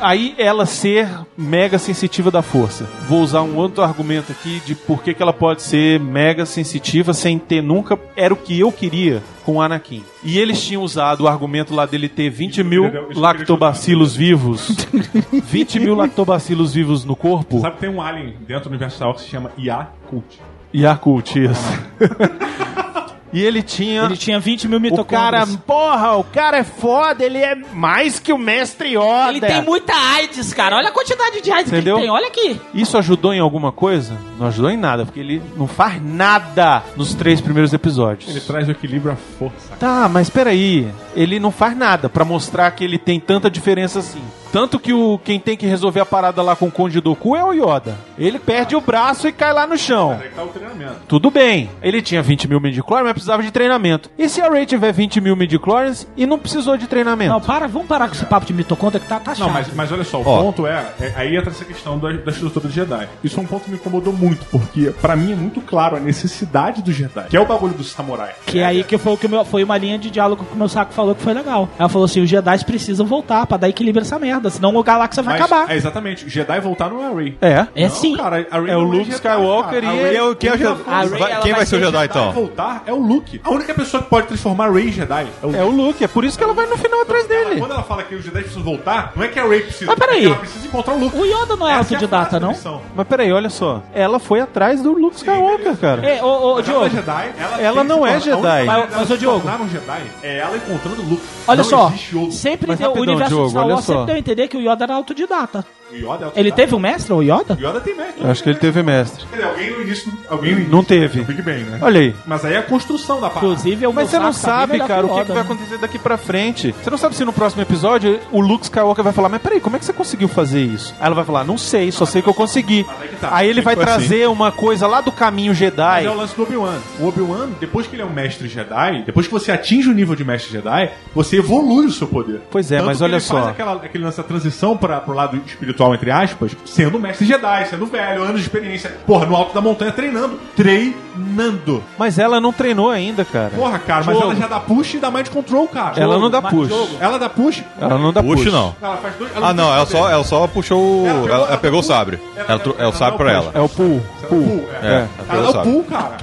[0.00, 2.88] Aí ela ser mega sensitiva da força.
[3.08, 7.12] Vou usar um outro argumento aqui de por que, que ela pode ser mega sensitiva
[7.12, 7.98] sem ter nunca.
[8.16, 10.04] Era o que eu queria com o Anakin.
[10.22, 12.84] E eles tinham usado o argumento lá dele ter 20 mil
[13.14, 14.86] lactobacilos vivos.
[15.44, 17.60] 20 mil lactobacilos vivos no corpo.
[17.60, 20.38] Sabe que tem um alien dentro do universo que se chama Yakult.
[20.72, 21.72] E a cult, isso.
[23.32, 24.04] e ele tinha.
[24.04, 25.56] Ele tinha 20 mil O cara, mitocôndrias.
[25.66, 29.30] porra, o cara é foda, ele é mais que o mestre Yoda.
[29.30, 30.76] Ele tem muita AIDS, cara.
[30.76, 31.96] Olha a quantidade de AIDS Entendeu?
[31.96, 32.16] que ele tem.
[32.16, 32.60] Olha aqui.
[32.74, 34.16] Isso ajudou em alguma coisa?
[34.38, 38.30] Não ajudou em nada, porque ele não faz nada nos três primeiros episódios.
[38.30, 39.76] Ele traz o equilíbrio à força.
[39.78, 40.88] Tá, mas peraí.
[41.14, 44.22] Ele não faz nada pra mostrar que ele tem tanta diferença assim.
[44.50, 47.44] Tanto que o quem tem que resolver a parada lá com o Conde Doku é
[47.44, 47.98] o Yoda.
[48.16, 50.18] Ele perde o braço e cai lá no chão.
[50.34, 50.94] Tá.
[51.06, 54.10] Tudo bem, ele tinha 20 mil midichlorians, mas precisava de treinamento.
[54.18, 57.32] E se a Ray tiver 20 mil midichlorians e não precisou de treinamento?
[57.32, 59.46] Não, para, vamos parar com esse papo de mitocôndria que tá, tá chato.
[59.46, 60.42] Não, mas, mas olha só, o Ó.
[60.42, 63.08] ponto é, é- Aí entra essa questão da, da estrutura do Jedi.
[63.24, 66.00] Isso é um ponto que me incomodou muito, porque pra mim é muito claro a
[66.00, 68.32] necessidade do Jedi, que é o bagulho do samurai.
[68.46, 70.54] Que é aí que foi, o que o meu, foi uma linha de diálogo que
[70.54, 71.68] o meu saco falou que foi legal.
[71.78, 74.82] Ela falou assim: os Jedi precisam voltar pra dar equilíbrio a essa merda, senão o
[74.82, 75.70] galáxia vai Mas, acabar.
[75.72, 76.24] É, exatamente.
[76.26, 77.38] O Jedi voltar não é a Rey.
[77.40, 77.66] É.
[77.74, 78.16] É Não, sim.
[78.16, 79.92] cara, a Rey É o não Luke Jedi, Skywalker cara.
[79.92, 80.80] A e Rey é o- quem é o Quem Jedi?
[80.86, 82.32] A Rey, vai- Quem vai vai ser o ser Jedi vai então?
[82.32, 83.40] voltar é o Luke.
[83.44, 85.58] A única pessoa que pode transformar a Rey em Jedi é o Luke.
[85.58, 87.58] É o Luke, é por isso que ela vai no final atrás dele.
[87.58, 89.86] Quando ela fala que os Jedi precisam voltar, não é que a Rey precisa.
[89.86, 90.24] Mas peraí.
[90.24, 91.16] é Ela precisa encontrar o Luke.
[91.16, 92.80] O Yoda não é Essa a autodidata, da não?
[92.94, 93.82] Mas peraí, olha só.
[93.94, 96.06] Ela foi atrás do Luke Skywalker, cara.
[96.06, 96.78] É, ô, ô, Diogo.
[96.80, 98.30] Ela, é Jedi, ela, Ela tem não é Jedi.
[98.30, 99.48] a única maneira Mas- mas, ô, se Diogo.
[99.48, 101.22] um Jedi é ela encontrando o Luke.
[101.46, 101.92] Olha não só,
[102.30, 103.92] sempre Mas deu, o universo Diogo, de Star olha Wars só.
[103.92, 105.64] sempre deu a entender que o Yoda era autodidata.
[105.90, 107.54] O Yoda é Ele teve um mestre, o Yoda?
[107.54, 108.22] O Yoda tem mestre.
[108.24, 109.24] Eu acho que ele teve mestre.
[109.26, 110.12] Quer dizer, alguém no início.
[110.28, 111.18] Alguém no início, Não teve.
[111.20, 111.24] né?
[111.24, 111.78] Big Bang, né?
[111.80, 112.14] Olha aí.
[112.26, 113.46] Mas aí é a construção da parada.
[113.46, 115.42] Inclusive, o Mas você não sabe, cara, o que, Yoda, que vai né?
[115.42, 116.72] acontecer daqui pra frente.
[116.82, 119.76] Você não sabe se no próximo episódio o Luke Skywalker vai falar, mas peraí, como
[119.76, 120.94] é que você conseguiu fazer isso?
[121.00, 122.84] Aí ela vai falar, não sei, só sei que eu consegui.
[122.86, 123.28] Mas aí tá.
[123.32, 126.04] Aí ele vai foi trazer uma coisa lá do caminho Mas Jedi.
[126.04, 126.78] é o lance do Obi-Wan.
[127.00, 130.14] O Obi-Wan, depois que ele é um mestre Jedi, depois que você atinge o nível
[130.14, 132.40] de mestre Jedi, você evolui o seu poder.
[132.50, 133.34] Pois é, Tanto mas que olha ele só.
[133.36, 137.66] faz aquela, aquele lance da transição para pro lado espiritual, entre aspas, sendo mestre Jedi,
[137.68, 138.96] sendo velho, anos de experiência.
[139.06, 140.38] Porra, no alto da montanha treinando.
[140.56, 141.82] Treinando.
[141.98, 143.50] Mas ela não treinou ainda, cara.
[143.54, 144.30] Porra, cara, mas Jogo.
[144.30, 146.00] ela já dá push e dá mind control, cara.
[146.00, 146.68] Ela não dá mas push.
[146.68, 146.96] jogo.
[147.00, 147.62] Ela dá push.
[147.80, 148.42] Ela não dá push.
[148.44, 148.74] Push não.
[148.80, 149.30] Ela faz dois.
[149.40, 151.06] Ah, não, ela só, ela só puxou o.
[151.06, 152.18] Ela pegou- Ela, ela ela pegou o sabre.
[152.36, 153.50] ela- Ela, tro- ela- é o ela sabre dá pra ela.
[153.54, 154.02] É o pull.
[154.28, 154.86] Pull, é.
[154.86, 154.90] É.
[154.90, 155.08] ela
[155.42, 156.16] Ela dá o pull, cara.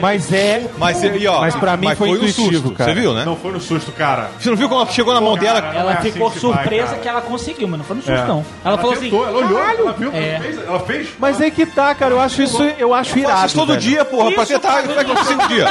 [0.00, 0.66] Mas é.
[0.78, 2.70] Mas, e, ó, Mas pra mim mas foi o intuitivo, susto.
[2.72, 2.92] cara.
[2.94, 3.24] Você viu, né?
[3.24, 4.30] Não foi no susto, cara.
[4.38, 5.60] Você não viu quando ela chegou na mão dela?
[5.60, 8.26] Cara, Ela é assim ficou surpresa que ela conseguiu, mas não foi no susto, É.
[8.26, 8.44] não.
[8.64, 10.30] Ela, falou assim: ela olhou, "Caralho!" ela viu, É.
[10.34, 11.08] ela fez, ela fez.
[11.18, 12.14] Mas aí que tá, cara.
[12.14, 13.46] Eu acho isso, eu acho Eu faço irado.
[13.46, 13.80] isso todo velho.
[13.80, 14.68] dia, porra, pra Isso, tentar.
[14.68, 15.66] cara, Vai que eu consigo um dia.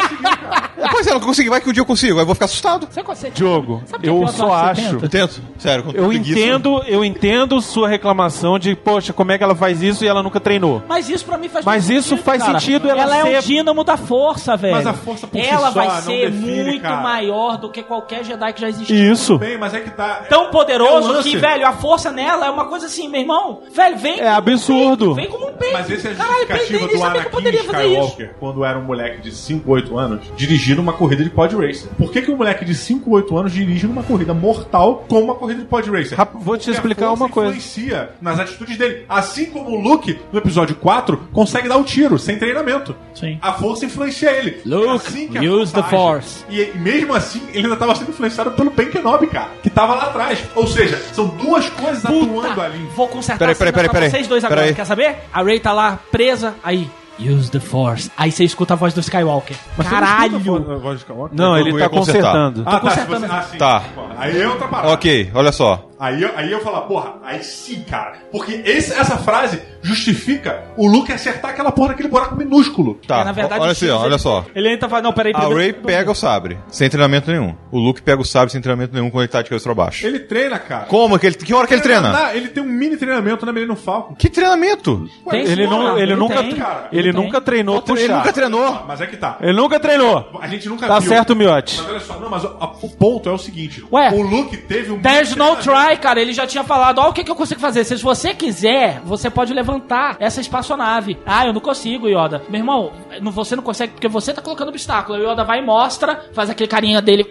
[0.91, 2.87] Pois é, ela conseguir, vai que um dia eu consigo, aí eu vou ficar assustado.
[2.89, 3.35] Você consegue?
[3.35, 4.95] Diogo, eu é só acho.
[5.01, 5.85] Eu tento, sério.
[5.93, 10.07] Eu entendo, eu entendo sua reclamação de, poxa, como é que ela faz isso e
[10.07, 10.81] ela nunca treinou.
[10.87, 12.59] Mas isso pra mim faz Mas isso faz cara.
[12.59, 14.75] sentido ela é um ser- dínamo da força, velho.
[14.75, 17.01] Mas a força por si Ela vai ser define, muito cara.
[17.01, 18.95] maior do que qualquer Jedi que já existiu.
[19.13, 19.37] Isso.
[19.37, 20.23] Bem, mas é que tá.
[20.29, 21.29] Tão É poderoso um lance.
[21.29, 23.61] que, velho, a força nela é uma coisa assim, meu irmão.
[23.73, 24.19] Velho, vem.
[24.19, 25.15] É um absurdo.
[25.15, 25.73] peito, Vem como um Prende.
[25.73, 29.31] Mas esse é a Caralho, justificativa prende, do Anakin Skywalker, quando era um moleque de
[29.35, 31.89] 5, 8 anos, dirigindo uma corrida de pod racer.
[31.97, 35.35] Por que, que um moleque de 5, 8 anos dirige numa corrida mortal como uma
[35.35, 36.17] corrida de pod racer?
[36.17, 37.49] Rap- vou te Porque a explicar uma coisa.
[37.49, 39.03] influencia nas atitudes dele.
[39.09, 42.95] Assim como o Luke, no episódio 4, consegue dar o tiro, sem treinamento.
[43.13, 43.37] Sim.
[43.41, 44.61] A força influencia ele.
[44.65, 46.45] Luke, Assim que use the force.
[46.49, 50.03] E, mesmo assim, ele ainda estava sendo influenciado pelo Ben Kenobi, cara, que tava lá
[50.03, 50.39] atrás.
[50.55, 52.79] Ou seja, são duas coisas atuando ali.
[52.95, 54.57] Vou consertar Peraí, peraí, pra peraí, vocês dois peraí.
[54.59, 54.73] agora.
[54.75, 55.15] Quer saber?
[55.33, 56.89] A Ray tá lá presa, aí.
[57.19, 58.09] Use the force.
[58.15, 59.57] Aí você escuta a voz do Skywalker.
[59.75, 60.37] Mas você não Caralho!
[60.37, 61.37] escuta a voz de Skywalker?
[61.37, 62.63] Não, Eu ele tá consertando.
[62.65, 62.79] Ah, tá.
[62.79, 63.19] se consertando.
[63.27, 63.57] você- ah, sim.
[63.57, 63.83] Tá.
[64.17, 64.93] Aí é outra parada.
[64.93, 65.88] Ok, olha só.
[65.99, 68.13] Aí, eu- aí eu falo, porra, aí sim, cara.
[68.31, 72.95] Porque esse- essa frase justifica o Luke acertar aquela porra daquele buraco minúsculo.
[73.07, 74.45] Tá, É, na verdade, olha assim, ó, olha ele- só.
[74.55, 77.55] Ele ainda fala, não, peraí, A primeiro- Ray pega o sabre, sem treinamento nenhum.
[77.71, 80.05] O Luke pega o sabre sem treinamento nenhum quando ele tá de cabeça pra baixo.
[80.07, 80.85] Ele treina, cara.
[80.85, 81.17] Como?
[81.19, 82.11] Que, ele, que hora que ele treina?
[82.11, 84.15] Não, ele tem um mini treinamento na Millennium Falcon.
[84.15, 85.09] Que treinamento?
[85.29, 86.55] Tem Ele, não, cara, ele, nunca, tem.
[86.55, 86.87] cara.
[86.91, 87.23] ele Ele tem.
[87.25, 88.17] nunca treinou Ele puxar.
[88.17, 88.65] nunca treinou.
[88.67, 89.37] Ah, Mas é que tá.
[89.41, 90.29] Ele nunca treinou.
[90.41, 91.09] A gente nunca Tá viu.
[91.09, 91.77] certo, Miotti.
[91.77, 94.55] Mas olha só, não, mas o, a- o ponto é o seguinte: Ué, o Luke
[94.57, 94.99] teve um.
[95.01, 95.63] There's no treinamento.
[95.89, 96.21] Try, cara.
[96.21, 97.83] Ele já tinha falado, ó, o que, que eu consigo fazer?
[97.83, 101.17] Se você quiser, você pode levantar essa espaçonave.
[101.25, 102.43] Ah, eu não consigo, Yoda.
[102.49, 102.91] Meu irmão,
[103.31, 105.17] você não consegue porque você tá colocando obstáculo.
[105.19, 107.27] O Yoda vai e mostra, faz aquele carinha dele.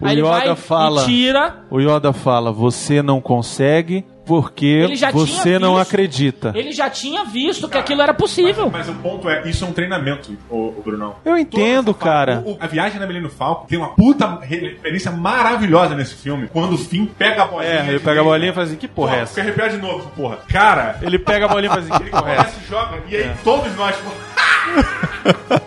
[0.00, 1.56] O aí ele Yoda vai fala- e tira.
[1.70, 5.86] O Yoda fala: você não consegue porque você não visto.
[5.86, 6.52] acredita.
[6.54, 8.70] Ele já tinha visto que aquilo era possível.
[8.72, 11.16] Mas, mas o ponto é, isso é um treinamento, o, Brunão.
[11.26, 12.42] Eu entendo, cara.
[12.46, 16.48] o- a viagem na Millennium Falcon tem uma puta referência maravilhosa nesse filme.
[16.50, 17.70] Quando o Finn pega a bolinha.
[17.70, 19.34] É, ele pega a bolinha e faz assim: que porra é essa?
[19.34, 20.38] Fica arrepiado de novo, porra.
[20.48, 22.60] Cara, Ele pega a bolinha e faz assim: que ele porra é começa essa?
[22.64, 23.94] e joga, e aí todos nós.
[23.94, 24.10] tipo,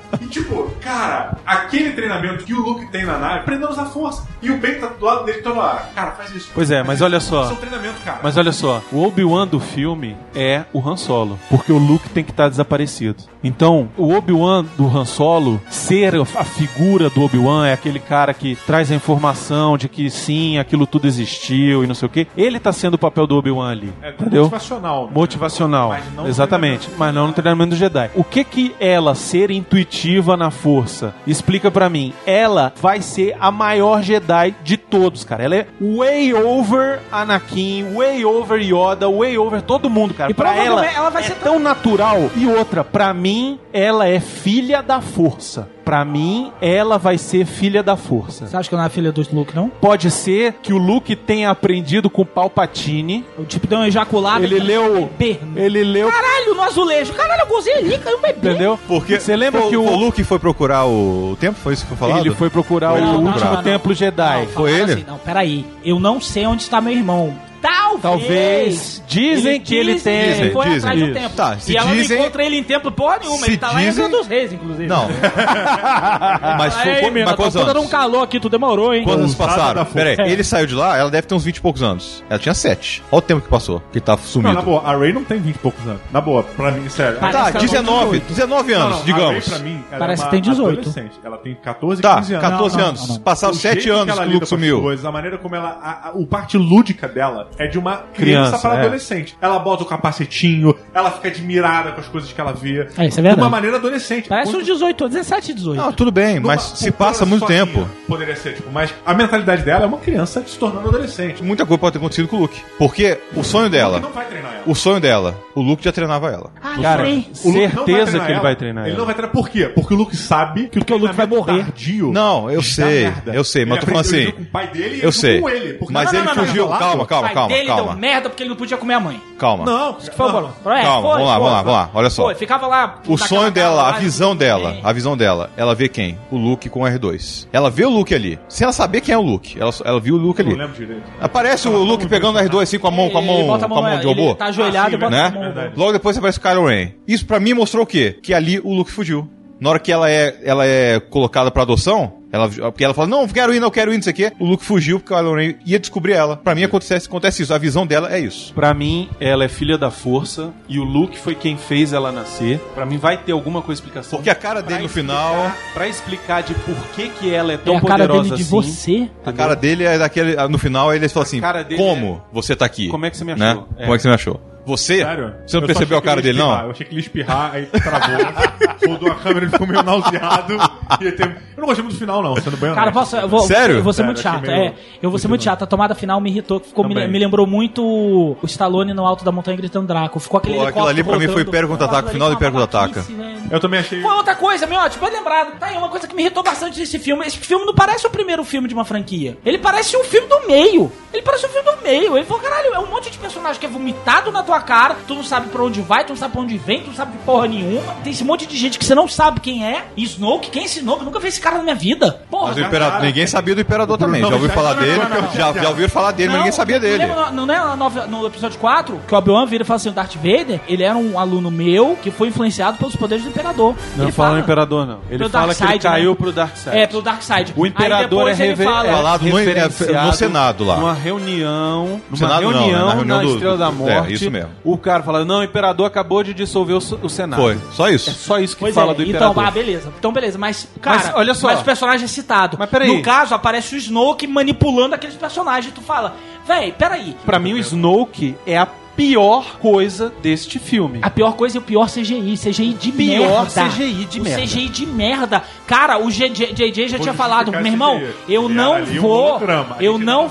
[0.21, 4.27] e tipo, cara, aquele treinamento que o Luke tem na nave, aprendemos a força.
[4.41, 5.89] E o Ben tá do lado dele toda hora.
[5.95, 6.51] Cara, faz isso.
[6.53, 7.43] Pois é, mas olha só.
[7.45, 8.19] Isso é treinamento, cara.
[8.23, 12.23] Mas olha só, o Obi-Wan do filme é o Han Solo, porque o Luke tem
[12.23, 13.23] que estar desaparecido.
[13.43, 18.55] Então, o Obi-Wan do Han Solo ser a figura do Obi-Wan é aquele cara que
[18.67, 22.27] traz a informação de que sim, aquilo tudo existiu e não sei o que.
[22.37, 24.43] Ele tá sendo o papel do Obi-Wan ali, É entendeu?
[24.43, 25.05] motivacional.
[25.05, 25.11] né?
[25.13, 28.09] Motivacional, Mas exatamente, mas não no treinamento do Jedi.
[28.15, 30.06] O que que ela ser intuitiva
[30.37, 32.13] na força explica pra mim?
[32.25, 35.43] Ela vai ser a maior Jedi de todos, cara.
[35.43, 40.31] Ela é way over Anakin, way over Yoda, way over todo mundo, cara.
[40.31, 42.29] E pra ela, ela vai é ser tão natural.
[42.35, 45.69] E outra, pra mim, ela é filha da força.
[45.87, 48.45] Pra mim, ela vai ser filha da força.
[48.45, 49.69] Você acha que não é filha do Luke, não?
[49.69, 53.23] Pode ser que o Luke tenha aprendido com o Palpatine.
[53.37, 54.43] O tipo deu um ejaculado.
[54.43, 55.39] Ele leu, Bebê.
[55.55, 57.13] ele leu Caralho, no azulejo.
[57.13, 58.49] Caralho, eu gozei ali, caiu um bebê.
[58.49, 58.77] Entendeu?
[58.85, 61.57] Porque você lembra foi, que o, o Luke foi procurar o, o tempo?
[61.57, 62.19] Foi isso que foi falado?
[62.19, 63.63] ele foi procurar Foi o ele último não, não.
[63.63, 64.39] templo Jedi?
[64.41, 64.91] Não, Foi ele?
[64.91, 65.65] Assim, não, peraí.
[65.85, 67.33] Eu não sei onde está meu irmão.
[67.67, 68.01] Talvez.
[68.01, 69.03] Talvez.
[69.07, 70.15] Dizem que ele tem.
[70.17, 70.77] Ele Dizem, foi dizem.
[70.89, 71.29] atrás do templo.
[71.37, 73.37] Tá, se e ela dizem- não encontra ele em templo porra nenhuma.
[73.39, 74.87] Se ele tá lá em dizem- dos Reis, inclusive.
[74.87, 75.07] Não.
[76.57, 77.83] mas foi, Ei, mina, mas tá quantos anos?
[77.83, 79.03] um calor aqui, tu demorou, hein?
[79.03, 79.85] Quantos anos passaram?
[79.85, 80.31] Pera aí, força.
[80.31, 82.23] ele saiu de lá, ela deve ter uns 20 e poucos anos.
[82.29, 83.03] Ela tinha 7.
[83.11, 84.53] Olha o tempo que passou, que tá Não, sumido.
[84.53, 86.01] na boa, a Ray não tem 20 e poucos anos.
[86.11, 87.17] Na boa, pra mim, sério.
[87.19, 89.49] Parece tá, que ela tem 19, 19 Não, anos, não, A Ray, digamos.
[89.49, 90.79] pra mim, ela Parece é uma que tem 18.
[90.79, 91.19] adolescente.
[91.23, 92.49] Ela tem 14, Tá, 15 anos.
[92.49, 93.01] 14 Não, não, anos.
[93.07, 93.21] não, não.
[93.21, 94.83] Passaram O 7 jeito que anos ela que o Luke sumiu.
[95.07, 96.11] A maneira como ela.
[96.15, 98.81] O parte lúdica dela é de uma criança, Criança, para é.
[98.81, 99.37] adolescente.
[99.41, 102.81] Ela bota o capacetinho, ela fica admirada com as coisas que ela vê.
[102.81, 103.39] É, isso é De verdade.
[103.41, 104.27] uma maneira adolescente.
[104.29, 105.77] Parece Enquanto- uns 18, 17, 18.
[105.81, 107.87] Não, tudo bem, numa- mas se passa muito tempo.
[108.07, 111.43] Poderia ser, tipo, mas a mentalidade dela é uma criança se tornando adolescente.
[111.43, 112.61] Muita coisa pode ter acontecido com o Luke.
[112.77, 114.63] Porque o sonho dela, Ele não vai treinar ela.
[114.65, 116.51] o sonho dela, o Luke já treinava ela.
[116.61, 117.03] Ah, Cara.
[117.03, 117.27] O Luke
[117.75, 118.41] não vai certeza que ele ela.
[118.41, 118.99] vai treinar Ele ela.
[118.99, 119.67] não vai treinar por quê?
[119.73, 121.63] Porque o Luke sabe que Porque o Luke vai morrer.
[121.63, 123.33] Tardio Não, eu sei, merda.
[123.33, 125.41] eu sei, mas Ele tô falando assim, o Eu sei.
[125.41, 125.73] com ele.
[125.73, 126.63] porque- Mas Não, não, ele não, não, fugiu.
[126.65, 126.79] não, não.
[126.79, 127.83] calma, O calma, pai calma, dele calma.
[127.91, 129.21] deu merda porque ele não podia comer a mãe.
[129.37, 129.65] Calma.
[129.65, 130.35] Não, Isso que foi o não.
[130.35, 130.49] valor.
[130.77, 131.63] É, Calma, foi, vamos lá, foi, vamos lá, foi.
[131.63, 132.23] vamos lá, olha só.
[132.23, 132.99] Foi, ficava lá.
[133.07, 134.79] O sonho dela, casa a lá, visão e- dela, É.
[134.83, 136.17] a visão dela, ela vê quem?
[136.31, 137.47] O Luke com o R2.
[137.53, 138.39] Ela vê o Luke ali.
[138.49, 140.59] Sem ela saber quem é o Luke, ela, ela viu o Luke Não ali.
[140.59, 141.03] lembro direito.
[141.21, 143.65] Aparece o Luke pegando o R2 assim com a mão, com a Ele mão, bota
[143.65, 144.35] a com a mão de ele robô.
[144.35, 145.25] Tá ajoelhado Ah, sim, e bota né?
[145.25, 145.41] a mão.
[145.41, 145.73] Verdade.
[145.77, 146.91] Logo depois aparece o Kylo Ren.
[147.07, 148.17] Isso pra mim mostrou o quê?
[148.21, 149.29] Que ali o Luke fugiu.
[149.59, 153.27] Na hora que ela é, ela é colocada pra adoção, ela, porque ela fala, não,
[153.27, 154.31] quero ir, não quero ir, não sei o quê.
[154.39, 156.35] O Luke fugiu porque o Kylo Ren ia descobrir ela.
[156.37, 157.53] Pra mim acontece, acontece isso.
[157.53, 158.53] A visão dela é isso.
[158.53, 162.59] Pra mim, ela é filha da força e o Luke foi quem fez ela nascer.
[162.75, 164.19] Pra mim, vai ter alguma coisa explicação.
[164.19, 167.55] Porque a cara dele no explicar- final, Pra explicar de por que, que ela é
[167.55, 168.49] É tão a cara poderosa dele de assim.
[168.49, 169.09] você.
[169.25, 172.65] a cara dele é daquele, no final ele fala assim, cara dele como você tá
[172.65, 172.87] aqui?
[172.89, 173.51] Como é que você me Né?
[173.51, 173.67] achou?
[173.77, 173.81] É.
[173.83, 174.41] Como é que você me achou?
[174.67, 174.97] Você?
[174.99, 175.33] Sério?
[175.45, 176.49] Você não Eu percebeu a cara dele, ia não?
[176.51, 176.65] espirrar.
[176.65, 178.67] Eu achei que ele ia espirrar, aí travou.
[178.87, 180.53] Mudou a câmera, ele ficou meio nauseado.
[181.01, 181.35] E teve...
[181.57, 182.93] Eu não gostei muito do final, não, sendo bem Cara, honesto.
[182.93, 183.75] posso, eu vou, Sério?
[183.77, 184.41] Eu vou ser Sério, muito chato.
[184.41, 185.63] meio- É, eu vou ser muito chato.
[185.63, 187.09] A tomada final me irritou, ficou, me, Também.
[187.09, 190.19] me lembrou muito o Stallone no alto da montanha gritando Draco.
[190.19, 193.05] Ficou aquele Pô, aquilo ali pra mim foi Império Contra-Ataca, final do Império Contra-Ataca.
[193.49, 194.01] Eu também achei...
[194.01, 195.57] Foi outra coisa, meu, tipo, bem lembrado.
[195.59, 197.25] Tá aí uma coisa que me irritou bastante desse filme.
[197.25, 199.37] Esse filme não parece o primeiro filme de uma franquia.
[199.45, 200.91] Ele parece um filme do meio.
[201.13, 202.15] Ele parece um filme do meio.
[202.17, 204.95] Ele falou, caralho, é um monte de personagem que é vomitado na tua cara.
[205.07, 207.11] Tu não sabe pra onde vai, tu não sabe pra onde vem, tu não sabe
[207.13, 207.93] de porra nenhuma.
[208.03, 209.85] Tem esse monte de gente que você não sabe quem é.
[209.95, 210.99] E Snoke, quem é esse Snoke?
[211.01, 212.21] Eu nunca vi esse cara na minha vida.
[212.29, 214.21] Porra, Mas o Imperador, ninguém sabia do Imperador também.
[214.21, 215.01] Já ouviu falar dele,
[215.35, 217.05] já, já ouviu falar dele, mas ninguém sabia dele.
[217.05, 219.75] Lembra, no, não é na nova- no episódio 4 que o Obi-Wan vira e fala
[219.77, 223.29] assim: o Darth Vader, ele era um aluno meu que foi influenciado pelos poderes do
[223.29, 223.75] Imperador.
[223.95, 224.99] Não ele fala fala no Imperador, não.
[225.09, 225.79] Ele Pelo fala que ele né?
[225.79, 226.77] caiu pro Dark Side.
[226.77, 227.53] É, pelo Dark Side.
[227.55, 230.77] O Aí Imperador depois é, ele reve- fala- é Falado no- no Senado lá.
[230.77, 232.01] Numa reunião.
[232.09, 232.57] Numa Senado não, né?
[232.59, 234.13] reunião Na reunião na do- Estrela da é, Morte.
[234.13, 234.46] isso mesmo.
[234.63, 237.41] O cara fala: Não, o Imperador acabou de dissolver o, o Senado.
[237.41, 238.11] Foi, só É isso.
[238.11, 239.43] só isso que Pois fala é, do então, Imperador.
[239.45, 239.93] ah, beleza.
[239.97, 240.37] Então, beleza.
[240.37, 241.47] Mas, cara, Mas, olha só.
[241.47, 242.57] mas o personagem é citado.
[242.59, 242.95] Mas peraí.
[242.95, 245.73] No caso, aparece o Snoke manipulando aqueles personagens.
[245.73, 246.15] Tu fala,
[246.47, 247.15] véi, peraí.
[247.25, 248.67] Pra mim, o Snoke é a
[248.97, 250.99] pior coisa deste filme.
[251.01, 252.35] A pior coisa é o pior CGI.
[252.37, 253.69] CGI de Pior merda.
[253.69, 254.41] CGI de o merda.
[254.41, 255.43] CGI de merda.
[255.67, 258.13] Cara, o JJ, já Vou tinha falado, meu irmão, CGI.
[258.33, 259.39] eu Ele não vou.
[259.79, 260.29] eu não.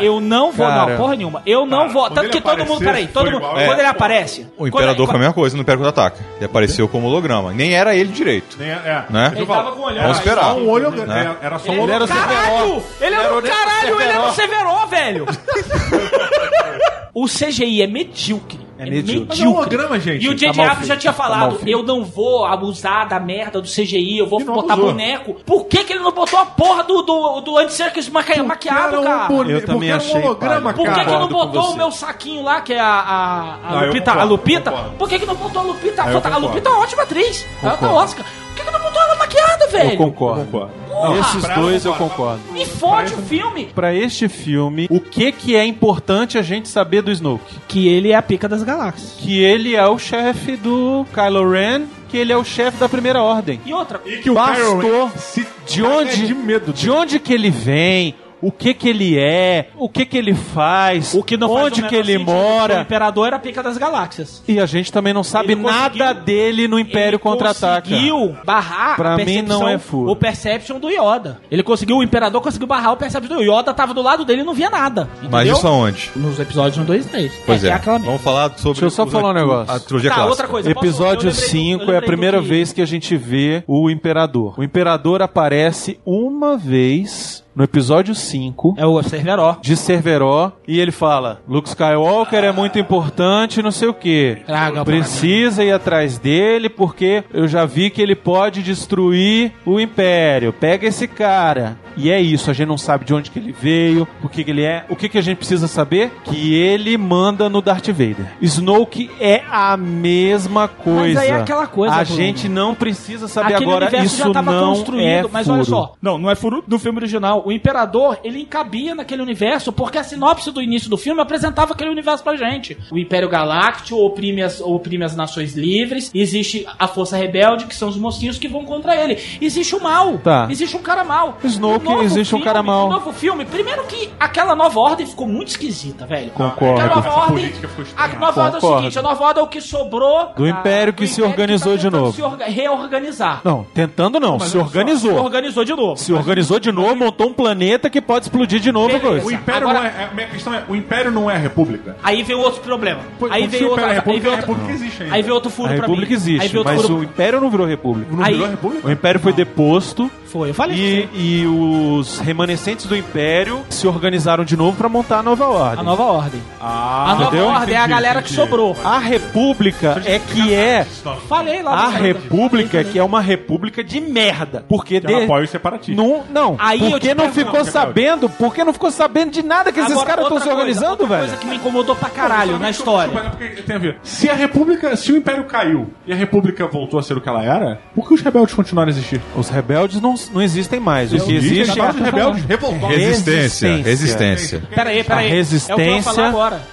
[0.00, 1.42] Eu não vou, não, porra nenhuma.
[1.46, 2.08] Eu não vou.
[2.10, 3.40] Tanto ele que todo mundo, peraí, todo mundo.
[3.40, 3.78] Quando É.
[3.78, 4.46] ele aparece.
[4.58, 6.18] O Imperador foi a mesma coisa no Imperio Contra-Ataca.
[6.36, 7.52] Ele apareceu como holograma.
[7.52, 8.56] Nem era ele direito.
[8.58, 9.04] Nem- é.
[9.08, 9.32] Né?
[9.36, 10.02] Ele tava com o olhar.
[10.02, 10.44] Vamos esperar.
[10.44, 11.36] Só um olho, Né?
[11.40, 11.92] era só um Ele olho.
[11.92, 12.26] era o Severo.
[12.28, 12.82] caralho!
[13.00, 14.00] Ele era o caralho!
[14.00, 15.26] Ele era o Severo, velho!
[17.14, 18.58] O CGI é medíocre.
[18.78, 19.26] É medíocre.
[19.28, 20.24] Mas é um holograma, gente.
[20.24, 20.56] E o Tá J.J.
[20.56, 21.68] mal Abrams já tinha Tá falado: feito.
[21.68, 24.92] eu não vou abusar da merda do CGI, eu vou não botar abusou.
[24.92, 25.34] boneco.
[25.44, 28.96] Por que, que ele não botou a porra do, do, do Andy Serkis maqui- maquiado,
[28.96, 29.28] Era um cara?
[29.28, 30.72] bone- Eu porque também era um achei, holograma.
[30.72, 33.82] Por que, que não Concordo botou o meu saquinho lá, que é a, a, a
[33.82, 34.10] eu Lupita?
[34.10, 34.70] a concordo, Lupita?
[34.70, 34.96] concordo.
[34.96, 36.02] Por que, que não botou a Lupita?
[36.02, 36.38] A concordo.
[36.40, 37.46] Lupita é uma ótima atriz.
[37.62, 38.04] Ela tá Concordo.
[38.04, 38.24] Oscar.
[38.24, 39.90] Por que, que não botou ela maquiada, velho?
[39.92, 40.44] Eu concordo.
[40.44, 40.72] Concordo.
[40.88, 42.40] Porra, Esses pra dois eu concordo.
[42.52, 43.66] Me fode o filme.
[43.74, 47.56] Pra este filme, o que que é importante a gente saber do Snoke?
[47.66, 49.14] Que ele é a pica das galáxias.
[49.18, 53.22] Que ele é o chefe do Kylo Ren, que ele é o chefe da Primeira
[53.22, 53.60] Ordem.
[53.66, 57.18] E outra, E que o Bastou Kylo Ren se de onde, de medo de onde
[57.18, 61.36] que ele vem, o que que ele é, o que que ele faz, o que
[61.36, 62.80] não faz onde o que ele sentido, O mora.
[62.82, 64.42] Imperador era a pica das galáxias.
[64.46, 67.88] E a gente também não sabe Ele nada dele no Império ele Contra-Ataca.
[67.88, 70.10] conseguiu barrar Pra a mim não é furo.
[70.10, 71.40] o Perception do Yoda.
[71.50, 74.44] Ele conseguiu, o Imperador conseguiu barrar o Perception do Yoda, tava do lado dele e
[74.44, 75.08] não via nada.
[75.22, 75.54] Mas entendeu?
[75.56, 76.10] isso aonde?
[76.16, 77.32] Nos episódios 1, 2 e 3.
[77.46, 77.68] Pois é.
[77.68, 78.80] que aquela Vamos falar sobre.
[78.80, 79.72] Deixa eu só falar um negócio.
[79.74, 80.30] A trilogia Tá, clássica.
[80.32, 80.74] outra coisa.
[80.74, 83.16] posso- Episódio eu lembrei do- 5 eu é a primeira que- vez que a gente
[83.16, 84.54] vê o Imperador.
[84.58, 89.56] O Imperador aparece uma vez no episódio 5 É o Cerveró.
[89.60, 94.38] de Cerveró e ele fala: Luke Skywalker é muito importante, não sei o que.
[94.46, 100.52] Traga Precisa ir atrás dele porque eu já vi que ele pode destruir o Império.
[100.52, 101.76] Pega esse cara.
[101.96, 104.50] E é isso, a gente não sabe de onde que ele veio, o que que
[104.50, 104.84] ele é.
[104.88, 106.10] O que que a gente precisa saber?
[106.24, 108.26] Que ele manda no Darth Vader.
[108.40, 111.20] Snoke é a mesma coisa.
[111.20, 114.74] aí é aquela coisa, A gente não precisa saber Aquele agora, isso já tava não
[114.74, 115.54] construído, é mas furo.
[115.56, 117.42] olha só, não, não é furo do filme original.
[117.46, 121.90] O Imperador, ele encabia naquele universo porque a sinopse do início do filme apresentava aquele
[121.90, 122.76] universo pra gente.
[122.90, 127.88] O Império Galáctico oprime as, oprime as nações livres, existe a Força Rebelde, que são
[127.88, 129.18] os mocinhos que vão contra ele.
[129.40, 130.46] Existe o mal, Tá.
[130.50, 131.38] existe um cara mal.
[131.44, 132.88] Snoke, Novo existe um filme- cara mal.
[132.90, 136.30] Novo filme, primeiro que aquela nova ordem ficou muito esquisita, velho.
[136.30, 136.80] Concordo.
[136.80, 137.52] Aquela nova ordem,
[137.96, 138.76] a nova ordem é o Concordo.
[138.78, 141.72] seguinte, a nova ordem é o que sobrou Do Império que do se Império organizou
[141.72, 142.12] tá de tentando novo.
[142.16, 143.40] se orga- reorganizar.
[143.44, 145.22] Não, tentando não, se Se organizou.
[145.22, 145.96] organizou de novo.
[145.96, 149.08] Se organizou de novo, montou um planeta que pode explodir de novo a Beleza.
[149.08, 149.26] coisa.
[149.26, 151.38] O Império Agora- não é, é- A minha questão é: o Império não é a
[151.38, 151.96] República?
[152.02, 153.00] Aí vem outro problema.
[153.30, 155.14] Aí se vem outro, é a aí República, vem a outro, República existe ainda.
[155.14, 156.14] aí vem outro furo A pra República mim.
[156.16, 158.14] existe, aí vem outro mas o Império não virou República.
[158.14, 158.88] Não virou a República?
[158.88, 161.10] O Império foi deposto Foi, eu falei e, isso.
[161.14, 165.80] e os remanescentes do Império se organizaram de novo pra montar a nova ordem.
[165.80, 166.40] A nova ordem.
[166.58, 167.46] Ah, a nova entendeu?
[167.48, 168.40] ordem é a Entendi, galera que entendi.
[168.50, 168.76] sobrou.
[168.82, 170.86] A República é que é
[171.28, 171.72] Falei lá.
[171.72, 175.24] a República é que é uma república de merda, porque Que ela de...
[175.24, 176.02] apoia o separatismo.
[176.02, 176.56] não, não.
[176.58, 178.28] Aí porque não ficou sabendo?
[178.30, 181.06] Porque não ficou sabendo de nada que esses Agora, caras estão se coisa, organizando, outra
[181.08, 181.20] velho.
[181.20, 183.12] coisa que me incomodou pra caralho na história.
[183.38, 183.98] É tem a ver.
[184.02, 187.28] Se a República, se o Império caiu e a República voltou a ser o que
[187.28, 189.20] ela era, por que os rebeldes continuaram a existir?
[189.36, 191.12] Os rebeldes não, rebeldes não existem mais.
[191.12, 192.96] O que Existe é rebeldes revoltados.
[192.96, 193.76] Resistência.
[193.76, 194.62] Resistência.
[194.74, 195.26] Pera aí, pera a aí.
[195.26, 196.22] É resistência.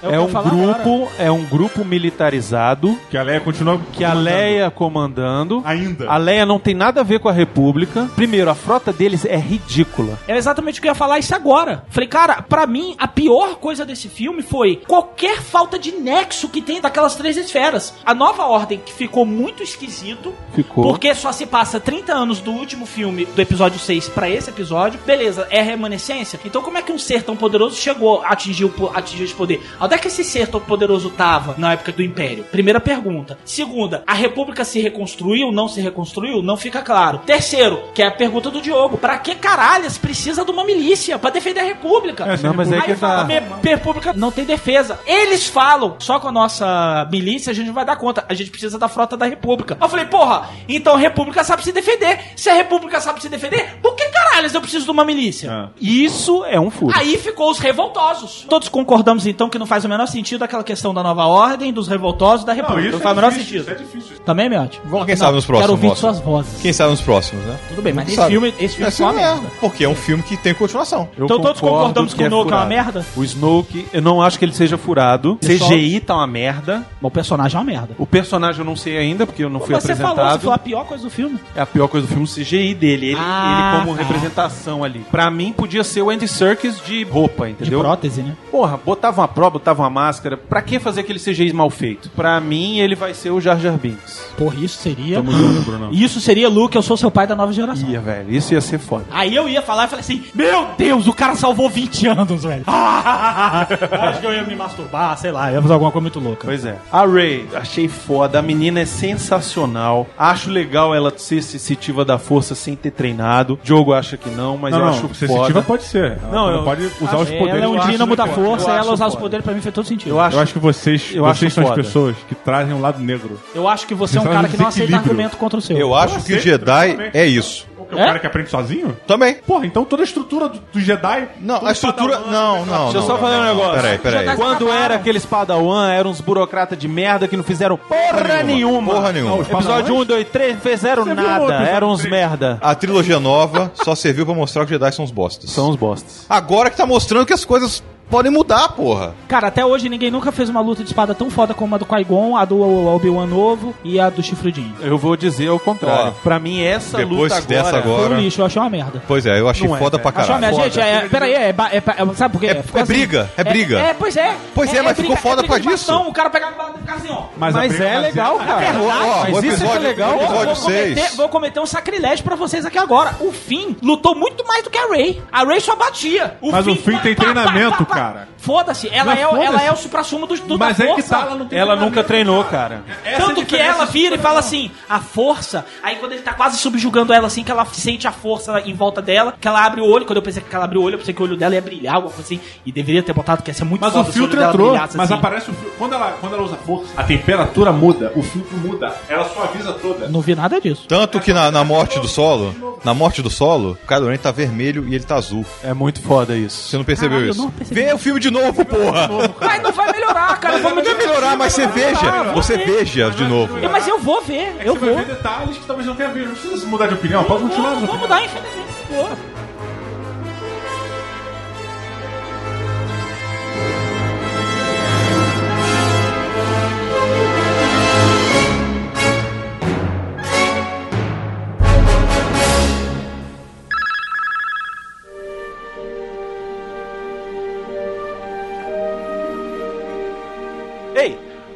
[0.02, 3.80] É, é um grupo, é um grupo militarizado Que a Leia continua.
[3.92, 5.62] que a Leia comandando.
[5.64, 6.08] Ainda.
[6.08, 8.08] A Leia não tem nada a ver com a República.
[8.14, 10.18] Primeiro, a frota deles é ridícula.
[10.28, 11.84] É exatamente o que eu ia falar isso agora.
[11.88, 16.60] Falei, cara, pra mim, a pior coisa desse filme foi qualquer falta de nexo que
[16.60, 17.94] tem daquelas três esferas.
[18.04, 20.84] A nova ordem, que ficou muito esquisito, Ficou.
[20.84, 25.00] porque só se passa 30 anos do último filme, do episódio 6 pra esse episódio.
[25.06, 26.38] Beleza, é remanescência.
[26.44, 29.62] Então como é que um ser tão poderoso chegou a atingir, o, atingir esse poder?
[29.80, 32.44] Onde é que esse ser tão poderoso tava na época do Império?
[32.44, 33.38] Primeira pergunta.
[33.44, 36.42] Segunda, a República se reconstruiu, não se reconstruiu?
[36.42, 37.18] Não fica claro.
[37.24, 38.98] Terceiro, que é a pergunta do Diogo.
[38.98, 42.24] Pra que caralhas precisa de uma milícia pra defender a República?
[42.24, 43.24] É, Não, mas é Aí que fala, tá.
[43.24, 43.40] "Me-
[43.70, 44.98] República não tem defesa.
[45.06, 48.24] Eles falam, só com a nossa milícia a gente não vai dar conta.
[48.28, 49.78] A gente precisa da frota da República.
[49.80, 52.18] Eu falei, porra, então a República sabe se defender.
[52.36, 55.50] Se a República sabe se defender, por que caralhos eu preciso de uma milícia?
[55.50, 55.68] Ah.
[55.80, 56.92] Isso é um furo.
[56.96, 58.46] Aí ficou os revoltosos.
[58.48, 61.88] Todos concordamos então que não faz o menor sentido aquela questão da nova ordem, dos
[61.88, 62.92] revoltosos da República.
[62.92, 63.74] Não, faz o menor difícil, sentido.
[63.82, 64.16] Isso é difícil.
[64.24, 64.80] Também, Miotti?
[64.84, 66.60] Vamos, quem sabe nos próximos, Quero ouvir suas vozes.
[66.60, 67.58] Quem sabe nos próximos, né?
[67.68, 68.30] Tudo bem, mas Não esse sabe.
[68.32, 69.46] filme, esse filme foi uma é, merda.
[69.60, 71.08] porque é um filme que tem continuação.
[71.16, 72.68] Eu Então todos concordamos que o Snoke é uma furado.
[72.68, 73.06] merda?
[73.16, 75.36] O Snoke, eu não acho que ele seja furado.
[75.40, 76.84] Pessoal- CGI tá uma merda.
[77.00, 77.94] O personagem é uma merda.
[77.98, 80.32] O personagem eu não sei ainda, porque eu não fui Você falou, apresentado.
[80.32, 81.38] você falou a pior coisa do filme.
[81.54, 83.06] É a pior coisa do filme, o CGI dele.
[83.10, 84.02] Ele, Ah, ele como tá.
[84.02, 85.00] representação ali.
[85.10, 87.80] Pra mim, podia ser o Andy Serkis de roupa, De entendeu?
[87.80, 88.36] prótese, né?
[88.50, 90.36] Porra, botava uma prova, botava uma máscara.
[90.36, 92.10] Pra que fazer aquele CGI mal feito?
[92.10, 94.26] Pra mim, ele vai ser o Jar Jar Binks.
[94.36, 95.16] Porra, isso seria.
[95.16, 95.88] Tamo junto, Bruno.
[95.92, 97.88] Isso seria Luke, eu sou seu pai da nova geração.
[97.88, 98.32] Ia, velho.
[98.32, 99.04] Isso ia ser foda.
[99.10, 102.64] Aí eu ia falar e falei assim: Meu Deus, o cara salvou 20 anos, velho.
[102.66, 106.44] Acho que eu ia me masturbar, sei lá, ia fazer alguma coisa muito louca.
[106.46, 106.76] Pois é.
[106.92, 108.38] A Ray, achei foda.
[108.38, 110.06] A menina é sensacional.
[110.18, 113.58] Acho legal ela ser sensitiva da força sem ter treinado.
[113.62, 116.18] Diogo acha que não, mas não, eu não, acho sensitiva pode ser.
[116.22, 117.54] Ela Não, eu pode usar os acho- poderes.
[117.54, 120.10] ela é um dínamo da força, ela usar os poderes pra mim fez todo sentido.
[120.10, 122.80] Eu acho, Eu acho que vocês, Eu acho vocês são as pessoas que trazem um
[122.80, 123.40] lado negro.
[123.54, 125.78] Eu acho que você é um cara que não aceita argumento contra o seu.
[125.78, 127.66] Eu acho que o Jedi é isso.
[127.92, 128.06] O É?
[128.06, 128.96] cara que aprende sozinho?
[129.06, 129.34] Também.
[129.36, 131.28] Porra, então toda a estrutura do, do Jedi.
[131.40, 132.18] Não, a estrutura.
[132.18, 132.82] padawan, Não, não.
[132.84, 133.06] Deixa eu não.
[133.08, 133.82] só falar um negócio.
[133.82, 134.36] Peraí, peraí.
[134.36, 138.94] Quando era aqueles padawan, eram uns burocratas de merda que não fizeram porra nenhuma.
[138.94, 139.42] Porra nenhuma.
[139.42, 141.44] Episódio 1, 2, 3 não fizeram Você viu o nada.
[141.44, 142.10] episódio Eram uns três?
[142.10, 142.58] merda.
[142.60, 145.50] A trilogia nova só serviu pra mostrar que os Jedi são os bostas.
[145.50, 146.26] São os bostas.
[146.28, 149.14] Agora que tá mostrando que as coisas podem mudar, porra.
[149.28, 151.86] Cara, até hoje ninguém nunca fez uma luta de espada tão foda como a do
[151.86, 154.74] Qui-Gon, a do Obi-Wan novo e a do Chifrudinho.
[154.80, 156.08] Eu vou dizer ao contrário.
[156.08, 157.78] Ó, pra mim, essa depois luta dessa agora...
[157.78, 159.02] agora- Foi um lixo, eu achei uma merda.
[159.06, 160.12] Pois é, eu achei Não é, foda velho.
[160.12, 160.56] pra Achei uma caralho.
[160.58, 160.70] merda.
[160.74, 162.46] Gente, é, peraí, é, ba- é, é, sabe por quê?
[162.48, 163.78] É- Ficou é briga, é briga.
[163.78, 164.34] É, pois é.
[164.54, 165.68] Pois é, mas ficou foda de disso.
[165.70, 167.24] bastão, O cara pegava ficava assim, ó.
[167.36, 168.64] Mas, a briga é legal, cara.
[168.64, 170.14] É verdade, Ó, mas o isso é que é legal.
[170.14, 171.14] o Vou, vou cometer, 6.
[171.16, 173.14] vou cometer um sacrilégio pra vocês aqui agora.
[173.20, 175.22] O Finn lutou muito mais do que a Ray.
[175.30, 176.36] A Ray só batia.
[176.42, 178.28] Mas o Finn tem treinamento, cara.
[178.38, 179.46] Foda-se, ela, é, o- foda-se.
[179.46, 181.08] ela é o supra-sumo do, do Mas da é que força.
[181.14, 182.82] tá, ela não tem Ela nunca treinou, cara.
[183.04, 185.66] é Tanto que ela vira e fala assim, a força.
[185.82, 189.02] Aí quando ele tá quase subjugando ela, assim, que ela sente a força em volta
[189.02, 190.06] dela, que ela abre o olho.
[190.06, 191.60] Quando eu pensei que ela abre o olho, eu pensei que o olho dela ia
[191.60, 192.40] brilhar, alguma coisa assim.
[192.64, 194.96] E deveria ter botado que ia ser muito Mas foda o filtro dela entrou, brilhasse
[194.96, 195.18] mas assim.
[195.20, 195.74] aparece o filtro.
[195.76, 198.94] Quando ela, quando ela usa força, a temperatura muda, o filtro muda.
[199.08, 200.08] Ela suaviza toda.
[200.08, 200.84] Não vi nada disso.
[200.88, 204.30] Tanto que na, na morte do solo, na morte do solo, o Kylo Ren tá
[204.30, 205.44] vermelho e ele tá azul.
[205.62, 206.68] É muito foda isso.
[206.68, 207.42] Você não percebeu Caralho, eu isso?
[207.42, 207.80] não percebi.
[207.82, 209.08] Vê o filme de novo, porra!
[209.40, 210.58] Mas não vai melhorar, cara.
[210.58, 212.22] Vamos Não vai melhorar, mas você veja.
[212.34, 213.58] Você veja de novo.
[213.58, 214.98] É, Mas eu vou ver, eu Você vai vou.
[214.98, 216.28] ver detalhes que talvez não tenha visto.
[216.28, 217.70] Não precisa mudar de opinião, pode continuar.
[217.70, 218.02] Vou, vou opinião.
[218.08, 218.68] mudar, infelizmente.
[218.90, 219.08] Vou.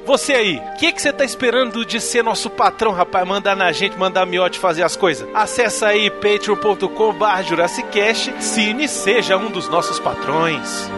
[0.05, 3.27] Você aí, o que que você tá esperando de ser nosso patrão, rapaz?
[3.27, 5.29] Mandar na gente, mandar a miote fazer as coisas?
[5.35, 10.91] Acesse aí patreon.com barra Jurassicast, Cine seja um dos nossos patrões.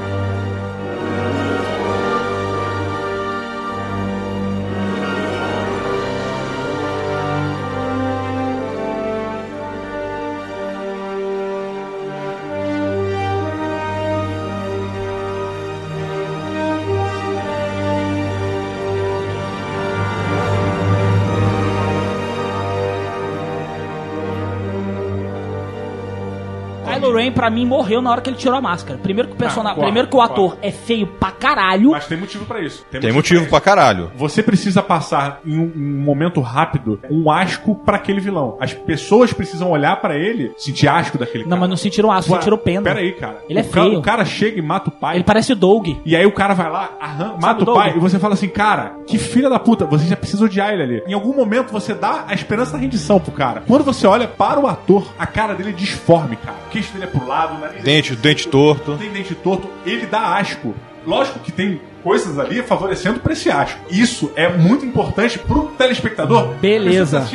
[27.47, 28.99] Pra mim, morreu na hora que ele tirou a máscara.
[28.99, 29.75] Primeiro que o personagem.
[29.75, 30.59] concordo, primeiro que o ator concordo.
[30.67, 31.91] é feio pra caralho.
[31.93, 32.85] Mas tem motivo pra isso.
[32.91, 34.11] Tem motivo pra caralho.
[34.17, 38.57] Você precisa passar em um, um momento rápido um asco pra aquele vilão.
[38.61, 41.61] As pessoas precisam olhar pra ele, sentir asco daquele Não, cara.
[41.61, 42.83] mas não sentiram aço, Ué, sentiram pena.
[42.83, 43.39] Pera aí, cara.
[43.49, 43.99] Ele é o cara- feio.
[43.99, 45.17] o cara chega e mata o pai.
[45.17, 45.89] Ele parece o Doug.
[46.05, 48.49] E aí o cara vai lá, arran- mata o o pai, e você fala assim,
[48.49, 51.03] cara, que filha da puta, você já precisa odiar ele ali.
[51.07, 53.63] Em algum momento você dá a esperança da rendição pro cara.
[53.67, 56.57] Quando você olha para o ator, a cara dele é disforme, cara.
[56.67, 58.93] O queixo dele é pro lado, nariz Dente, dente torto.
[58.93, 60.75] não tem dente torto, ele dá asco.
[61.07, 63.79] Lógico que tem coisas ali favorecendo pra esse asco.
[63.91, 66.55] Isso é muito importante pro telespectador.
[66.55, 67.29] Beleza.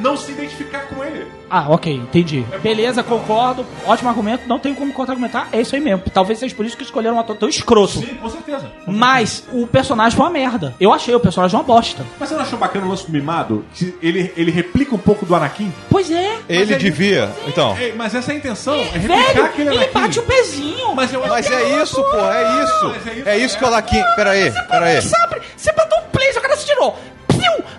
[0.00, 1.26] Não se identificar com ele.
[1.48, 2.44] Ah, ok, entendi.
[2.62, 3.66] Beleza, concordo.
[3.84, 5.48] Ótimo argumento, não tenho como contra-argumentar.
[5.52, 6.02] É isso aí mesmo.
[6.12, 7.94] Talvez seja por isso que escolheram um ator tão escroto.
[7.98, 8.70] Sim, com certeza.
[8.86, 10.74] Mas o personagem foi uma merda.
[10.80, 12.04] Eu achei o personagem uma bosta.
[12.18, 13.64] Mas você não achou bacana o lance do mimado?
[13.74, 15.72] Que ele, ele replica um pouco do Anakin?
[15.90, 16.38] Pois é.
[16.48, 17.30] Ele é- devia.
[17.46, 17.76] Então.
[17.78, 19.92] É, mas essa é a intenção, é replicar Velho, aquele ele Anakin.
[19.92, 20.94] bate o pezinho.
[20.94, 22.88] Mas eu Mas é isso, pô, é isso.
[22.94, 24.02] Mas é isso, É isso que o Alaquim.
[24.16, 25.00] Pera aí, pera aí.
[25.02, 26.96] Você botou um play, o cara se tirou.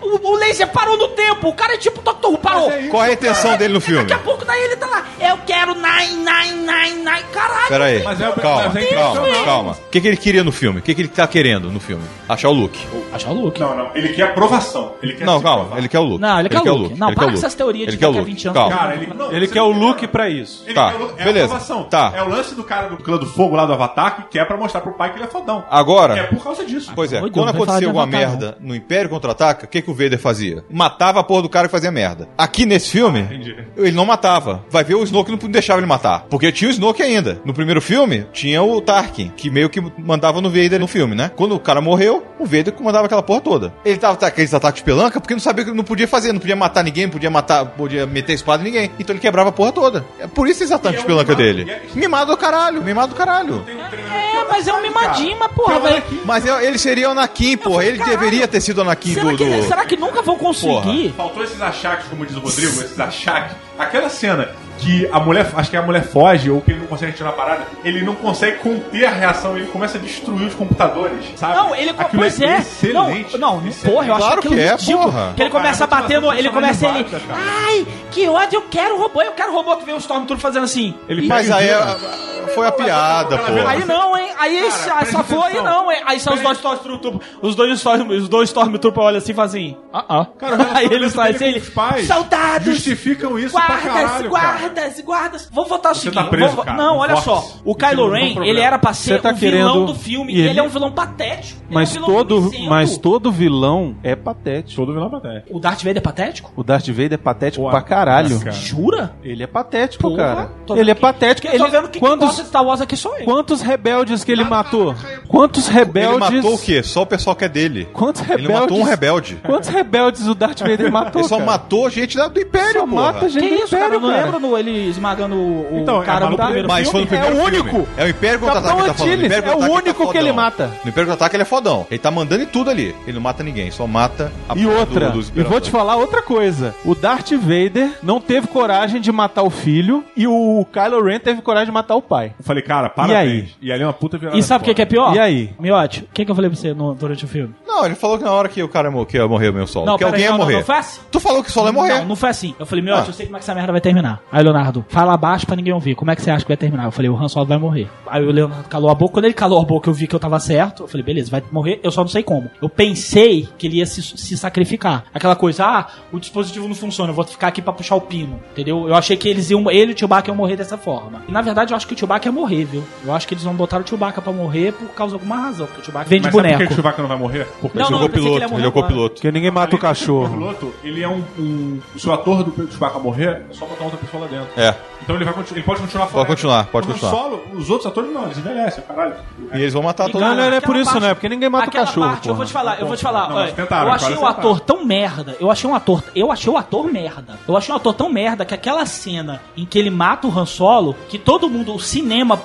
[0.01, 1.49] O, o laser parou no tempo.
[1.49, 2.37] O cara é tipo Dr.
[2.41, 2.71] Parou.
[2.71, 2.89] É isso.
[2.89, 4.01] Qual é a intenção dele no filme?
[4.03, 5.05] Daqui a pouco daí ele tá lá.
[5.19, 7.23] Eu quero nine, nine, nine, nine.
[7.31, 7.67] Caralho.
[7.67, 8.03] Pera aí.
[8.03, 9.45] Mas é- Calma, mas é calma, intencional.
[9.45, 9.71] calma.
[9.73, 10.79] O que, que ele queria no filme?
[10.79, 12.03] O que, que ele tá querendo no filme?
[12.27, 12.79] Achar o Luke.
[13.13, 13.59] Achar o Luke.
[13.59, 14.93] Não, não, ele quer aprovação.
[15.01, 15.77] Ele quer Não, calma, provar.
[15.77, 16.21] ele quer o Luke.
[16.21, 16.97] Não, ele quer o Luke.
[16.99, 18.31] Não, ele para quer com essas teorias de Ele quer o daqui a Luke.
[18.31, 18.57] 20 anos.
[18.59, 18.77] Calma.
[18.77, 20.63] Cara, ele, não, Ele quer o look pra isso.
[20.65, 21.41] Ele Tá, quer o- é beleza.
[21.41, 21.83] a aprovação.
[21.83, 22.13] Tá.
[22.15, 24.57] É o lance do cara do clã do fogo lá do Avatar que quer pra
[24.57, 25.63] mostrar pro pai que ele é fodão.
[25.69, 26.91] Agora, É por causa disso.
[26.95, 30.63] Pois é, quando acontecia alguma merda no Império Contra-Ataca, o que, que o Vader fazia?
[30.69, 32.27] Matava a porra do cara que fazia merda.
[32.37, 33.55] Aqui nesse filme, Entendi.
[33.77, 34.63] ele não matava.
[34.69, 36.25] Vai ver o Snoke não deixava ele matar.
[36.29, 37.41] Porque tinha o Snoke ainda.
[37.45, 41.31] No primeiro filme, tinha o Tarkin, que meio que mandava no Vader no filme, né?
[41.35, 43.73] Quando o cara morreu, o Vader comandava aquela porra toda.
[43.85, 46.39] Ele tava com aqueles ataques de pelanca porque não sabia que não podia fazer, não
[46.39, 48.91] podia matar ninguém, não podia matar, podia meter espada em ninguém.
[48.99, 50.05] Então ele quebrava a porra toda.
[50.19, 51.71] É por isso esses ataques E é de pelanca mimado, dele.
[51.71, 53.63] é- Mimado do caralho, mimado do caralho.
[53.67, 56.03] É, mas é um mimadinho, mas porra, velho.
[56.25, 57.85] Mas é- ele seria o Anakin, porra.
[57.85, 59.37] Ele caralho, deveria ter sido o Anakin Será do.
[59.37, 61.13] que, do- será que nunca vão conseguir?
[61.15, 63.55] Faltou esses achaques, como diz o Rodrigo, esses achaques.
[63.77, 64.49] Aquela cena
[64.81, 67.33] que a mulher, acho que a mulher foge ou que ele não consegue tirar a
[67.33, 71.55] parada, ele não consegue conter a reação, ele começa a destruir os computadores, sabe?
[71.55, 72.57] Não, ele Aquilo pois é.
[72.57, 73.95] excelente, não, não, excelente.
[73.95, 75.03] porra, eu acho Claro aquilo que é, ridículo.
[75.03, 75.33] porra.
[75.35, 78.97] Que ele cara, começa a bater no, ele começa ele, ai, que ódio, eu quero
[78.97, 80.95] robô, eu quero robô que vem o Stormtrooper fazendo assim.
[81.07, 83.67] Ele Mas aí é- foi a piada, pô.
[83.67, 84.31] Aí não, hein?
[84.37, 85.63] Aí Cara, só foi aí atenção.
[85.63, 86.01] não, hein?
[86.05, 89.77] Aí são os dois Stormtroopers, os dois Storm, os dois Stormtroopers olham assim e fazem
[89.93, 90.25] ah, ah.
[90.37, 94.70] Cara, aí fazem dele assim, com os pais soldados, justificam isso pra guardas, caralho, cara.
[94.71, 95.49] Guardas, guardas.
[95.51, 98.43] Vamos votar o Você seguinte, tá preso, vamos- cara, não, olha só, o Kylo Ren,
[98.45, 100.49] ele era pra ser tá o vilão querendo- do filme, e e ele...
[100.51, 101.61] ele- é um vilão patético.
[101.67, 104.75] Ele Mas é um vilão todo, mas todo vilão é patético.
[104.81, 105.55] Todo vilão patético.
[105.55, 106.51] O Darth Vader é patético?
[106.55, 108.39] O Darth Vader é patético Pô, pra caralho.
[108.39, 108.51] cara.
[108.51, 109.13] Jura?
[109.23, 110.51] Ele é patético, Porra, cara.
[110.79, 111.47] Ele é patético.
[111.47, 113.25] Eu tô Ele, vendo que quem gosta quantos, de Star Wars aqui sou eu.
[113.25, 114.95] quantos rebeldes que ele matou?
[115.27, 116.27] Quantos rebeldes...
[116.29, 116.83] Ele matou o quê?
[116.83, 117.87] Só o pessoal que é dele.
[117.93, 118.53] Quantos Ele rebeldes...
[118.55, 119.39] não matou um rebelde.
[119.45, 121.45] Quantos rebeldes o Darth Vader matou, Ele só cara?
[121.51, 123.01] matou gente do Império, Só porra.
[123.13, 123.83] mata gente Que do isso, cara?
[123.83, 124.23] Eu Império, não cara.
[124.25, 127.21] lembro no, ele esmagando o, Então, é cara no maluco primeiro Mas foi no filme.
[127.23, 127.69] primeiro É o filme.
[127.71, 127.87] único.
[127.97, 129.13] É o Império Contra-Ataque que tá falando.
[129.25, 130.65] Império é o Contra-Ataque único tá que ele mata.
[130.67, 131.87] No Império Contra-Ataque ele é fodão.
[131.91, 132.95] Ele tá mandando em tudo ali.
[133.05, 136.21] Ele não mata ninguém, só mata a E outra, do- e vou te falar outra
[136.21, 136.73] coisa.
[136.85, 141.41] O Darth Vader não teve coragem de matar o filho e o Kylo Ren teve
[141.41, 142.33] coragem de matar o pai.
[142.39, 143.17] Eu falei, cara, E parabéns.
[143.43, 143.49] aí?
[143.61, 144.37] E ali é uma puta virada.
[144.37, 145.15] E sabe o que, que é pior?
[145.15, 145.53] E aí?
[145.59, 147.53] Miotti, o que, que eu falei pra você no- durante o filme?
[147.67, 149.91] Não, ele falou que na hora que o cara que ia morrer o meu solo.
[149.93, 150.57] que pera alguém aí, ia não, não, morrer.
[150.57, 150.99] Não, foi assim.
[151.11, 151.99] Tu falou que o solo ia morrer.
[151.99, 152.55] Não, não foi assim.
[152.59, 153.09] Eu falei, Miotti, Ah.
[153.09, 154.19] eu sei como é que essa merda vai terminar.
[154.31, 155.95] Aí, Leonardo, fala abaixo pra ninguém ouvir.
[155.95, 156.85] Como é que você acha que vai terminar?
[156.85, 157.87] Eu falei, o Han Solo vai morrer.
[158.07, 159.13] Aí o Leonardo calou a boca.
[159.13, 160.83] Quando ele calou a boca, eu vi que eu tava certo.
[160.83, 161.79] Eu falei, beleza, vai morrer.
[161.83, 162.49] Eu só não sei como.
[162.61, 165.05] Eu pensei que ele ia se, se sacrificar.
[165.13, 168.39] Aquela coisa, ah, o dispositivo não funciona, eu vou ficar aqui pra puxar o pino.
[168.51, 168.87] Entendeu?
[168.87, 171.21] Eu achei que eles iam, ele e o Chewbacca iam morrer dessa forma.
[171.27, 172.83] E na verdade, eu acho que o Chewbacca ia morrer, viu?
[173.05, 175.65] Eu acho que eles vão botar o Chewbacca pra morrer por causa de alguma razão.
[175.67, 176.71] Porque o Chewbacca vem de Mas sabe por que boneco.
[176.71, 177.47] o Chewbacca não vai morrer?
[177.61, 179.15] Porque Não, Ele é o pensei que ele é o copiloto.
[179.15, 180.29] Porque ninguém mata o O cachorro.
[180.29, 181.79] piloto, ele é um, um.
[181.97, 184.59] Se o ator do Chewbacca morrer, é só botar outra pessoa lá dentro.
[184.59, 184.90] É.
[185.03, 187.11] Então ele, vai, ele pode continuar Pode continuar, pode continuar.
[187.11, 189.15] Solo, os outros atores não, eles envelhecem, caralho.
[189.53, 190.37] E eles vão matar todo Não, mundo.
[190.39, 191.13] não, não é por isso, parte- né?
[191.13, 193.29] Porque ninguém mata o cachorro, parte, eu vou te falar, eu vou te falar.
[193.29, 194.27] Não, olha, tentaram, eu achei o tentaram.
[194.31, 195.35] ator tão merda.
[195.39, 197.39] Eu achei um ator, eu achei o ator merda.
[197.47, 200.45] Eu achei um ator tão merda que aquela cena em que ele mata o Han
[200.45, 202.39] Solo, que todo mundo, o cinema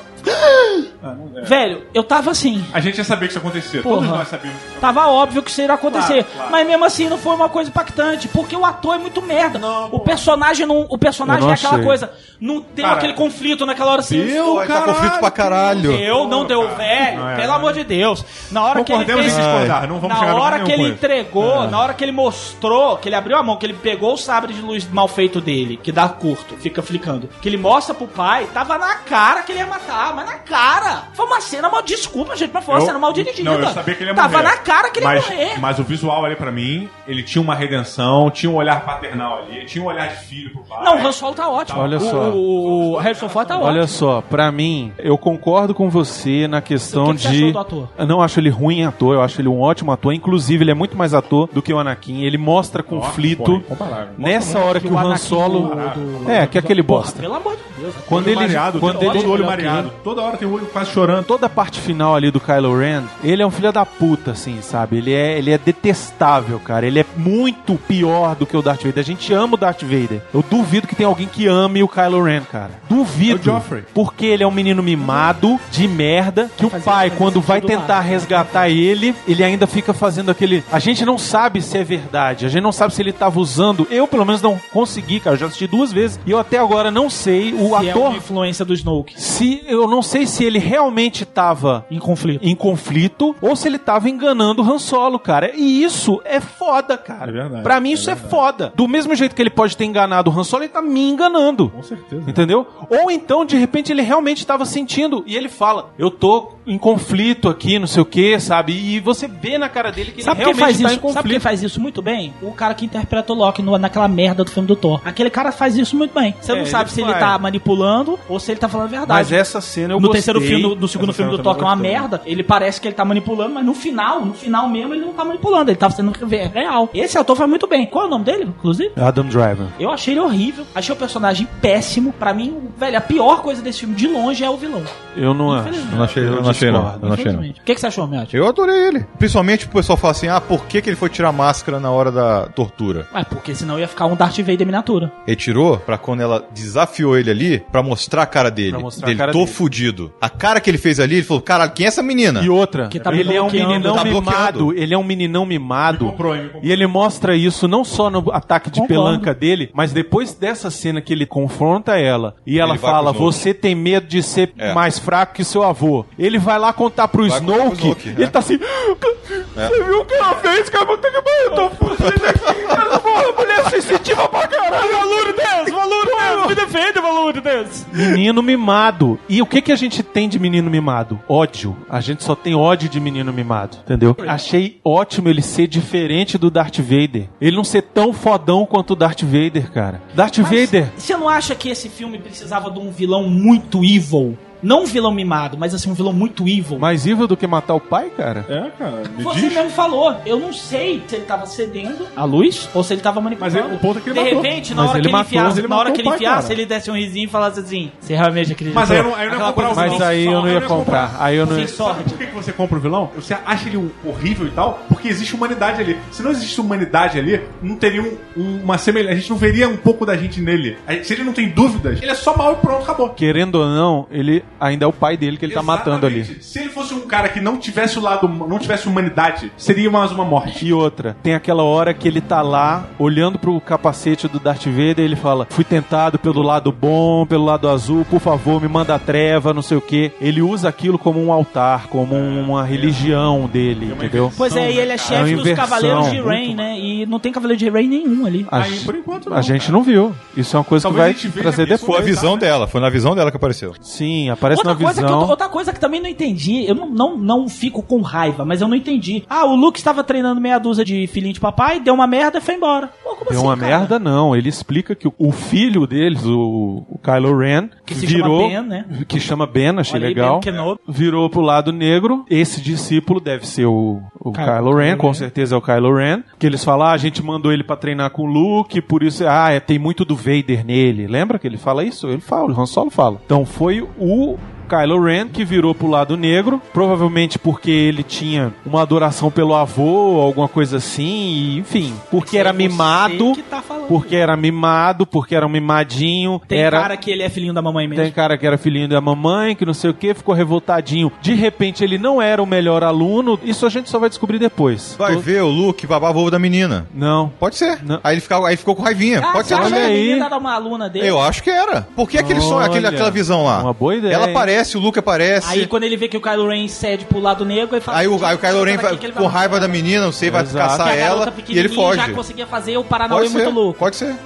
[1.45, 2.65] Velho, eu tava assim.
[2.73, 3.83] A gente já sabia que isso ia acontecer.
[3.83, 3.97] Porra.
[3.97, 4.61] Todos nós sabíamos.
[4.81, 6.25] Tava óbvio que isso iria acontecer.
[6.25, 6.51] Claro, claro.
[6.51, 8.27] Mas mesmo assim não foi uma coisa impactante.
[8.29, 9.61] Porque o ator é muito merda.
[9.93, 10.81] o personagem não.
[10.89, 11.85] O personagem não é aquela achei.
[11.85, 12.11] coisa.
[12.47, 14.25] Não deu aquele conflito naquela hora assim.
[14.25, 15.91] deu, tá conflito pra caralho.
[15.93, 17.19] Eu não deu, velho.
[17.19, 17.57] Não é, pelo é.
[17.57, 18.25] amor de Deus.
[18.53, 19.37] Na hora que ele fez.
[19.37, 19.89] discordar.
[19.89, 23.37] Não vamos Na hora que ele entregou, na hora que ele mostrou, que ele abriu
[23.37, 26.57] a mão, que ele pegou o sabre de luz mal feito dele, que dá curto,
[26.57, 30.27] fica flicando, que ele mostra pro pai, tava na cara que ele ia matar, mas
[30.27, 31.05] na cara.
[31.15, 33.51] Foi uma cena mal, desculpa, gente, mas foi uma Eu- cena mal dirigida.
[33.51, 34.43] Não, eu sabia que ele ia Tava morrer.
[34.45, 35.61] na cara que ele mas, ia morrer.
[35.61, 39.65] Mas o visual ali pra mim, ele tinha uma redenção, tinha um olhar paternal ali,
[39.67, 40.85] tinha um olhar de filho pro pai.
[40.85, 41.81] Não, o Han Solo tá ótimo.
[41.81, 42.17] Olha O- só.
[42.31, 43.71] O, o Harrison Ford tá ótimo.
[43.71, 47.37] Olha só, pra mim, eu concordo com você na questão O que que você de.
[47.39, 47.89] achou do ator?
[47.99, 50.13] Eu não acho ele ruim ator, eu acho ele um ótimo ator.
[50.13, 52.23] Inclusive, ele é muito mais ator do que o Anakin.
[52.23, 53.45] Ele mostra conflito.
[53.45, 54.09] Pô, incomparável.
[54.19, 55.61] Nessa hora que o Han Solo.
[55.71, 57.21] do- do- É, que é aquele bosta.
[57.21, 57.95] Pelo amor de Deus.
[58.09, 58.37] Quando ele.
[58.37, 59.19] mareado, Quando todo, ele.
[59.23, 59.93] todo olho que mareado.
[60.05, 61.25] Toda hora tem o olho quase chorando.
[61.25, 64.61] Toda a parte final ali do Kylo Ren, ele é um filho da puta, assim,
[64.63, 64.99] sabe?
[64.99, 66.87] Ele é, ele é detestável, cara.
[66.87, 69.01] Ele é muito pior do que o Darth Vader.
[69.01, 70.21] A gente ama o Darth Vader.
[70.33, 72.71] Eu duvido que tenha alguém que ame o Kylo Ren, cara.
[72.89, 73.37] Duvido.
[73.37, 73.85] É o Joffrey.
[73.95, 78.01] Porque ele é um menino mimado, de merda, que o pai, quando vai tentar lá.
[78.01, 80.63] resgatar ele, ele ainda fica fazendo aquele.
[80.71, 82.47] A gente não sabe se é verdade.
[82.47, 83.87] A gente não sabe se ele tava usando.
[83.91, 85.35] Eu, pelo menos, não consegui, cara.
[85.37, 86.19] Eu já assisti duas vezes.
[86.27, 87.53] E eu até agora não sei.
[87.55, 88.09] O Se é ator.
[88.09, 92.41] uma influência do Snoke Se eu não sei se ele realmente tava em conflito.
[92.45, 95.53] em conflito ou se ele tava enganando o Han Solo, cara.
[95.55, 97.31] E isso é foda, cara.
[97.31, 98.73] É verdade, Pra mim é isso é, foda.
[98.75, 101.69] Do mesmo jeito que ele pode ter enganado o Han Solo, ele tá me enganando.
[101.71, 102.16] Com certeza.
[102.27, 102.67] Entendeu?
[102.89, 107.49] Ou então, de repente, ele realmente estava sentindo e ele fala: Eu tô em conflito
[107.49, 108.73] aqui, não sei o que, sabe?
[108.73, 111.01] E você vê na cara dele que Sabe ele quem faz realmente tá em isso?
[111.01, 111.31] Sabe conflito.
[111.33, 112.35] quem faz isso muito bem?
[112.43, 115.01] O cara que interpreta o Loki no- naquela merda do filme do Thor.
[115.05, 116.35] Aquele cara faz isso muito bem.
[116.41, 118.91] Você É, não ele sabe se ele tá manipulando ou se ele tá falando a
[118.91, 119.13] verdade.
[119.13, 120.15] Mas essa cena eu no gostei.
[120.23, 122.81] terceiro filme, do, do segundo Essa filme do Thor, que é uma merda, ele parece
[122.81, 125.77] que ele tá manipulando, mas no final, no final mesmo, ele não tá manipulando, ele
[125.79, 126.89] tá sendo re- real.
[126.93, 127.87] Esse ator faz muito bem.
[127.87, 128.91] Qual é o nome dele, inclusive?
[128.97, 129.67] Adam Driver.
[129.79, 132.13] Eu achei ele horrível, achei o personagem péssimo.
[132.13, 134.83] Pra mim, velho, a pior coisa desse filme de longe é o vilão.
[135.17, 135.71] Eu não acho.
[135.95, 136.83] Não achei, eu não achei não.
[136.83, 136.99] discordo.
[137.05, 137.41] Eu não achei não.
[137.41, 138.37] O que, que você achou, Miotti?
[138.37, 139.07] Eu adorei ele.
[139.19, 141.91] Principalmente o pessoal fala assim: ah, por que, que ele foi tirar a máscara na
[141.91, 143.07] hora da tortura?
[143.13, 145.13] Ah, porque senão ia ficar um Darth Vader miniatura.
[145.27, 148.71] Ele tirou pra quando ela desafiou ele ali, pra mostrar a cara dele.
[148.73, 149.51] Pra mostrar a dele, cara tô dele.
[149.51, 150.13] fudido.
[150.21, 152.41] A cara que ele fez ali, ele falou: caralho, quem é essa menina?
[152.43, 156.05] E outra, Que tá ele é um meninão Tá mimado, ele é um meninão mimado.
[156.07, 156.61] Me comprou, me comprou.
[156.63, 159.03] E ele mostra isso não só no ataque de Concordo.
[159.03, 163.13] pelanca dele, mas depois dessa cena que ele confronta ela e ela Ele fala.
[163.13, 164.73] Você tem medo de ser É.
[164.75, 166.05] mais fraco que seu avô.
[166.19, 167.83] Ele vai lá contar pro Vai contar pro Snoke.
[167.83, 168.27] Snoke, ele é.
[168.29, 170.87] tá assim: Você viu o que ela fez, cara?
[170.91, 173.01] Eu tô fudido aqui.
[173.03, 174.93] Porra, mulher sensitiva pra caralho.
[174.93, 177.87] Valor Deus, valor Deus, me defende, valor Deus.
[177.93, 179.19] Menino mimado.
[179.29, 181.21] E o que que a gente tem de menino mimado?
[181.29, 181.77] Ódio.
[181.89, 184.17] A gente só tem ódio de menino mimado, entendeu?
[184.29, 187.29] Achei ótimo ele ser diferente do Darth Vader.
[187.41, 190.01] Ele não ser tão fodão quanto o Darth Vader, cara.
[190.15, 190.93] Darth Vader.
[190.97, 194.39] Você não acha que esse filme precisava de um vilão muito evil?
[194.67, 196.77] Não um vilão mimado, mas assim, um vilão muito evil.
[196.79, 198.45] Mais evil do que matar o pai, cara?
[198.49, 199.03] É, cara.
[199.17, 199.55] Me Você diz.
[199.55, 203.21] mesmo falou, eu não sei se ele tava cedendo a luz ou se ele tava
[203.21, 203.55] manipulando.
[203.55, 204.43] Mas ele- o ponto é que ele De matou.
[204.43, 206.17] repente, na Mas hora ele que ele matou, enfiasse, ele na hora que ele pai,
[206.17, 206.55] enfiasse, cara.
[206.55, 208.81] ele desse um risinho e falasse assim: Você realmente acredita?
[208.81, 209.89] Mas aí eu não, aí eu não ia comprar o vilão.
[209.91, 211.17] Mas aí eu não ia comprar.
[211.21, 211.69] Aí eu não ia.
[211.69, 212.03] Sorte.
[212.11, 213.11] Por que, que você compra o vilão?
[213.15, 214.81] Você acha ele horrível e tal?
[214.89, 215.97] Porque existe humanidade ali.
[216.11, 219.13] Se não existe humanidade ali, não teria um- um- uma semelhança.
[219.13, 220.77] A gente não veria um pouco da gente nele.
[221.05, 223.11] Se ele não tem dúvidas, ele é só mal e pronto, acabou.
[223.11, 226.21] Querendo ou não, ele ainda é o pai dele que ele tá matando ali.
[226.21, 226.45] Exatamente.
[226.45, 230.11] Se ele fosse um cara que não tivesse o lado, não tivesse humanidade, seria mais
[230.13, 230.67] uma morte.
[230.67, 235.01] E outra, tem aquela hora que ele tá lá, olhando pro capacete do Darth Vader,
[235.01, 238.95] e ele fala: Fui tentado pelo lado bom, pelo lado azul, por favor, me manda
[238.95, 240.13] a treva, não sei o que.
[240.21, 244.33] Ele usa aquilo como um altar, como uma religião dele, entendeu?
[244.37, 245.55] Pois é, e ele é É chefe uma dos inversão.
[245.65, 246.79] Cavaleiros de Rain, né?
[246.79, 248.47] E não tem Cavaleiro de Rain nenhum ali.
[248.51, 250.15] A, Aí, por enquanto, não, a gente não viu.
[250.37, 252.05] Isso é uma coisa Talvez que vai trazer isso Foi a depois.
[252.17, 253.75] visão dela, foi na visão dela que apareceu.
[253.81, 255.29] Sim, aparece Outra na coisa, que eu, visão.
[255.31, 258.69] outra coisa que também não entendi, eu não, não, não fico com raiva, mas eu
[258.69, 259.25] não entendi.
[259.29, 262.41] Ah, o Luke estava treinando meia dúzia de filhinho de papai, deu uma merda e
[262.41, 262.91] foi embora.
[263.03, 263.79] Pô, como Deu assim, uma cara?
[263.79, 264.35] merda, não.
[264.37, 268.49] Ele explica que o- o filho deles, o, o Kylo Ren, Que se virou.
[268.49, 268.85] chama Ben, né?
[269.09, 270.41] Que chama Ben, achei Olha aí, legal.
[270.41, 270.77] Ben.
[270.89, 272.25] Virou pro lado negro.
[272.31, 275.15] Esse discípulo deve ser o, o Kylo- Kylo, Ren, com Ren.
[275.15, 276.23] certeza é o Kylo Ren.
[276.39, 279.25] Que eles falam, ah, a gente mandou ele pra treinar com o Luke, por isso,
[279.27, 281.07] ah, é, tem muito do Vader nele.
[281.07, 282.07] Lembra que ele fala isso?
[282.09, 283.21] Ele fala, o Han Solo fala.
[283.25, 284.36] Então foi o
[284.67, 290.21] Kylo Ren, que virou pro lado negro, provavelmente porque ele tinha uma adoração pelo avô,
[290.21, 295.47] alguma coisa assim, e, enfim, porque era É mimado, tá porque era mimado, porque era
[295.47, 298.03] um mimadinho, Tem era cara que ele é filhinho da mamãe mesmo.
[298.05, 301.11] tem cara que era filhinho da mamãe, que não sei o que, ficou revoltadinho.
[301.21, 303.39] De repente ele não era o melhor aluno.
[303.43, 304.95] Isso a gente só vai descobrir depois.
[304.99, 306.87] Vai Tô- ver o Luke babar o ovo da menina.
[306.95, 307.29] Não.
[307.39, 307.79] Pode ser.
[307.85, 308.01] Não.
[308.03, 309.21] Aí ele ficou, aí ficou com raivinha.
[309.25, 309.81] Ah, Pode ser também.
[309.81, 310.07] aí.
[310.09, 311.07] menina era uma aluna dele?
[311.07, 311.83] Eu acho que era.
[311.95, 313.61] Por que aquele sonho, aquele, aquela visão lá?
[313.63, 314.35] uma boa ideia, Ela hein?
[314.57, 315.47] Aparece, o Luke aparece.
[315.51, 317.99] Aí quando ele vê que o Kylo Ren cede pro lado negro, ele fala...
[317.99, 320.13] Aí o, aí o Kylo Ren "Daqui vai, que ele com raiva da menina, não
[320.13, 320.79] sei, vai Exato.
[320.79, 321.99] caçar ela e ele foge.
[321.99, 323.79] já conseguia fazer o Paranauê Pode ser, muito louco.
[323.79, 324.17] pode ser.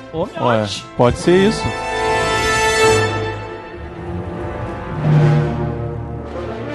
[0.96, 1.99] Pode ser isso.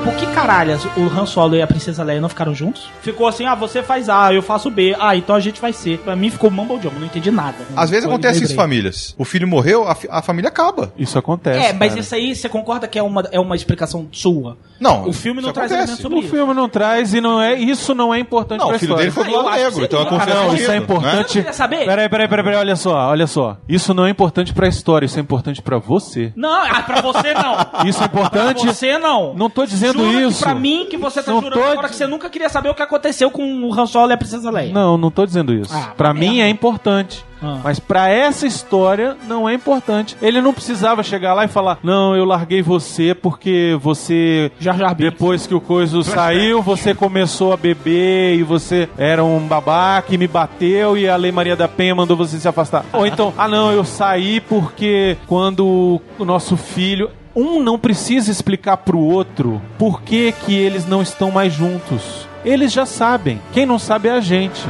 [0.06, 2.88] Por que caralhas o Han Solo e a Princesa Leia não ficaram juntos?
[3.02, 4.96] Ficou assim, ah, você faz A, eu faço B.
[5.00, 5.98] Ah, então a gente vai C.
[5.98, 7.56] Pra mim ficou mumble jumble, não entendi nada.
[7.76, 9.16] Às vezes Foi acontece isso famílias.
[9.18, 10.94] O filho morreu, a, a família acaba.
[10.96, 11.60] Isso acontece.
[11.60, 12.00] É, mas cara.
[12.02, 14.58] isso aí você concorda que é uma, é uma explicação sua?
[14.80, 16.02] Não, O filme não traz acontece.
[16.02, 16.30] sobre O isso.
[16.30, 19.12] filme não traz e não é, isso não é importante Não, pra o filho história.
[19.12, 20.78] dele foi Ah, negro, então é confiança não, disso, isso é né?
[20.84, 21.34] importante.
[21.34, 21.86] Queria saber?
[21.86, 23.58] Peraí, peraí, peraí, peraí, olha só, olha só.
[23.68, 26.32] Isso não é importante pra história, isso é importante pra você.
[26.36, 27.88] Não, ah, pra você não.
[27.88, 28.62] Isso é importante.
[28.64, 29.34] Pra você não.
[29.34, 30.44] Não tô dizendo Jura que isso.
[30.44, 32.76] pra mim que você tá Não jurando tô agora que você nunca queria saber o
[32.76, 34.74] que aconteceu com o Han Solo e a Princesa Leia.
[34.74, 35.74] Não, não tô dizendo isso.
[35.74, 36.44] Ah, pra mim merda.
[36.44, 37.24] é importante.
[37.44, 37.60] Ah.
[37.64, 40.16] Mas pra essa história não é importante.
[40.22, 44.96] Ele não precisava chegar lá e falar: "Não, eu larguei você porque você Jar Jar
[44.96, 45.12] Binks.
[45.14, 50.18] depois que o coisa saiu, você começou a beber e você era um babaca e
[50.18, 52.86] me bateu e a Lei Maria da Penha mandou você se afastar".
[52.94, 58.78] Ou então: "Ah, não, eu saí porque quando o nosso filho um não precisa explicar
[58.78, 62.28] pro outro por que que eles não estão mais juntos.
[62.46, 63.42] Eles já sabem.
[63.52, 64.62] Quem não sabe é a gente.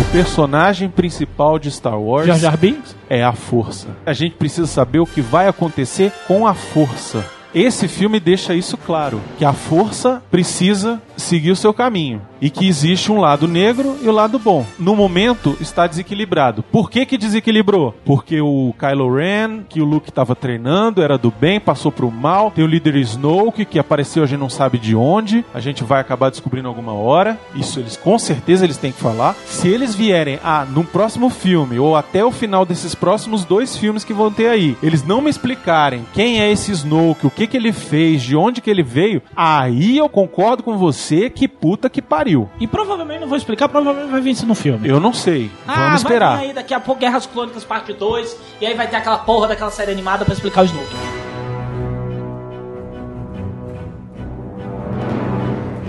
[0.00, 2.96] O personagem principal de Star Wars Jar Jar Binks?
[3.10, 3.88] é a força.
[4.06, 7.24] A gente precisa saber o que vai acontecer com a força.
[7.54, 12.68] Esse filme deixa isso claro, que a força precisa seguir o seu caminho e que
[12.68, 14.66] existe um lado negro e o lado bom.
[14.78, 16.62] No momento está desequilibrado.
[16.64, 17.94] Por que que desequilibrou?
[18.04, 22.50] Porque o Kylo Ren, que o Luke estava treinando, era do bem, passou pro mal.
[22.50, 25.44] Tem o líder Snoke que apareceu, a gente não sabe de onde.
[25.54, 27.38] A gente vai acabar descobrindo alguma hora.
[27.54, 29.34] Isso eles com certeza eles têm que falar.
[29.46, 34.04] Se eles vierem ah, num próximo filme ou até o final desses próximos dois filmes
[34.04, 37.56] que vão ter aí, eles não me explicarem quem é esse Snoke, o que que
[37.56, 42.00] ele fez, de onde que ele veio, aí eu concordo com você que puta que
[42.02, 42.48] pariu.
[42.60, 44.88] E provavelmente não vou explicar, provavelmente vai vir isso no filme.
[44.88, 45.50] Eu não sei.
[45.66, 46.30] Ah, Vamos esperar.
[46.36, 49.18] vai vir aí daqui a pouco Guerras Clônicas Parte 2, e aí vai ter aquela
[49.18, 50.94] porra daquela série animada pra explicar o Snoke.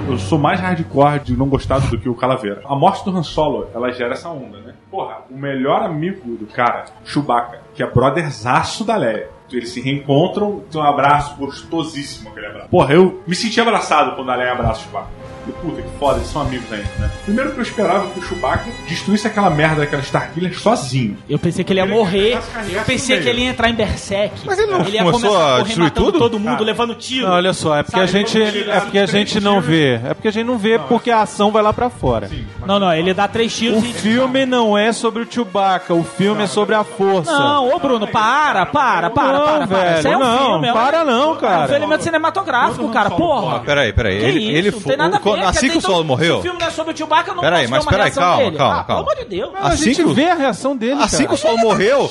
[0.08, 2.62] Eu sou mais hardcore de não gostar do que o Calaveira.
[2.66, 4.74] A morte do Han Solo, ela gera essa onda, né?
[4.90, 9.30] Porra, o melhor amigo do cara, Chewbacca, que é brotherzaço da Leia.
[9.52, 12.70] Eles se reencontram, tem um abraço gostosíssimo aquele abraço.
[12.70, 15.25] Porra, eu me senti abraçado quando a Leia abraça o Chewbacca.
[15.48, 17.12] E, puta, que foda, eles são amigos ainda, né?
[17.24, 21.18] Primeiro que eu esperava que o Chewbacca destruísse aquela merda daquela Starkiller sozinho.
[21.30, 22.40] Eu pensei que ele ia Ele morrer,
[22.74, 24.36] eu pensei que ele ia entrar em Berserk.
[24.46, 26.20] Mas ele não ia começou começar a correr destruir matando tudo?
[26.20, 26.64] todo mundo, Cara.
[26.64, 27.28] levando tiro.
[27.28, 29.62] Não, olha só, é porque a Sabe, gente vamos tirar é porque a gente não
[29.62, 29.94] vê.
[30.04, 32.28] É porque a gente não vê porque a ação vai lá pra fora.
[32.28, 33.94] Sim, Não, não, ele dá três tiros O e...
[33.94, 37.32] filme não é sobre o Chewbacca, o filme é sobre a força.
[37.38, 39.66] Não, ô Bruno, para, para, para, Não, para, para.
[39.68, 41.76] velho, Isso é um não, filme, é um- para não, É um cara.
[41.76, 43.60] elemento cinematográfico, cara, porra.
[43.60, 44.16] Peraí, peraí.
[44.16, 44.90] Ele, ele Não foi.
[44.90, 46.34] tem nada a ver, assim que o dizer, Solo então, morreu.
[46.36, 48.58] Se o filme não é sobre o Chewbacca, eu não Peraí, mas peraí, calma, dele.
[48.58, 49.04] calma, ah, calma.
[49.04, 49.52] Pelo amor de Deus.
[49.56, 51.28] a Assim gente que vê a reação dele, Assim cara.
[51.30, 52.10] que o Solo morreu,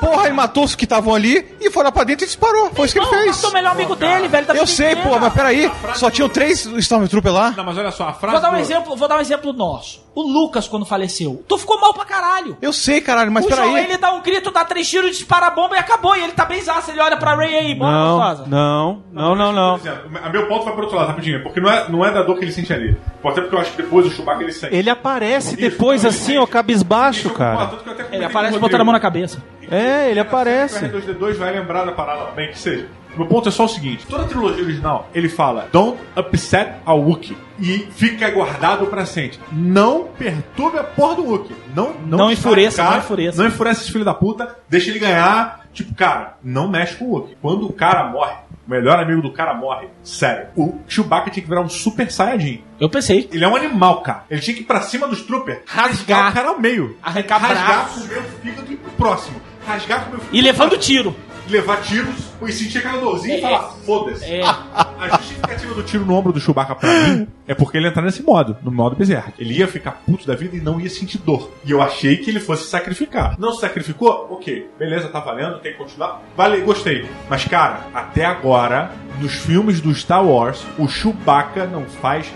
[0.00, 2.70] porra, ele matou os que estavam ali e foi lá pra dentro e disparou.
[2.74, 3.36] Foi isso que ele fez.
[3.36, 5.70] matou o melhor amigo dele, velho, Eu sei, pô, mas peraí.
[5.94, 7.50] Só tinham três Stormtrooper lá.
[7.56, 8.34] Não, mas olha só, a frase.
[8.34, 10.05] Vou dar um do- exemplo, vou dar um exemplo nosso.
[10.16, 12.56] O Lucas, quando faleceu, tu ficou mal pra caralho.
[12.62, 13.84] Eu sei, caralho, mas o João, peraí.
[13.84, 16.16] ele dá um grito, dá três tiros, dispara a bomba e acabou.
[16.16, 18.44] E ele tá bem zaço, ele olha pra Ray aí, bora, Não, gostosa.
[18.48, 19.80] não, não, não, não.
[20.24, 21.42] A meu ponto vai pro outro lado, rapidinho.
[21.42, 22.96] Porque não é, não é da dor que ele sente ali.
[23.20, 24.74] Pode ser porque eu acho que depois o Chewbacca ele sente.
[24.74, 26.38] Ele aparece Isso, depois ele assim, sente.
[26.38, 27.66] ó, cabisbaixo, Isso, cara.
[27.66, 29.42] tanto que eu até Ele aparece botando a mão na cabeça.
[29.70, 30.82] É, ele aparece.
[30.82, 32.88] O R2D2 vai lembrar da parada bem que seja.
[33.16, 36.92] Meu ponto é só o seguinte: toda a trilogia original, ele fala Don't upset a
[36.94, 37.36] Wookiee.
[37.58, 39.38] E fica guardado pra sempre.
[39.50, 41.56] Não perturbe a porra do Wookiee.
[41.74, 43.38] Não, não, Não enfureça, não enfureça.
[43.42, 44.56] Não enfurece esse filho da puta.
[44.68, 45.64] Deixa ele ganhar.
[45.72, 47.36] Tipo, cara, não mexe com o Wookiee.
[47.40, 48.32] Quando o cara morre,
[48.66, 49.88] o melhor amigo do cara morre.
[50.02, 50.48] Sério.
[50.56, 52.62] O Chewbacca tinha que virar um super saiyajin.
[52.80, 53.28] Eu pensei.
[53.32, 54.24] Ele é um animal, cara.
[54.30, 56.30] Ele tinha que ir pra cima dos troopers, rasgar, Rasgar.
[56.30, 56.96] o cara ao meio.
[57.02, 58.00] Arrancar rasgar braço.
[58.00, 59.40] com o meu fígado e pro próximo.
[59.66, 61.14] Rasgar com o meu fígado E levando tiro.
[61.48, 64.24] Levar tiros, e sentir aquela dorzinha e falar, foda-se.
[64.24, 64.42] É.
[64.42, 68.22] A justificativa do tiro no ombro do Chewbacca pra mim é porque ele entrar nesse
[68.22, 69.32] modo, no modo Berserk.
[69.38, 71.50] Ele ia ficar puto da vida e não ia sentir dor.
[71.64, 73.36] E eu achei que ele fosse se sacrificar.
[73.38, 74.28] Não se sacrificou?
[74.30, 76.22] Ok, beleza, tá valendo, tem que continuar.
[76.36, 77.06] Vale, gostei.
[77.28, 78.90] Mas, cara, até agora,
[79.20, 82.26] nos filmes do Star Wars, o Chewbacca não faz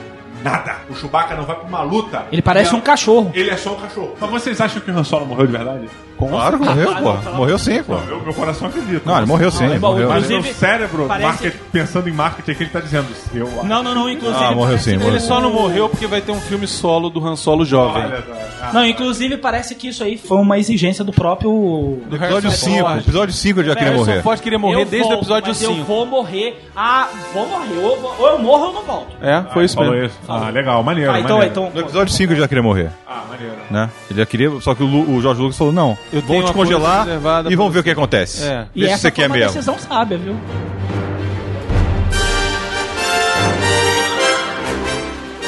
[0.42, 0.76] nada.
[0.88, 2.26] O Chewbacca não vai pra uma luta.
[2.32, 3.30] Ele parece um cachorro.
[3.34, 4.14] Ele é só um cachorro.
[4.20, 5.88] Mas vocês acham que o Han Solo morreu de verdade?
[6.28, 7.30] Claro, morreu, pô.
[7.32, 7.94] Morreu sim, pô.
[7.94, 9.02] Não, meu coração acredita.
[9.10, 9.66] Não, ele morreu sim.
[9.66, 10.08] Não, é morreu.
[10.08, 13.06] Mas Inclusive, no cérebro, parece- market- pensando em marketing, é que ele tá dizendo.
[13.34, 13.64] Eu acho.
[13.66, 14.44] Não, não, não, inclusive.
[14.44, 17.26] Ah, morreu sim, morreu Ele só não morreu porque vai ter um filme solo do
[17.26, 18.02] Han Solo jovem.
[18.04, 18.24] Olha,
[18.62, 21.50] ah, Não, inclusive parece que isso aí foi uma exigência do próprio.
[21.50, 22.98] No episódio Harrison 5, Ford.
[23.00, 24.22] episódio 5 ele já queria Harrison morrer.
[24.22, 25.84] Ford queria morrer Eu desde o episódio mas Eu 5.
[25.84, 26.60] vou morrer.
[26.76, 27.76] Ah, vou morrer.
[27.78, 29.16] Ou, eu vou- ou eu morro ou eu não volto.
[29.22, 30.06] É, foi isso falou mesmo.
[30.06, 30.18] isso.
[30.28, 31.10] Ah, legal, maneiro.
[31.12, 31.52] Ah, então, maneiro.
[31.60, 31.70] então.
[31.74, 33.54] No episódio 5 ele já queria morrer, Ah, maneiro.
[33.70, 33.90] né?
[34.10, 37.06] Ele já queria, só que o, o George Lucas falou, não, Eu vamos te congelar
[37.48, 38.44] e vamos ver o que acontece.
[38.44, 38.66] É.
[38.74, 39.52] E Vê se essa você foi quer uma mesmo.
[39.52, 40.36] decisão sábia, viu?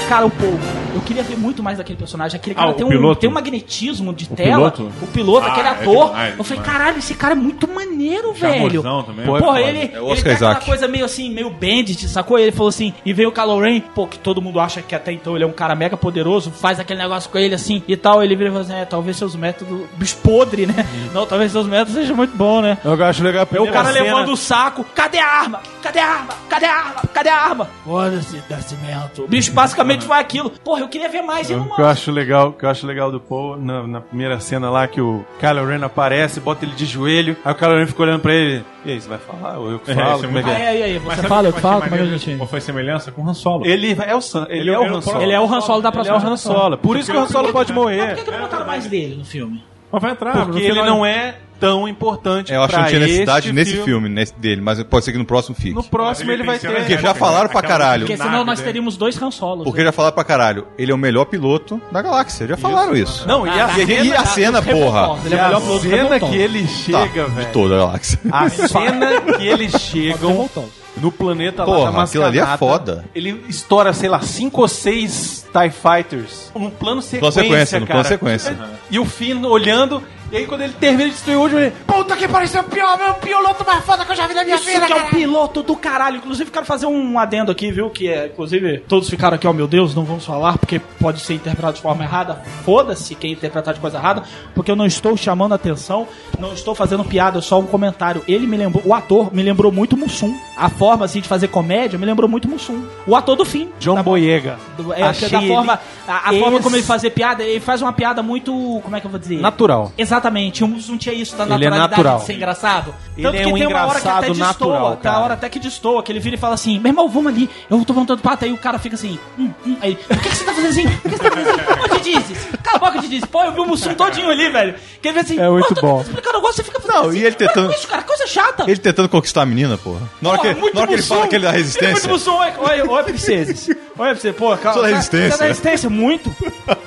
[0.09, 0.59] Cara, o Paul,
[0.95, 2.37] eu queria ver muito mais daquele personagem.
[2.39, 4.71] Aquele cara Ah, o tem, um, tem um magnetismo de tela.
[4.71, 4.93] piloto?
[5.03, 6.07] O piloto, Ah, aquele é ator.
[6.09, 8.83] demais, eu falei, caralho, esse cara é muito maneiro, velho.
[8.83, 9.25] Também.
[9.27, 12.39] Pô, Porra, ele, É o ele Oscar tem aquela coisa meio assim, meio bandit, sacou?
[12.39, 15.13] Ele falou assim, e veio o Kylo Ren, pô, que todo mundo acha que até
[15.13, 18.23] então ele é um cara mega poderoso, faz aquele negócio com ele assim e tal.
[18.23, 20.87] Ele vira e fala assim, é, talvez seus métodos, bicho podre, né?
[21.13, 22.79] Não, talvez seus métodos sejam muito bons, né?
[22.85, 25.61] Eu acho legal a É o cara cena- levando o saco, cadê a arma?
[25.83, 26.35] Cadê a arma?
[26.49, 26.95] Cadê a arma?
[27.13, 27.71] Cadê a arma?
[27.85, 29.25] Foda-se, nascimento.
[29.25, 30.51] O bicho basicamente foi aquilo.
[30.51, 32.87] Porra, eu queria ver mais e não O que eu acho legal, que eu acho
[32.87, 36.75] legal do Paul, na, na primeira cena lá que o Kylo Ren aparece, bota ele
[36.75, 39.59] de joelho, aí o Kylo Ren fica olhando pra ele, e aí, você vai falar?
[39.59, 40.25] Ou eu que É, falo?
[40.25, 40.53] é Como é que é?
[40.53, 42.37] é, aí, Mas você fala, eu que falo, como é que a gente...
[42.37, 43.67] Qual foi a semelhança com o Han Solo?
[43.67, 45.23] Ele é o, San, ele, Ele é é o Han Solo.
[45.23, 46.37] Ele é o Han Solo da Ele é próxima o Han.
[46.37, 46.79] Solo.
[46.79, 48.07] Por isso que o Han Solo pode Mas morrer.
[48.09, 49.63] por que, que não botaram mais dele no filme?
[49.93, 50.47] Mas vai entrar.
[50.47, 53.77] Porque ele não é tão importante É, Eu acho que não tinha necessidade este nesse
[53.85, 55.73] filme, nesse dele, mas pode ser que no próximo fique.
[55.75, 56.75] No próximo ele, ele vai ter.
[56.75, 58.07] Porque já falaram pra caralho.
[58.07, 59.65] Porque senão nós teríamos dois Han Solos.
[59.65, 62.47] Porque já falaram pra caralho, ele é o melhor piloto da galáxia.
[62.49, 63.27] Já falaram isso.
[63.29, 65.19] Não, e a Ah, E, cena, e a cena, dos porra?
[65.25, 67.53] Ele é o e a melhor piloto dos cena que ele Tá, chega, de velho.
[67.53, 68.19] toda a galáxia.
[68.31, 70.49] A cena que eles chegam
[70.97, 73.05] no planeta Porra, lá da aquilo ali é foda.
[73.15, 76.51] Ele estoura, sei lá, cinco ou seis TIE Fighters.
[76.55, 78.01] Um plano sequência, Plano sequência, no cara.
[78.01, 78.57] plano sequência.
[78.91, 80.03] E o Finn olhando,
[80.33, 81.73] e aí quando ele termina de destruir o último, ele...
[81.87, 84.57] Puta que pareceu o pior, meu piloto mais foda que eu já vi na minha
[84.57, 85.11] Isso vida, que é um cara.
[85.11, 86.17] piloto do caralho.
[86.17, 87.91] Inclusive, quero fazer um adendo aqui, viu?
[87.91, 91.35] Que é, inclusive, todos ficaram aqui, ó, meu Deus, não vamos falar, porque pode ser
[91.35, 92.43] interpretado de forma errada.
[92.65, 94.23] Foda-se quem interpretar de coisa errada,
[94.55, 98.23] porque eu não estou chamando atenção, não estou fazendo piada, é só um comentário.
[98.27, 100.35] Ele me lembrou, o ator me lembrou muito Mussum.
[100.57, 102.83] A forma, assim, de fazer comédia me lembrou muito Mussum.
[103.07, 103.69] O ator do fim.
[103.79, 104.57] John Boyega.
[104.77, 105.79] Do- É, Achei da ele forma,
[106.09, 108.53] a, a ex- forma como ele fazia piada, ele faz uma piada muito,
[108.83, 109.41] como é que eu vou dizer?
[109.41, 109.93] Natural.
[110.23, 112.19] Exatamente, o Mussum tinha isso da Ele é naturalidade natural.
[112.21, 112.95] de ser engraçado.
[113.17, 115.19] Ele Tanto é que um tem uma hora que até destoa, natural, tem uma cara.
[115.25, 117.85] hora até que destoa, que ele vira e fala assim, meu irmão, vamos ali, eu
[117.85, 120.45] tô voltando pato, aí o cara fica assim, hum, hum, aí, o que, que você
[120.45, 120.87] tá fazendo assim?
[120.87, 121.83] O que, você tá fazendo assim?
[121.83, 124.49] Ô, te dizes, cala a boca, te dizes, pô, eu vi o Mussum todinho ali,
[124.49, 126.01] velho, que ele vê assim, É muito "Pô, tô bom.
[126.03, 128.03] explicando um negócio, você fica fazendo Não, assim, e ele tentando- "Para com isso, cara,
[128.03, 128.63] coisa chata.
[128.69, 130.01] Ele tentando conquistar a menina, porra.
[130.21, 131.63] Na hora, Porra, que, na hora que ele fala que ele é da Ele é
[131.63, 132.09] resistência.
[132.09, 133.69] muito Mussum, oi, oi, oi, princeses.
[134.03, 134.73] Oi, pra você, pô, calma.
[134.73, 135.29] Sou da resistência.
[135.31, 136.35] Você é da resistência, muito.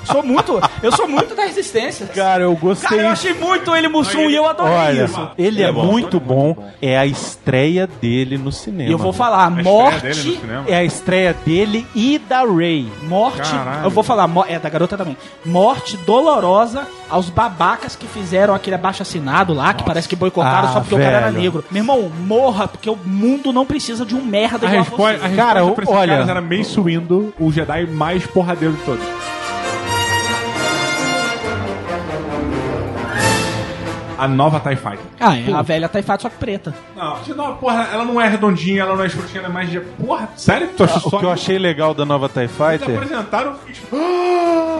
[0.04, 2.06] Sou muito, eu sou muito da resistência.
[2.08, 2.90] Cara, eu gostei.
[2.90, 5.30] Cara, eu achei muito ele Mussum e eu adorei Olha, isso.
[5.38, 6.70] ele é, muito bom.
[6.80, 8.88] É a estreia dele no cinema.
[8.90, 10.02] E eu vou falar, A morte.
[10.02, 10.64] dele no cinema.
[10.68, 12.86] É a estreia dele e da Ray.
[13.04, 13.50] Morte.
[13.50, 13.84] Caralho.
[13.84, 15.16] Eu vou falar, é da garota também.
[15.44, 20.72] Morte dolorosa aos babacas que fizeram aquele abaixo assinado lá, que parece que boicotaram Ah,
[20.72, 21.42] só porque o cara era velho.
[21.42, 21.64] negro.
[21.70, 25.18] Meu irmão, morra, porque o mundo não precisa de um merda A igual resposta, a
[25.18, 25.26] você.
[25.28, 29.04] resposta Cara, olha- caras era Mace Windu, o Jedi mais porradeiro de todos.
[34.18, 34.98] A nova TIE Fighter.
[35.20, 36.74] Ah, é a velha tá só que preta.
[36.96, 39.80] Não, novo, porra, ela não é redondinha, ela não é escrotinha, ela é mais de...
[39.80, 41.18] Porra, sério que tu achou O só...
[41.18, 43.50] que eu achei legal da nova TIE Eles Fighter, apresentaram...
[43.52, 43.78] eu fiz,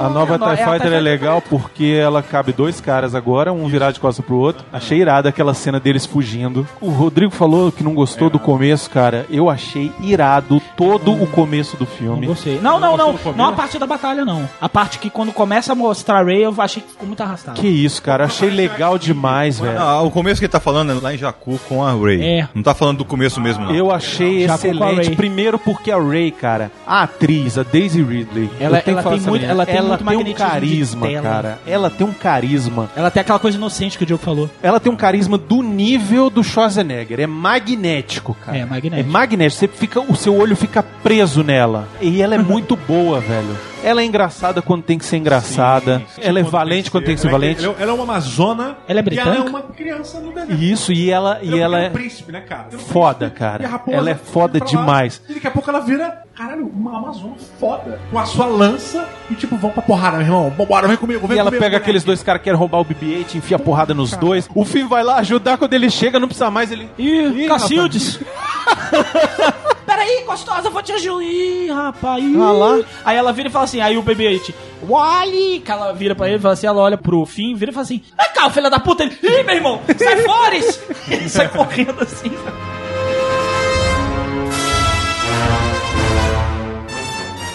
[0.00, 3.52] a nova É, TIE TIE Fighter é Fighter legal porque ela cabe dois caras agora,
[3.52, 4.64] um virado de costa pro outro.
[4.72, 6.66] Achei irada aquela cena deles fugindo.
[6.80, 9.26] O Rodrigo falou que não gostou do começo, cara.
[9.30, 12.26] Eu achei irado todo o começo do Não filme.
[12.26, 12.60] gostei.
[12.60, 13.16] Não, não, não.
[13.16, 13.32] começo?
[13.38, 14.48] Não a parte da batalha, não.
[14.60, 17.60] A parte que quando começa a mostrar a Ray, eu achei que ficou muito arrastado.
[17.60, 18.24] Que isso, cara.
[18.24, 19.25] Achei legal demais,
[19.60, 19.78] velho.
[19.80, 22.22] Ah, o começo que ele tá falando é lá em Jakku com a Ray.
[22.22, 22.48] É.
[22.54, 23.74] Não tá falando do começo mesmo, não.
[23.74, 25.16] Eu achei excelente.
[25.16, 29.66] Primeiro porque a Ray, cara, a atriz, a Daisy Ridley, Ela, ela tem muito, ela
[29.66, 31.22] tem ela muito tem um carisma, tela.
[31.22, 31.58] cara.
[31.66, 32.90] Ela tem um carisma.
[32.96, 34.50] Ela tem aquela coisa inocente que o Diogo falou.
[34.62, 37.20] Ela tem um carisma do nível do Schwarzenegger.
[37.20, 38.58] É magnético, cara.
[38.58, 39.08] É, magnético.
[39.08, 39.58] É magnético.
[39.60, 41.88] Você fica, o seu olho fica preso nela.
[42.00, 43.56] E ela é muito boa, velho.
[43.84, 46.02] Ela é engraçada quando tem que ser engraçada.
[46.14, 47.64] Sim, ela é quando valente quando tem que ser Ela é- valente.
[47.64, 48.76] Ela, ela é uma amazona.
[48.88, 50.62] Ela é E ela é uma criança no deserto.
[50.62, 51.90] Isso, e ela, e ela um é.
[51.90, 52.68] príncipe, né, cara?
[52.72, 53.82] É um foda, príncipe, cara.
[53.88, 55.22] Ela é foda lá, demais.
[55.28, 57.98] E daqui a pouco ela vira, caralho, uma amazona foda.
[58.10, 60.50] Com a sua lança e tipo, vão pra porrada, meu irmão.
[60.50, 62.84] Vambora, vem comigo, vem E ela comigo, pega aqueles dois caras que querem roubar o
[62.84, 64.48] BB-8, enfia a porrada nos dois.
[64.54, 66.90] O Finn vai lá ajudar, quando ele chega, não precisa mais, ele...
[66.98, 68.20] Ih, Cacildes!
[69.86, 71.22] Peraí, gostosa, eu vou te ajudar.
[71.22, 72.22] Ih, rapaz.
[72.22, 72.36] ih.
[72.40, 72.80] Ah lá.
[73.04, 74.52] Aí ela vira e fala assim, aí o BB-8,
[74.88, 75.60] Wally!
[75.60, 77.84] Que ela vira pra ele e fala assim, ela olha pro fim, vira e fala
[77.84, 79.04] assim, vem cá, filha da puta.
[79.04, 80.56] Ele, Ih, meu irmão, sai fora!
[81.08, 82.32] Ele sai correndo assim.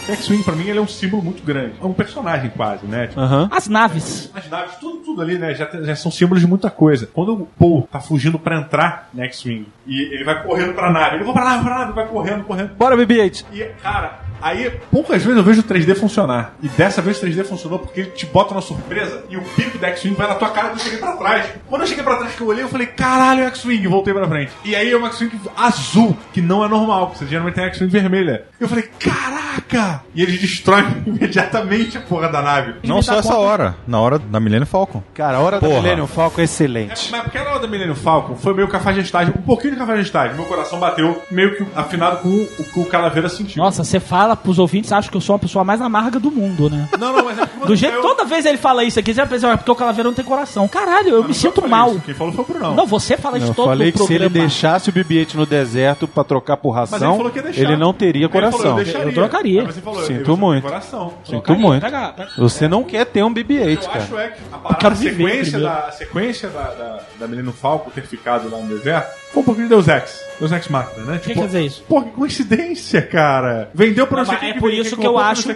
[0.08, 1.74] X-Wing, pra mim, ele é um símbolo muito grande.
[1.82, 3.08] É um personagem quase, né?
[3.08, 3.50] Tipo, Aham.
[3.52, 4.32] As naves.
[4.34, 5.54] As naves, tudo, tudo ali, né?
[5.54, 7.08] Já, já são símbolos de muita coisa.
[7.14, 11.16] Quando o Paul tá fugindo pra entrar na X-Wing e ele vai correndo pra nave,
[11.18, 12.74] ele vai pra nave, pra nave, vai correndo, correndo.
[12.76, 13.46] Bora, BB-8.
[13.54, 16.54] E, cara, aí poucas vezes eu vejo o 3D funcionar.
[16.62, 19.78] E dessa vez o 3D funcionou porque ele te bota uma surpresa e o pico
[19.78, 21.46] da X-Wing vai na tua cara e eu cheguei pra trás.
[21.68, 24.28] Quando eu cheguei pra trás que eu olhei, eu falei, caralho, X-Wing, e voltei pra
[24.28, 24.52] frente.
[24.64, 27.90] E aí é uma X-Wing azul, que não é normal, porque você geralmente tem X-Wing
[27.90, 28.46] vermelha.
[28.60, 30.04] Eu falei, caraca!
[30.14, 32.76] E eles destroem imediatamente a porra da nave.
[32.84, 35.04] Não só essa hora, na hora da Millennium Falcon.
[35.14, 35.82] Cara, a hora da Porra.
[35.82, 37.12] Millennium Falcon é excelente.
[37.12, 40.36] Mas porque na hora da Millennium Falcon foi meio cafajestagem, um pouquinho de cafajestagem.
[40.36, 43.62] Meu coração bateu meio que afinado com o que o Calaveira sentiu.
[43.64, 46.70] Nossa, você fala pros ouvintes, acho que eu sou a pessoa mais amarga do mundo,
[46.70, 46.88] né?
[47.00, 49.26] Não, não, mas é Do jeito eu- toda vez ele fala isso aqui, você já
[49.28, 50.68] pensa, "Ah, porque o Calaveira não tem coração.
[50.68, 51.92] Caralho, eu me Não sinto mal.
[51.92, 52.02] isso.
[52.02, 52.76] Quem falou foi o Brunão.
[52.76, 54.48] Não, você fala isso Eu todo falei que se ele programa.
[54.48, 57.62] deixasse o BB-8 no deserto pra trocar por Mas ração, ele falou que ia deixar.
[57.62, 58.78] ele não teria Ele falou, coração.
[58.78, 59.08] eu, deixaria.
[59.08, 59.64] Eu trocaria.
[59.64, 60.64] Mas você falou, Sinto muito.
[60.64, 61.14] Coração.
[61.24, 61.82] Sinto muito.
[61.82, 62.30] Pega, pega.
[62.38, 64.04] Você não quer ter um BB-8, Eu cara.
[64.04, 68.02] acho é que a, parada, a sequência, da, a sequência da, da, da Falcon ter
[68.04, 70.20] ficado lá no deserto foi um pouquinho de Deus Ex.
[70.40, 71.18] Deus Ex Máquina, né?
[71.18, 71.84] O que quer dizer isso?
[71.88, 73.70] Pô, que coincidência, cara.
[73.74, 75.52] Vendeu pra não, Não, sei mas quem é que por isso que eu acho- que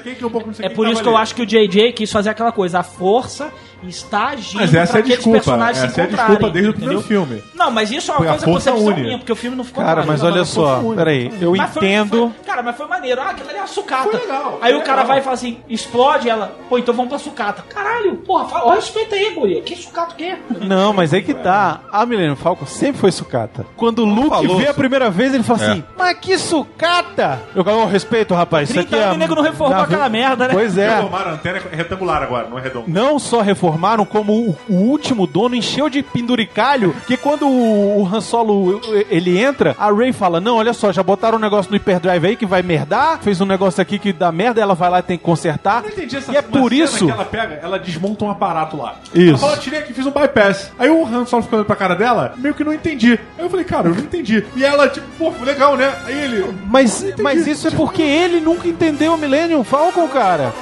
[0.63, 2.79] É por isso que eu acho que o JJ quis fazer aquela coisa.
[2.79, 3.51] A força
[3.87, 5.31] está agindo Mas essa pra é desculpa.
[5.39, 6.31] personagens Essa se é a encontrarem.
[6.35, 7.43] desculpa desde o primeiro filme.
[7.55, 9.01] Não, mas isso é uma Foi coisa concepção une.
[9.01, 10.07] minha, porque o filme não ficou Cara, claro.
[10.07, 12.33] mas Não, olha só, foi- peraí, eu Mas foi- entendo.
[12.35, 13.21] foi- cara, mas foi maneiro.
[13.21, 14.03] Ah, aquilo ali é a sucata.
[14.09, 15.07] Foi legal, Aí foi o cara legal.
[15.07, 16.55] vai e fala assim: explode ela.
[16.69, 17.63] Pô, então vamos pra sucata.
[17.69, 19.61] Caralho, porra, fala, ó, respeita aí, guria.
[19.61, 20.35] Que sucata o quê?
[20.61, 21.81] Não, mas aí que tá.
[21.91, 23.64] A Millennium Falcon sempre foi sucata.
[23.75, 25.71] Quando o Luke falou, vê a primeira vez, ele fala É.
[25.71, 27.39] assim: Mas que sucata!
[27.55, 28.69] Eu falo, "Ô, respeito, rapaz.
[28.69, 29.05] Isso 30 aqui é.
[29.05, 30.53] anos o nego não reformou aquela merda, né?
[30.53, 30.95] Pois é.
[30.95, 32.85] Reformaram a antena é retangular agora, não é redondo.
[32.87, 38.07] Não só reformaram, como o, o último dono encheu de penduricalho, que quando o, o
[38.11, 41.77] Han Solo ele entra, a Rey fala: Não, olha só, já botaram um negócio no
[41.77, 44.99] hyperdrive aí que vai merdar, fez um negócio aqui que dá merda, ela vai lá
[44.99, 45.77] e tem que consertar.
[45.77, 47.05] Eu não entendi essa E é por isso.
[47.05, 48.95] que ela pega, ela desmonta um aparato lá.
[49.13, 49.29] Isso.
[49.29, 50.71] Ela fala, tirei aqui, fiz um bypass.
[50.77, 53.13] Aí o Han Solo ficou olhando pra cara dela, meio que não entendi.
[53.37, 54.43] Aí eu falei, cara, eu não entendi.
[54.55, 55.93] E ela, tipo, pô, legal, né?
[56.05, 56.53] Aí ele.
[56.65, 60.53] Mas, mas isso é porque ele nunca entendeu o Millennium Falcon, cara.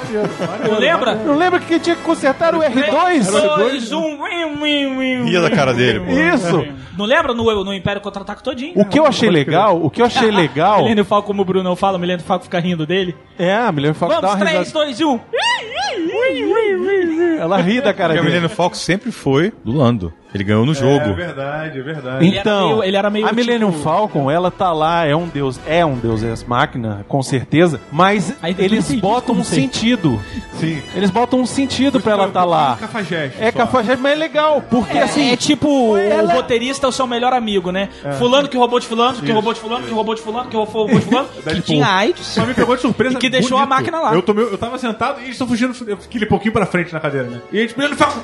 [0.68, 1.14] Não lembra?
[1.14, 3.30] Não lembra que tinha que consertar o R2?
[3.56, 4.18] Dois, um,
[5.24, 6.12] Ria da cara dele, pô.
[6.12, 6.66] Isso.
[6.96, 8.72] Não lembra no, no Império Contra-Ataque todinho?
[8.76, 11.74] O que eu achei legal, o que eu achei legal Milênio Falco, como o Bruno
[11.74, 13.16] fala, o Milênio Falco fica rindo dele.
[13.36, 14.84] é a Millennium Falcon dá Vamos, uma 3, risada.
[14.84, 15.20] 2, 1.
[17.40, 18.26] Ela ri da cara dele.
[18.26, 20.12] Millennium Falcon sempre foi do Lando.
[20.34, 21.14] Ele ganhou no É jogo.
[21.14, 22.24] verdade, é verdade.
[22.26, 25.14] Ele era Então, meio- ele era meio a Millennium tipo- Falcon, ela tá lá, é
[25.14, 30.20] um deus, é um deus ex máquina, com certeza, mas Aí eles botam um sentido.
[30.54, 30.82] Sim.
[30.94, 32.76] Eles botam um sentido pra ela tá lá.
[32.80, 33.36] Cafajeste.
[33.40, 33.58] É só.
[33.58, 37.06] cafajeste, mas é legal, porque É, assim, é tipo ela- o roteirista é o seu
[37.06, 37.88] melhor amigo, né?
[38.18, 40.88] Fulano que roubou de fulano, que roubou de fulano, que roubou de fulano, que roubou
[40.88, 42.34] de fulano, que tinha AIDS.
[42.36, 43.14] Mas me pegou de surpresa.
[43.14, 44.12] E que deixou a máquina lá.
[44.14, 46.92] Eu, tomei, eu tava sentado e eles estão fugindo, eu fiquei um pouquinho pra frente
[46.92, 47.40] na cadeira, né?
[47.52, 48.14] E a gente, ele fala.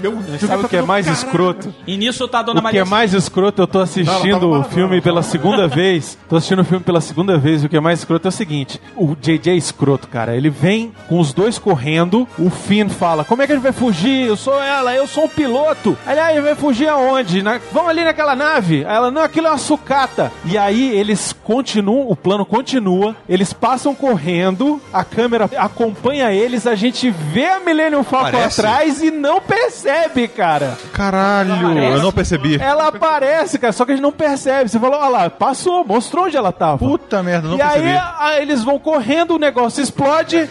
[0.00, 1.55] Meu, sabe o que é mais escroto?
[1.86, 2.80] E nisso tá a dona O que Maria.
[2.82, 6.18] é mais escroto, eu tô assistindo o filme ela pela segunda vez.
[6.28, 7.62] Tô assistindo o filme pela segunda vez.
[7.62, 10.36] E o que é mais escroto é o seguinte: o JJ é escroto, cara.
[10.36, 12.26] Ele vem com os dois correndo.
[12.38, 14.26] O Finn fala: Como é que a gente vai fugir?
[14.26, 15.96] Eu sou ela, eu sou um piloto.
[16.06, 17.42] Aí ele vai fugir aonde?
[17.42, 18.84] Na- Vamos ali naquela nave.
[18.84, 20.32] Aí ela: Não, aquilo é uma sucata.
[20.44, 23.14] E aí eles continuam, o plano continua.
[23.28, 24.80] Eles passam correndo.
[24.92, 26.66] A câmera acompanha eles.
[26.66, 28.60] A gente vê a Millennium Falcon Parece?
[28.60, 30.76] atrás e não percebe, cara.
[30.92, 32.56] Caralho, eu não percebi.
[32.60, 34.68] Ela aparece, cara, só que a gente não percebe.
[34.70, 36.78] Você falou, olha lá, passou, mostrou onde ela tava.
[36.78, 38.00] Puta merda, não e aí, percebi.
[38.18, 40.48] aí eles vão correndo, o negócio explode.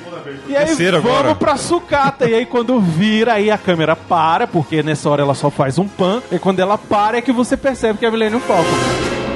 [0.47, 1.35] E aí Terceira vamos agora.
[1.35, 2.27] pra sucata.
[2.27, 5.87] e aí quando vira, aí a câmera para, porque nessa hora ela só faz um
[5.87, 6.21] pan.
[6.31, 9.34] E quando ela para é que você percebe que é a Millennium Falcon.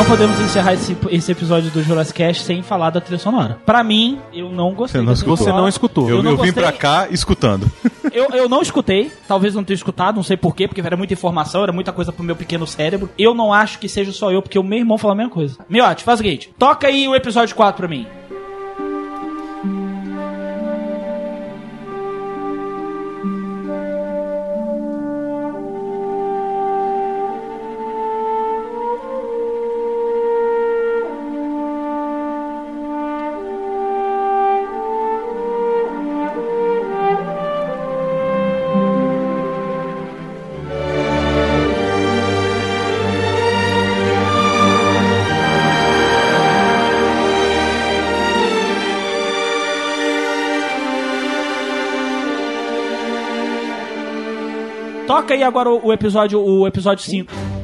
[0.00, 3.58] Não podemos encerrar esse, esse episódio do Jurassic Cast sem falar da trilha sonora.
[3.66, 4.98] Pra mim, eu não gostei.
[4.98, 5.36] Você não escutou.
[5.36, 6.08] Você não escutou.
[6.08, 7.70] Eu, Eu não eu vim pra cá escutando.
[8.12, 11.62] Eu, eu não escutei, talvez não tenha escutado, não sei porquê, porque era muita informação,
[11.62, 13.08] era muita coisa pro meu pequeno cérebro.
[13.16, 15.56] Eu não acho que seja só eu, porque o meu irmão falou a mesma coisa.
[15.68, 18.08] Miote, faz o seguinte: toca aí o episódio 4 pra mim.
[55.10, 57.59] Toca aí agora o, episódio o episódio 5.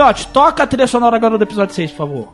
[0.00, 2.28] Miote, toca a trilha sonora agora do episódio 6, por favor.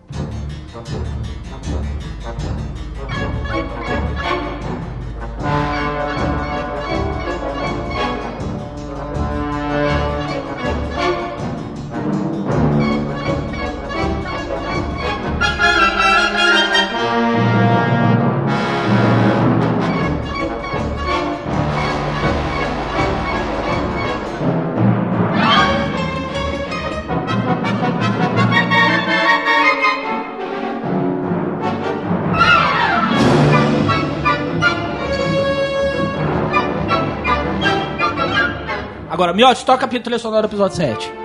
[39.27, 41.16] Agora, Miote, toca a trilha sonora do episódio 7.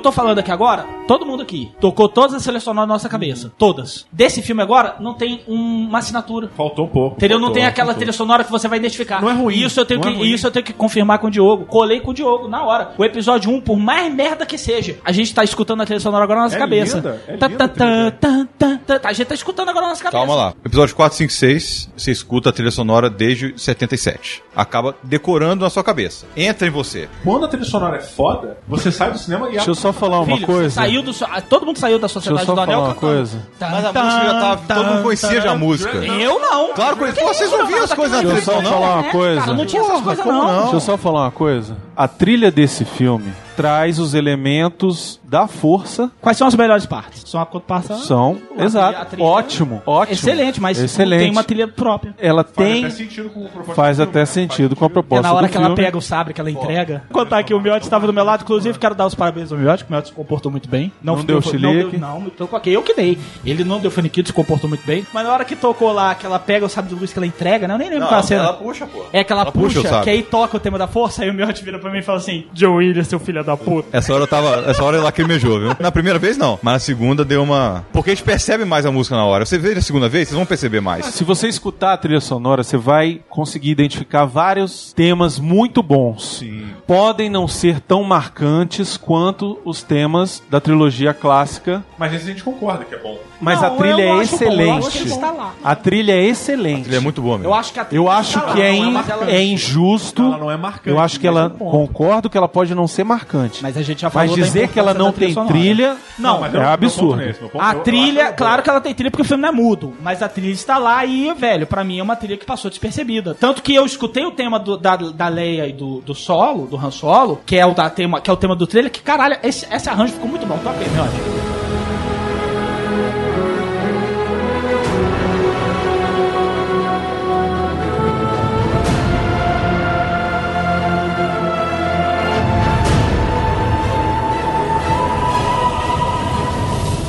[0.00, 3.52] Eu tô falando aqui agora, todo mundo aqui tocou todas as selecionadas na nossa cabeça.
[3.58, 4.06] Todas.
[4.10, 6.48] Desse filme agora, não tem um- uma assinatura.
[6.56, 7.16] Faltou um pouco.
[7.16, 7.36] Entendeu?
[7.38, 7.98] Não faltou, tem aquela faltou.
[7.98, 9.20] trilha sonora que você vai identificar.
[9.20, 11.26] Não é ruim, Isso eu tenho, não que, é isso eu tenho que confirmar com
[11.26, 11.66] o Diogo.
[11.66, 12.92] Colei com o Diogo na hora.
[12.96, 16.24] O episódio 1, por mais merda que seja, a gente tá escutando a trilha sonora
[16.24, 16.96] agora na nossa É cabeça.
[16.96, 19.08] linda, é Tá, linda tá, tá, tá, tá, tá.
[19.10, 20.16] A gente tá escutando agora na nossa cabeça.
[20.18, 20.54] Calma lá.
[20.64, 24.42] Episódio 4, 5, 6, você escuta a trilha sonora desde 77.
[24.54, 26.26] Acaba decorando na sua cabeça.
[26.36, 27.08] Entra em você.
[27.22, 30.20] Quando a trilha sonora é foda, você sai do cinema e Deixa eu só falar
[30.20, 30.70] uma Filho, coisa.
[30.74, 32.88] Saiu do, so- ah, todo mundo saiu da Deixa eu Sociedade só do Anel falar
[32.88, 33.46] uma coisa.
[33.60, 34.56] Mas a música já tava.
[34.66, 35.96] tá, todo mundo conhecia já a música.
[35.98, 36.72] Eu não.
[36.74, 38.70] Claro, Pô, vocês não viam as coisas na Deixa eu só não?
[38.72, 39.40] falar uma É, coisa.
[39.40, 40.60] cara, não tinha essas coisas não.
[40.62, 41.76] Deixa eu só falar uma coisa.
[41.96, 46.10] A trilha desse filme traz os elementos da força.
[46.20, 47.22] Quais são as melhores partes?
[47.28, 47.98] São a participação?
[47.98, 48.38] São.
[48.58, 48.88] Exato.
[48.92, 49.82] trilha- trilha- ótimo.
[49.86, 50.14] Ótimo.
[50.14, 51.20] Excelente, mas Excelente.
[51.20, 51.89] tem uma trilha própria.
[52.18, 52.84] Ela Faz tem.
[52.84, 54.26] até sentido com o propósito Faz até né?
[54.26, 55.82] sentido com a É proposta na hora do que ela filme.
[55.82, 57.02] pega o sabre que ela entrega.
[57.10, 59.58] Vou contar que o Miotti estava do meu lado, inclusive quero dar os parabéns ao
[59.58, 60.92] Miotti, que o Miotti se comportou muito bem.
[61.02, 61.90] Não ficou- deu Não, chilique.
[61.92, 63.18] deu, não, então ok, eu que dei.
[63.44, 65.06] Ele não deu faniquito, se comportou muito bem.
[65.12, 67.26] Mas na hora que tocou lá, que ela pega o sabre de luz que ela
[67.26, 67.74] entrega, né?
[67.74, 68.52] Eu nem lembro qual é a cena.
[68.52, 69.04] puxa, pô.
[69.12, 71.34] É que ela, Ela puxa puxa, que aí toca o tema da força, aí o
[71.34, 73.88] Miotti vira pra mim e fala assim: Joe Williams, seu filho da puta.
[73.96, 74.70] Essa hora eu tava.
[74.70, 75.76] Essa hora ele lacrimejou, viu?
[75.80, 77.84] Na primeira vez não, mas na segunda deu uma.
[77.92, 79.44] Porque a gente percebe mais a música na hora.
[79.44, 81.06] Você vê na segunda vez, vocês vão perceber mais.
[81.06, 86.38] Se você escutar a trilha sonora, você vai conseguir identificar vários temas muito bons.
[86.38, 86.68] Sim.
[86.86, 92.42] Podem não ser tão marcantes quanto os temas da trilogia clássica, Mas esse a gente
[92.42, 93.18] concorda que é bom.
[93.40, 95.20] mas Não, a trilha é acho bom, acho excelente.
[95.36, 95.54] lá.
[95.62, 96.88] A trilha é excelente.
[96.88, 97.50] Ele é muito boa mesmo.
[97.52, 99.30] Eu acho que a trilha Eu acho está lá, que é, não in- mas ela-
[99.30, 100.22] é injusto.
[100.22, 101.56] Ela não é marcante, Eu acho que mas ela.
[101.58, 101.70] é um.
[101.70, 103.62] Concordo que ela pode não ser marcante.
[103.62, 105.52] Mas a gente já Mas falou da dizer que ela não trilha tem sonora.
[105.52, 105.96] trilha.
[106.18, 107.16] Não, mas é eu- absurdo.
[107.16, 109.10] não é esse, meu ponto- A eu- eu trilha, acho claro que ela tem trilha
[109.10, 111.98] porque o filme não é mudo, mas a trilha está lá e, velho, pra mim
[111.98, 113.34] é uma trilha que passou despercebida.
[113.34, 116.76] Tanto que eu escutei o tema do- da, da Leia e do, do solo, do
[116.76, 119.38] Han Solo, que é o, da tema, que é o tema do trailer, que caralho,
[119.42, 120.58] esse, esse arranjo ficou muito bom.
[120.58, 121.40] Toca aí, meu amigo.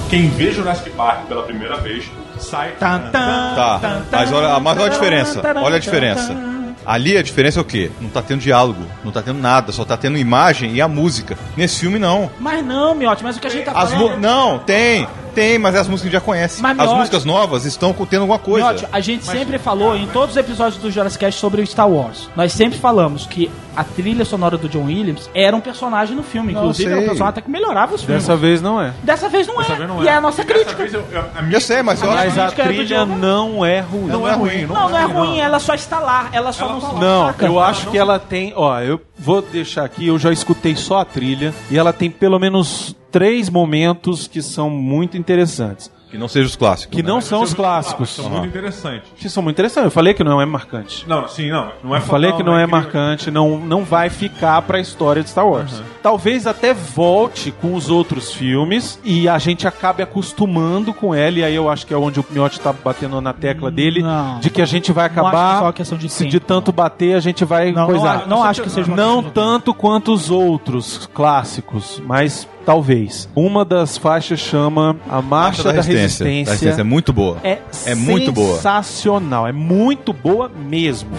[0.10, 2.10] Quem vê Jurassic Park pela primeira vez
[2.42, 2.72] sai.
[2.80, 3.12] Tan, tan,
[3.56, 5.42] Tá, tan, mas olha, mas olha a diferença.
[5.62, 6.36] Olha a diferença.
[6.84, 7.92] Ali a diferença é o quê?
[8.02, 11.38] Não tá tendo diálogo, não tá tendo nada, só tá tendo imagem e a música.
[11.56, 12.30] Nesse filme não.
[12.40, 14.14] Mas não, Miotti, mas o que a gente tá As falando...
[14.14, 16.62] mu- não, tem, tem, mas é as músicas que a gente já conhece.
[16.62, 18.68] Mas, As Miotti- músicas novas estão com- tendo alguma coisa.
[18.68, 21.90] Miotti, a gente sempre falou em todos os episódios do Jurassic Cast sobre o Star
[21.90, 22.30] Wars.
[22.36, 26.52] Nós sempre falamos que a trilha sonora do John Williams era um personagem no filme.
[26.54, 28.24] Não, Inclusive, era um personagem até que melhorava os filmes.
[28.24, 28.94] Dessa vez não é.
[29.04, 29.76] Dessa vez não Dessa é.
[29.78, 30.84] vez não e é a nossa Dessa crítica.
[30.98, 33.80] eu- eu- a minha Eu sei, mas eu acho Mas a é trilha não é
[33.80, 34.08] ruim.
[34.08, 34.66] não é ruim.
[34.66, 36.30] Não, não é ruim, ela só está lá.
[36.34, 36.88] Ela só Ela não tá.
[36.94, 37.46] Não, destaca.
[37.46, 38.54] eu acho que ela tem.
[38.56, 42.40] Ó, eu vou deixar aqui, eu já escutei só a trilha e ela tem pelo
[42.40, 45.92] menos três momentos que são muito interessantes.
[46.10, 46.94] Que não seja os clássicos.
[46.94, 47.08] Que né?
[47.08, 48.10] não são os clássicos.
[48.10, 49.10] São muito interessantes.
[49.16, 49.86] Que são muito interessantes.
[49.86, 51.08] Eu falei que não é marcante.
[51.08, 51.72] Não, sim, não.
[51.82, 52.82] Não é Eu falei que não é incrível.
[52.84, 55.82] marcante, não, não vai ficar pra história de Star Wars.
[56.04, 61.44] Talvez até volte com os outros filmes e a gente acabe acostumando com ela, e
[61.46, 64.42] aí eu acho que é onde o Miotti tá batendo na tecla dele, Não.
[64.42, 65.60] de que a gente vai Não acabar.
[65.60, 66.32] só questão de se tempo.
[66.32, 68.24] de tanto bater, a gente vai Não, não, coisar.
[68.24, 73.28] a- não acho que seja Não tanto quanto os outros clássicos, mas talvez.
[73.36, 76.26] Uma das faixas chama A Marcha, da, Resistência.
[76.26, 77.38] Da Resistência é muito boa.
[77.44, 78.56] É, É muito boa.
[78.56, 81.10] sensacional, é muito boa mesmo.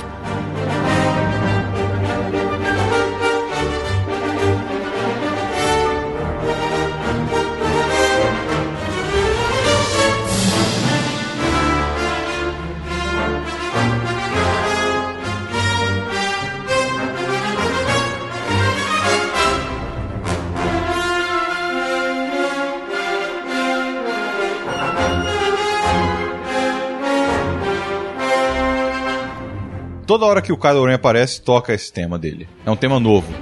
[30.12, 32.46] Toda hora que o Kylo Ren aparece, toca esse tema dele.
[32.66, 33.32] É um tema novo.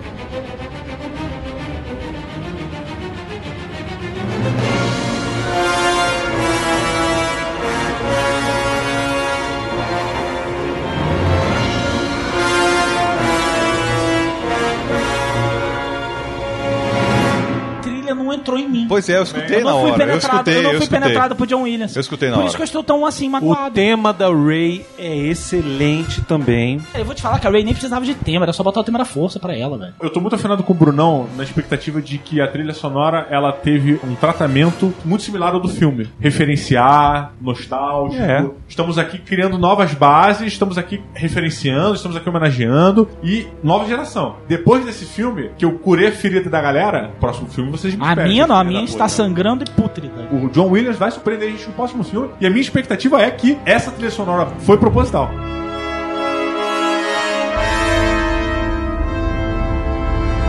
[18.40, 18.86] Entrou em mim.
[18.88, 20.02] Pois é, eu escutei eu na não fui hora.
[20.02, 21.00] Eu penetrado, escutei, eu não eu fui escutei.
[21.00, 21.94] penetrado por John Williams.
[21.96, 22.48] Eu escutei na Por hora.
[22.48, 23.74] isso que eu estou tão assim O magoado.
[23.74, 26.80] tema da Ray é excelente também.
[26.94, 28.84] Eu vou te falar que a Ray nem precisava de tema, era só botar o
[28.84, 29.94] tema da força pra ela, velho.
[30.00, 33.52] Eu tô muito afinado com o Brunão na expectativa de que a trilha sonora ela
[33.52, 36.08] teve um tratamento muito similar ao do filme.
[36.54, 38.22] Referenciar, nostálgico.
[38.22, 38.48] É.
[38.68, 44.36] Estamos aqui criando novas bases, estamos aqui referenciando, estamos aqui homenageando e nova geração.
[44.48, 48.08] Depois desse filme, que eu curei a ferida da galera, próximo filme vocês me A
[48.10, 49.08] esperem, minha não, a minha está puta.
[49.16, 50.28] sangrando e pútrida.
[50.30, 52.30] O John Williams vai surpreender a gente no próximo filme.
[52.40, 55.30] E a minha expectativa é que essa trilha sonora foi proposital.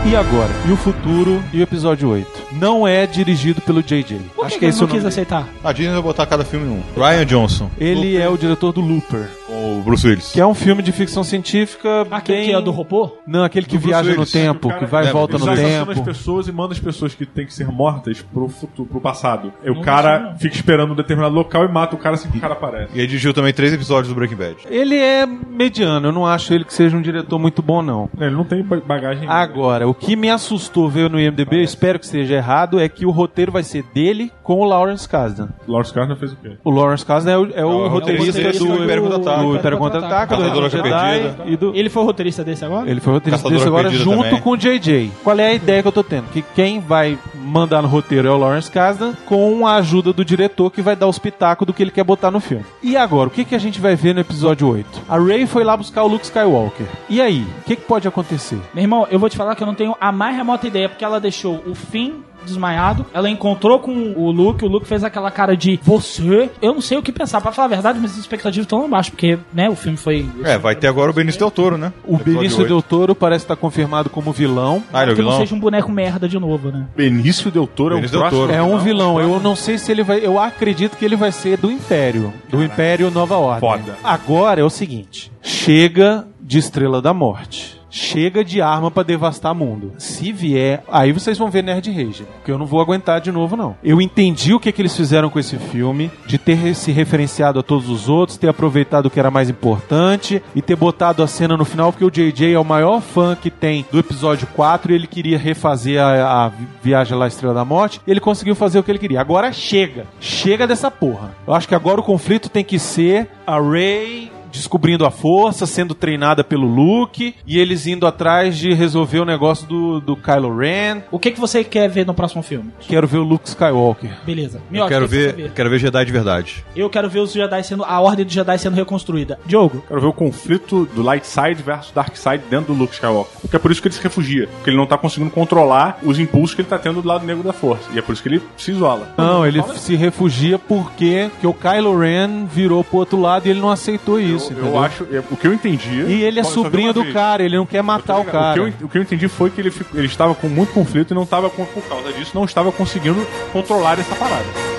[0.04, 0.50] E agora?
[0.68, 2.28] E o futuro e o episódio 8?
[2.52, 4.18] Não é dirigido pelo JJ.
[4.34, 5.48] Por Acho que, que que ele é o não quis aceitar?
[5.62, 6.82] A Disney vai botar cada filme num.
[7.00, 9.30] Ryan Johnson, Ele é o diretor do Looper,
[9.62, 10.32] com o Bruce Willis.
[10.32, 12.48] que é um filme de ficção científica Aquele bem...
[12.50, 13.12] que é do robô?
[13.26, 14.32] Não, aquele que Do Bruce viaja no Willis.
[14.32, 16.04] tempo, O cara- que vai e lembra, volta Ele no assassina as tempo.
[16.04, 19.52] pessoas e manda as pessoas que têm que ser mortas pro futuro, pro passado.
[19.62, 20.38] Aí o Não cara não.
[20.38, 22.90] fica esperando um determinado local e mata o cara assim que o cara aparece.
[22.94, 24.56] E ele dirigiu também três episódios do Breaking Bad.
[24.68, 28.08] Ele é mediano, eu não acho ele que seja um diretor muito bom, não.
[28.18, 29.28] Ele não tem ba- bagagem.
[29.28, 33.06] Agora, o que me assustou ver no IMDB, eu espero que esteja errado, é que
[33.06, 35.48] o roteiro vai ser dele com o Lawrence Kasdan.
[35.68, 36.56] Lawrence Kasdan fez o quê?
[36.64, 39.42] O Lawrence Kasdan é o, é o É o roteirista, roteirista do, do Império Contra-Ataca.
[39.42, 41.74] do do Império Contra-Ataca, do Retorno Jedi e do...
[41.74, 42.90] Ele foi o roteirista desse agora?
[42.90, 44.40] Ele foi roteirista Caçador desse agora Perdida junto também.
[44.40, 45.12] com o JJ.
[45.22, 46.28] Qual é a ideia que eu tô tendo?
[46.28, 50.70] Que quem vai mandar no roteiro é o Lawrence Kasdan com a ajuda do diretor
[50.70, 52.64] que vai dar os pitacos do que ele quer botar no filme.
[52.82, 55.02] E agora, o que, que a gente vai ver no episódio 8?
[55.08, 56.86] A Rey foi lá buscar o Luke Skywalker.
[57.08, 57.46] E aí?
[57.60, 58.58] O que, que pode acontecer?
[58.74, 61.04] Meu irmão, eu vou te falar que eu não tenho a mais remota ideia, porque
[61.04, 65.56] ela deixou o fim desmaiado, ela encontrou com o Luke, o Luke fez aquela cara
[65.56, 66.50] de você.
[66.60, 68.86] Eu não sei o que pensar, pra falar a verdade, mas as expectativas estão lá
[68.86, 70.26] embaixo, porque, né, o filme foi.
[70.44, 71.92] É, vai ter agora o Benício Del Toro, né?
[72.04, 72.66] O Benício.
[72.66, 74.82] Del Toro parece estar confirmado como vilão.
[74.92, 75.40] Ah, ele é o que não vilão?
[75.40, 76.86] seja um boneco merda de novo, né?
[76.96, 78.30] Benício Del Toro é o Benício Del.
[78.30, 78.52] Toro.
[78.52, 79.20] É um vilão.
[79.20, 80.24] Eu não sei se ele vai.
[80.24, 82.32] Eu acredito que ele vai ser do Império.
[82.48, 83.60] Do Império Nova Ordem.
[83.68, 83.96] Foda.
[84.04, 87.81] Agora é o seguinte: chega de Estrela da Morte.
[87.94, 89.92] Chega de arma pra devastar mundo.
[89.98, 92.24] Se vier, aí vocês vão ver Nerd Rage.
[92.24, 93.76] Porque eu não vou aguentar de novo, não.
[93.84, 97.62] Eu entendi o que, que eles fizeram com esse filme, de ter se referenciado a
[97.62, 101.54] todos os outros, ter aproveitado o que era mais importante e ter botado a cena
[101.54, 104.94] no final, porque o JJ é o maior fã que tem do episódio 4 e
[104.94, 108.00] ele queria refazer a, a vi- viagem lá à Estrela da Morte.
[108.06, 109.20] Ele conseguiu fazer o que ele queria.
[109.20, 110.06] Agora chega.
[110.18, 111.34] Chega dessa porra.
[111.46, 115.94] Eu acho que agora o conflito tem que ser a Rey descobrindo a força, sendo
[115.94, 121.02] treinada pelo Luke, e eles indo atrás de resolver o negócio do, do Kylo Ren.
[121.10, 122.70] O que, que você quer ver no próximo filme?
[122.80, 124.10] Quero ver o Luke Skywalker.
[124.24, 124.60] Beleza.
[124.72, 126.64] Eu quero ver, quer quero ver Jedi de verdade.
[126.76, 127.84] Eu quero ver os Jedi sendo.
[127.84, 129.38] a ordem dos Jedi sendo reconstruída.
[129.46, 133.32] Diogo, Quero ver o conflito do Light Side versus Dark Side dentro do Luke Skywalker.
[133.40, 134.48] Porque é por isso que ele se refugia.
[134.48, 137.42] Porque ele não tá conseguindo controlar os impulsos que ele tá tendo do lado negro
[137.42, 137.88] da força.
[137.92, 139.08] E é por isso que ele se isola.
[139.16, 143.60] Não, ele se refugia porque que o Kylo Ren virou pro outro lado e ele
[143.60, 144.66] não aceitou isso, Eu, entendeu?
[144.72, 146.02] eu acho, é, o que eu entendi.
[146.02, 147.12] E ele é sobrinho do vez.
[147.14, 148.58] cara, ele não quer matar o O que, cara.
[148.60, 151.22] eu, o que eu entendi foi que ele, ele estava com muito conflito e não
[151.24, 154.71] estava, com- por causa disso, não estava conseguindo controlar essa parada.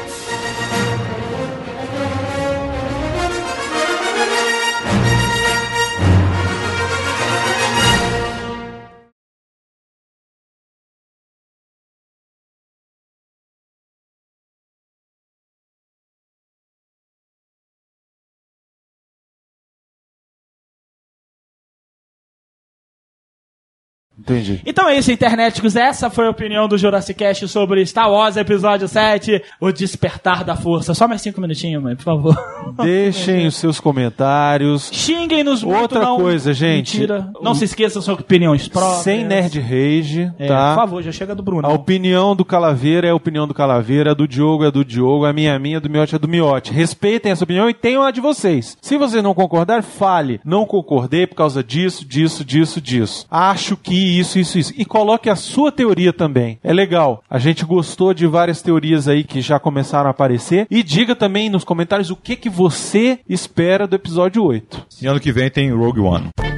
[24.24, 24.62] Entendi.
[24.66, 25.76] Então é isso, internéticos.
[25.76, 30.56] Essa foi a opinião do Jurassic Cast sobre Star Wars Episódio 7, O Despertar da
[30.56, 30.94] Força.
[30.94, 32.36] Só mais cinco minutinhos, mãe, por favor.
[32.82, 34.90] Deixem os seus comentários.
[34.94, 36.18] Xinguem-nos muito, Outra não.
[36.18, 36.94] coisa, gente.
[37.00, 37.30] Mentira.
[37.42, 39.04] Não se esqueçam suas opiniões próprias.
[39.04, 40.70] Sem nerd rage, É, tá?
[40.74, 41.68] Por favor, já chega do Bruno.
[41.68, 45.26] A opinião do Calaveira é a opinião do Calaveira, a do Diogo é do Diogo,
[45.26, 46.72] a minha é minha, a do Miote é do Miote.
[46.72, 48.78] Respeitem essa opinião e tenham a de vocês.
[48.82, 50.40] Se você não concordar, fale.
[50.46, 53.26] Não concordei por causa disso, disso, disso, disso.
[53.30, 54.74] Acho que isso, isso, isso.
[54.78, 56.60] E coloque a sua teoria também.
[56.64, 57.24] É legal.
[57.30, 60.68] A gente gostou de várias teorias aí que já começaram a aparecer.
[60.70, 64.88] E diga também nos comentários o que, que você espera do episódio 8.
[65.02, 66.53] E ano que vem tem Rogue One.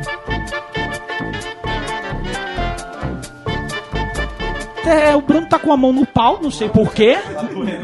[4.86, 7.18] É, o Bruno tá com a mão no pau, não sei porquê.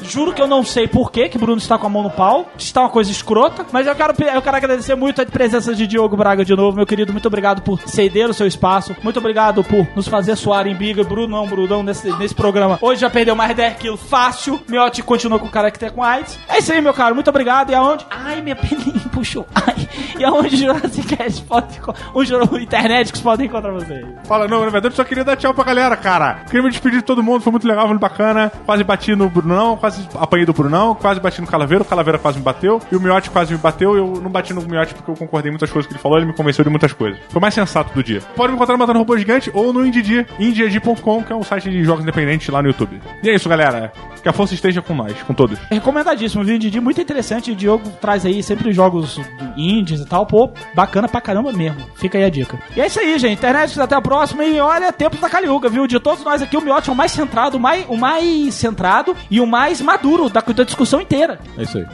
[0.04, 2.50] Juro que eu não sei porquê que o Bruno está com a mão no pau.
[2.58, 3.66] Está uma coisa escrota.
[3.72, 6.86] Mas eu quero, eu quero agradecer muito a presença de Diogo Braga de novo, meu
[6.86, 7.12] querido.
[7.12, 8.96] Muito obrigado por ceder o seu espaço.
[9.04, 11.04] Muito obrigado por nos fazer suar em biga.
[11.04, 12.78] Brunão, Brunão, nesse, nesse programa.
[12.82, 14.60] Hoje já perdeu mais de 10 quilos fácil.
[14.68, 16.38] Miotti continua com o caractere com AIDS.
[16.48, 17.16] É isso aí, meu caro.
[17.16, 17.72] Muito obrigado.
[17.72, 18.06] E aonde?
[18.10, 19.48] Ai, minha peninha puxou.
[19.56, 19.88] Ai.
[20.20, 21.82] E aonde Jurassic Cast pode...
[22.14, 24.06] O, o internet que podem encontrar vocês?
[24.26, 26.42] Fala, não, na verdade eu só queria dar tchau pra galera, cara.
[26.46, 28.52] Queria me despedir de todo mundo, foi muito legal, muito bacana.
[28.66, 32.38] Quase bati no Brunão, quase apanhei do Brunão, quase bati no Calaveira, o Calaveira quase
[32.38, 32.82] me bateu.
[32.92, 35.54] E o Miote quase me bateu, eu não bati no Miote porque eu concordei em
[35.54, 37.20] muitas coisas que ele falou, ele me convenceu de muitas coisas.
[37.30, 38.22] Foi o mais sensato do dia.
[38.36, 41.70] Pode me encontrar no Matando Robô Gigante ou no Indidi, indidi.com, que é um site
[41.70, 43.02] de jogos independentes lá no YouTube.
[43.24, 43.92] E é isso, galera.
[44.22, 45.58] Que a força esteja com nós, com todos.
[45.70, 47.52] Recomendadíssimo, vídeo de muito interessante.
[47.52, 49.20] O Diogo traz aí sempre jogos
[49.58, 50.26] indies e tal.
[50.26, 51.82] Pô, bacana pra caramba mesmo.
[51.96, 52.60] Fica aí a dica.
[52.76, 53.40] E é isso aí, gente.
[53.40, 54.44] Internet, até a próxima.
[54.44, 55.88] E olha, tempos da Caliuga, viu?
[55.88, 59.16] De todos nós aqui, o Miotti é o mais centrado, o mais, o mais centrado
[59.30, 61.40] e o mais maduro da, da discussão inteira.
[61.58, 61.86] É isso aí.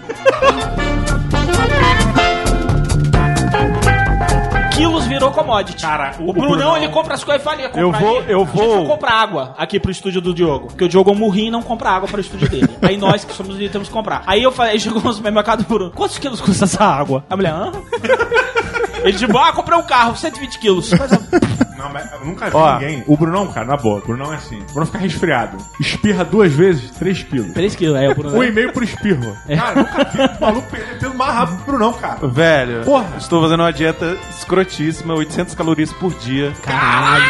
[4.75, 5.81] Quilos virou commodity.
[5.81, 8.25] Cara, O Brunão, Brunão- ele compra as coisas e fala, ia comprar Eu vou- aí.
[8.31, 10.67] eu A gente vou- só compra água aqui pro estúdio do Diogo.
[10.67, 12.69] Porque o Diogo é um murrinho e não compra água para o estúdio dele.
[12.83, 14.21] aí nós que somos de temos que comprar.
[14.27, 17.23] Aí eu falei, chegou no supermercado do Bruno, quantos quilos custa essa água?
[17.27, 17.71] A mulher, hã?
[19.03, 20.91] Ele tipo, ah, comprei um carro, 120 quilos.
[20.91, 21.11] Mas,
[21.77, 22.73] Não, mas eu nunca vi Ó.
[22.73, 23.03] ninguém.
[23.05, 24.59] O Brunão, cara, na boa, o Brunão é assim.
[24.61, 25.57] O Brunão fica resfriado.
[25.79, 27.53] Espirra duas vezes, 3 quilos.
[27.53, 28.35] 3 quilos, aí o Bruno.
[28.37, 29.37] Um e meio por espirro.
[29.47, 32.27] Cara, nunca vi um maluco perdendo mais rápido que o Brunão, cara.
[32.27, 33.13] Velho, Porra.
[33.17, 36.51] estou fazendo uma dieta escrotíssima, 800 calorias por dia.
[36.63, 37.23] Caralho.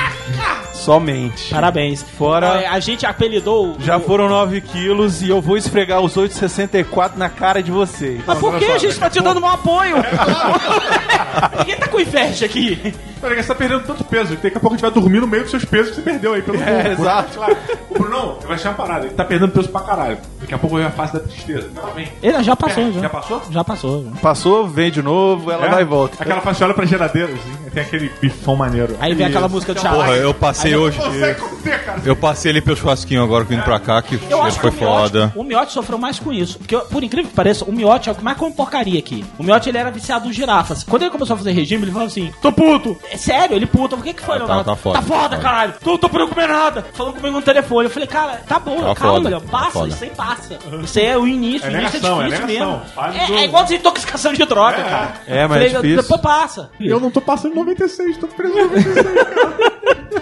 [0.88, 1.49] Somente.
[1.49, 2.01] Parabéns.
[2.01, 3.72] Fora- A gente apelidou.
[3.72, 8.22] o- Já foram 9 quilos e eu vou esfregar os 8,64 na cara de vocês.
[8.26, 9.97] Mas por que a gente tá te dando um apoio?
[9.97, 12.93] É, Ninguém tá com inveja aqui.
[13.22, 15.27] Olha, você tá perdendo tanto peso que daqui a pouco a gente vai dormir no
[15.27, 17.02] meio dos seus pesos que você perdeu aí pelo É, corpo.
[17.02, 17.34] exato.
[17.38, 17.57] Claro.
[17.89, 19.06] O Brunão vai achar uma parada.
[19.06, 20.18] Ele tá perdendo peso pra caralho.
[20.39, 21.69] Daqui a pouco vai a fase da tristeza.
[21.76, 22.07] Ela vem.
[22.22, 23.02] Ele já passou, É, já.
[23.02, 23.41] já passou?
[23.49, 24.06] Já passou.
[24.06, 24.22] já.
[24.22, 25.69] Passou, vem de novo, ela É?
[25.69, 26.18] vai e volta.
[26.22, 27.69] Aquela fase que olha pra geladeira, assim.
[27.73, 28.95] Tem aquele bifão maneiro.
[28.99, 29.95] Aí vem aquela música do Xalá.
[30.06, 30.98] Porra, eu passei hoje.
[30.98, 32.02] Consegue conter, cara.
[32.06, 34.89] Eu passei ali pelo churrasquinho agora vindo pra cá, que Eu acho que foi o
[34.89, 35.34] Miotti, foda.
[35.35, 36.57] o Miotti sofreu mais com isso.
[36.57, 39.23] Porque, por incrível que pareça, o Miotti é o que mais come porcaria aqui.
[39.38, 40.84] O Miotti, ele era viciado em girafas.
[40.84, 42.98] Quando ele começou a fazer regime, ele falou assim, tô puto.
[43.11, 43.95] É sério, ele puto.
[43.95, 44.69] O que que foi, Ah, tá- Leonardo?
[44.71, 44.99] tá foda.
[44.99, 45.73] Tá foda, caralho.
[45.84, 46.85] Tô, tô por comer nada.
[46.93, 47.85] Falando comigo no telefone.
[47.85, 49.88] Eu falei, cara, tá bom, Tá calma, foda, tá Passa, foda.
[49.89, 50.59] isso aí passa.
[50.84, 51.65] Isso aí é o início.
[51.67, 52.81] É o início negação, é é difícil negação.
[53.15, 53.35] mesmo.
[53.38, 55.13] É, é igual desintoxicação de droga, cara.
[55.27, 56.01] É, mas Falei, é difícil.
[56.01, 56.69] Depois passa.
[56.79, 59.77] Eu não tô passando 96, tô preso em 96, cara.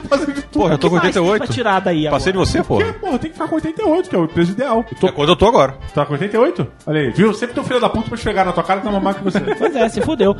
[0.09, 0.61] Fazendo de tudo.
[0.61, 1.45] Porra, eu tô com O que mais tem 88.
[1.47, 2.93] pra tirar daí Passei de você, Porque, porra.
[2.99, 4.85] porra, tem que ficar com 88, que é o peso ideal.
[4.89, 5.07] Eu tô...
[5.07, 5.75] É quando eu tô agora.
[5.93, 6.67] Tá com 88?
[6.85, 7.33] Olha aí, viu?
[7.33, 9.23] Sempre tem um filho da puta pra chegar na tua cara e tá mamar que
[9.23, 9.39] você.
[9.39, 10.35] Pois é, se fudeu.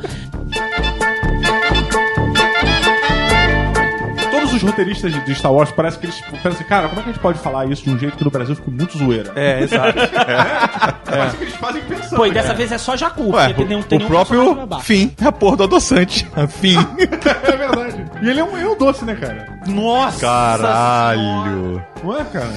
[4.56, 7.12] Os roteiristas de, Star Wars parece que eles pensam assim, cara, como é que a
[7.12, 9.32] gente pode falar isso de um jeito que no Brasil ficou muito zoeira?
[9.36, 9.98] É, exato.
[11.04, 12.16] Parece que eles fazem pensando.
[12.16, 12.34] Pô, e né?
[12.34, 15.32] dessa vez é só Jacu, Ué, porque tem, um- tem o próprio fim é a
[15.32, 16.26] porra do adoçante.
[16.48, 16.76] Fim.
[16.98, 18.04] É verdade.
[18.22, 19.60] E ele é um, é um doce, né, cara?
[19.66, 20.20] Nossa!
[20.20, 21.82] Caralho.
[22.02, 22.52] Não é, cara?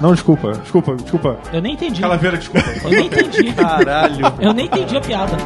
[0.00, 1.38] Não, desculpa, desculpa, desculpa.
[1.52, 2.00] Eu nem entendi.
[2.00, 2.68] Calaveira, desculpa.
[2.84, 3.52] Eu nem entendi.
[3.52, 4.34] Caralho.
[4.40, 5.36] Eu nem entendi a piada.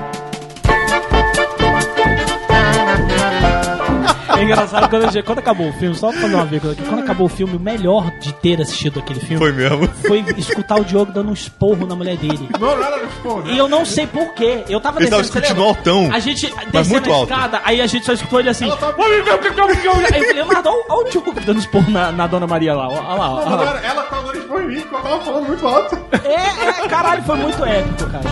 [4.38, 7.00] É engraçado quando, gente- quando acabou o filme, só pra fazer uma vírgula aqui, quando
[7.00, 9.88] acabou o filme, o melhor de ter assistido aquele filme Foi mesmo.
[10.06, 12.48] foi escutar o Diogo dando um esporro na mulher dele.
[12.58, 13.50] Não, não era responde.
[13.50, 14.64] E eu não sei porquê.
[14.68, 15.78] Eu tava Ele tava descendo, discutindo lembra?
[15.78, 16.10] altão.
[16.14, 17.32] A gente descendo muito alto.
[17.32, 18.64] escada, aí a gente só escutou ele assim.
[18.66, 22.74] Ela tava- Aí eu falei, Leonardo, olha, o Diogo dando esporro na, na dona Maria
[22.74, 22.88] lá.
[22.88, 23.70] Olha lá, olha lá.
[23.70, 25.98] era, ela tava dando expor em mim, porque eu tava falando muito alto.
[26.24, 28.28] É, é, caralho, foi muito épico, cara.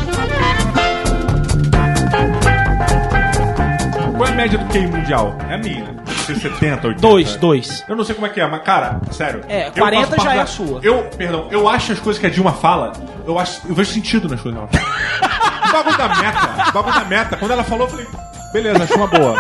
[4.17, 5.35] Qual é a média do QI mundial?
[5.49, 5.95] É a minha.
[6.27, 6.95] Ser 70, 80.
[7.01, 7.85] Dois, dois.
[7.87, 9.43] Eu não sei como é que é, mas, cara, sério.
[9.49, 10.81] É, eu 40 faço parte já é da- a sua.
[10.83, 12.93] Eu, perdão, eu acho as coisas que a Dilma fala,
[13.27, 13.61] eu acho.
[13.69, 15.69] Eu vejo sentido nas coisas que ela fala.
[15.69, 18.07] o bagulho da meta, o bagulho da meta, quando ela falou, eu falei,
[18.53, 19.37] beleza, acho uma boa.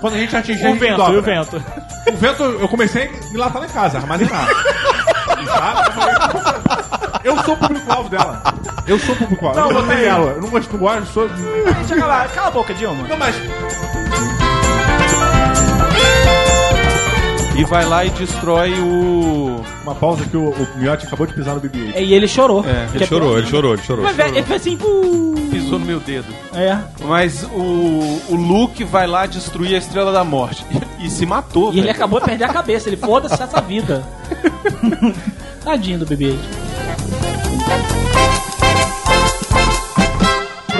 [0.00, 1.18] Quando a gente atingir, a O vento, dobra.
[1.18, 1.64] o vento.
[2.08, 4.48] O vento, eu comecei a enlatar lá em casa, armazenar.
[5.46, 5.86] Sabe?
[5.86, 6.14] Eu falei,
[7.24, 8.42] Eu sou o público-alvo dela.
[8.86, 9.58] Eu sou o público-alvo.
[9.58, 10.30] Eu Não, não votei ela.
[10.32, 11.24] Eu não gosto, não gosto, sou.
[11.24, 13.06] Eu calar, cala a boca, Dilma.
[13.08, 13.34] Não, mas.
[17.56, 19.62] E vai lá e destrói o.
[19.82, 21.94] Uma pausa que o, o Miotti acabou de pisar no BB-8.
[21.96, 22.64] E ele chorou.
[22.66, 24.04] É, Ele chorou, ele chorou, ele chorou.
[24.04, 26.26] Mas, velho, ele fez assim, uh, Pisou no meu dedo.
[26.54, 26.78] É.
[27.04, 30.64] Mas o, o Luke vai lá destruir a Estrela da Morte.
[31.00, 31.90] E se matou, E ele velho.
[31.90, 32.88] acabou de perder a cabeça.
[32.88, 34.02] Ele foda-se essa vida.
[35.62, 36.34] Tadinho do bebê.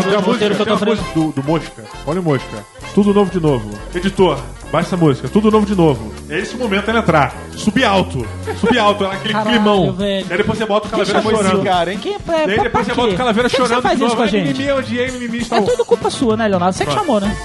[0.03, 1.85] Tem a música, que eu tem tô a música do, do Mosca.
[2.07, 2.65] Olha o Mosca.
[2.95, 3.71] Tudo novo de novo.
[3.95, 4.41] Editor,
[4.73, 5.29] baixa essa música.
[5.29, 6.13] Tudo novo de novo.
[6.29, 7.33] É esse o momento ela entrar.
[7.57, 8.27] Subir alto.
[8.59, 9.93] Subir alto, aquele Caralho, climão.
[9.93, 10.27] velho.
[10.29, 11.63] E aí depois você bota o calaveira esse chorando.
[11.65, 11.99] cara, hein?
[12.03, 13.15] Quem é pra, E aí depois você bota quê?
[13.15, 14.53] o calaveira Por que chorando Você faz isso com a Ai, gente.
[14.53, 16.75] Mimimi, odiei, mimimi, É tudo culpa sua, né, Leonardo?
[16.77, 17.37] Você que chamou, né?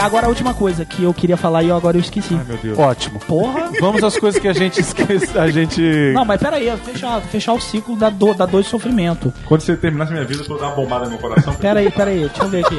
[0.00, 2.34] Agora a última coisa que eu queria falar e eu agora eu esqueci.
[2.34, 2.78] Ai, meu Deus.
[2.78, 3.18] Ótimo.
[3.20, 3.70] Porra.
[3.80, 5.36] Vamos às coisas que a gente esquece.
[5.38, 5.80] A gente.
[6.14, 9.32] Não, mas pera aí, fechar, fechar o ciclo da dor, da dor e sofrimento.
[9.46, 11.54] Quando você terminasse minha vida, eu vou dar uma bombada no meu coração.
[11.54, 12.76] Pera aí, pera aí, deixa eu ver aqui.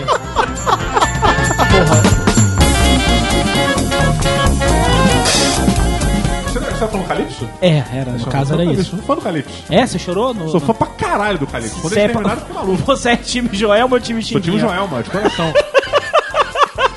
[6.48, 7.50] Você, você tá falando Calypso?
[7.62, 8.91] É, era, no caso era isso.
[8.96, 9.64] Sou fã do Calypso.
[9.70, 10.34] É, você chorou?
[10.34, 11.80] No, Sou fã pra caralho do Calypso.
[11.82, 12.84] Quando Você é eles pa- terminaram, eu fiquei maluco.
[12.86, 14.58] Você é time Joelma ou time Sou Xinguinha?
[14.58, 15.54] time Joelma, de coração.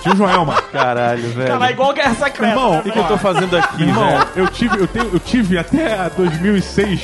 [0.03, 0.61] time Joelma.
[0.63, 1.49] Caralho, velho.
[1.49, 2.47] Caralho, igual Guerra Secreta.
[2.47, 4.27] Irmão, O que, que eu tô fazendo aqui, Irmão, velho?
[4.37, 7.01] eu tive, eu, tenho, eu tive até 2006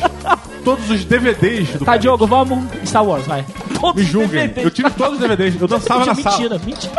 [0.65, 1.97] todos os DVDs do Tá.
[1.97, 3.45] Diogo, vamos Star Wars, vai.
[3.81, 4.29] Todos Me julguem.
[4.49, 4.65] DVDs.
[4.65, 5.61] Eu tive todos os DVDs.
[5.61, 6.37] Eu dançava na sala.
[6.39, 6.93] Mentira, mentira.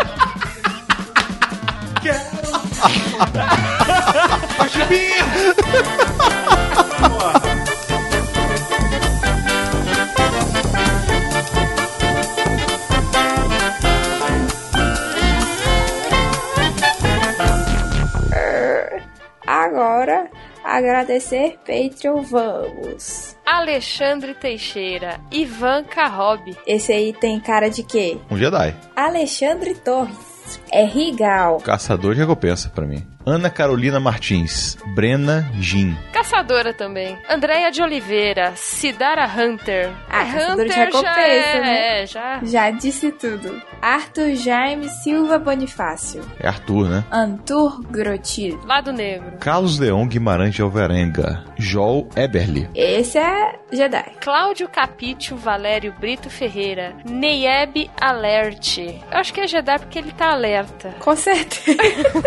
[19.80, 20.30] Agora,
[20.62, 23.34] agradecer Patreon, vamos.
[23.46, 28.18] Alexandre Teixeira, Ivan Carrob, Esse aí tem cara de quê?
[28.30, 28.76] Um Jedi.
[28.94, 30.60] Alexandre Torres.
[30.72, 31.58] É Rigal.
[31.58, 33.06] Caçador de recompensa pra mim.
[33.26, 34.76] Ana Carolina Martins.
[34.96, 35.96] Brena Gin.
[36.12, 37.18] Caçadora também.
[37.30, 38.54] Andréia de Oliveira.
[38.56, 39.92] Sidara Hunter.
[40.10, 42.02] Ah, É, caçador de Hunter recompensa, já é, né?
[42.02, 42.40] É, já.
[42.44, 43.62] Já disse tudo.
[43.82, 46.22] Arthur Jaime Silva Bonifácio.
[46.40, 47.04] É Arthur, né?
[47.12, 48.60] Antur Grotil.
[48.66, 49.38] Lado Negro.
[49.40, 51.44] Carlos Leão Guimarães de Alvarenga.
[51.58, 52.70] Joel Eberly.
[52.74, 54.04] Esse é Jedi.
[54.22, 56.94] Cláudio Capítio Valério Brito Ferreira.
[57.08, 59.00] Neyeb Alerte.
[59.12, 60.59] Eu acho que é Jedi porque ele tá alerta.
[61.00, 61.78] Com certeza.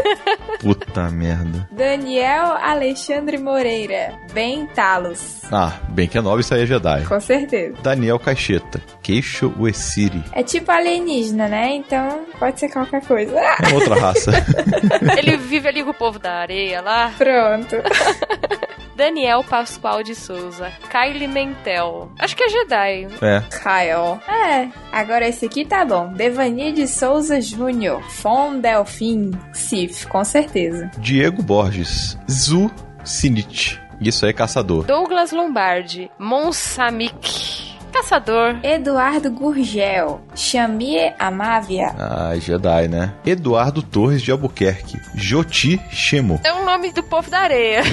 [0.61, 1.69] Puta merda.
[1.71, 4.15] Daniel Alexandre Moreira.
[4.33, 5.43] Ben Talos.
[5.51, 7.05] Ah, bem que é nova, isso aí é Jedi.
[7.05, 7.77] Com certeza.
[7.83, 8.81] Daniel Caixeta.
[9.03, 10.23] Queixo Uesiri.
[10.33, 11.75] É tipo alienígena, né?
[11.75, 13.35] Então pode ser qualquer coisa.
[13.75, 14.31] Outra raça.
[15.19, 17.13] Ele vive ali com o povo da areia lá.
[17.17, 17.77] Pronto.
[18.95, 20.71] Daniel Pascoal de Souza.
[20.91, 22.11] Kylie Mentel.
[22.19, 23.09] Acho que é Jedi.
[23.21, 23.41] É.
[23.51, 24.21] Kyle.
[24.29, 24.69] É.
[24.93, 26.13] Agora esse aqui tá bom.
[26.13, 28.03] Devani de Souza Júnior.
[28.23, 29.33] Fon Delfim.
[29.53, 30.89] Sif, com certeza.
[30.99, 32.17] Diego Borges.
[32.31, 32.71] Zu
[33.05, 33.81] Sinit.
[34.01, 34.85] Isso aí é caçador.
[34.85, 36.09] Douglas Lombardi.
[36.21, 37.73] Monsamik.
[37.93, 38.61] Caçador.
[38.63, 40.21] Eduardo Gurgel.
[40.37, 41.95] Chamie Amávia.
[41.99, 43.13] Ah, Jedi, né?
[43.27, 45.01] Eduardo Torres de Albuquerque.
[45.17, 46.41] Joti Shemo.
[46.45, 47.83] É o nome do povo da areia.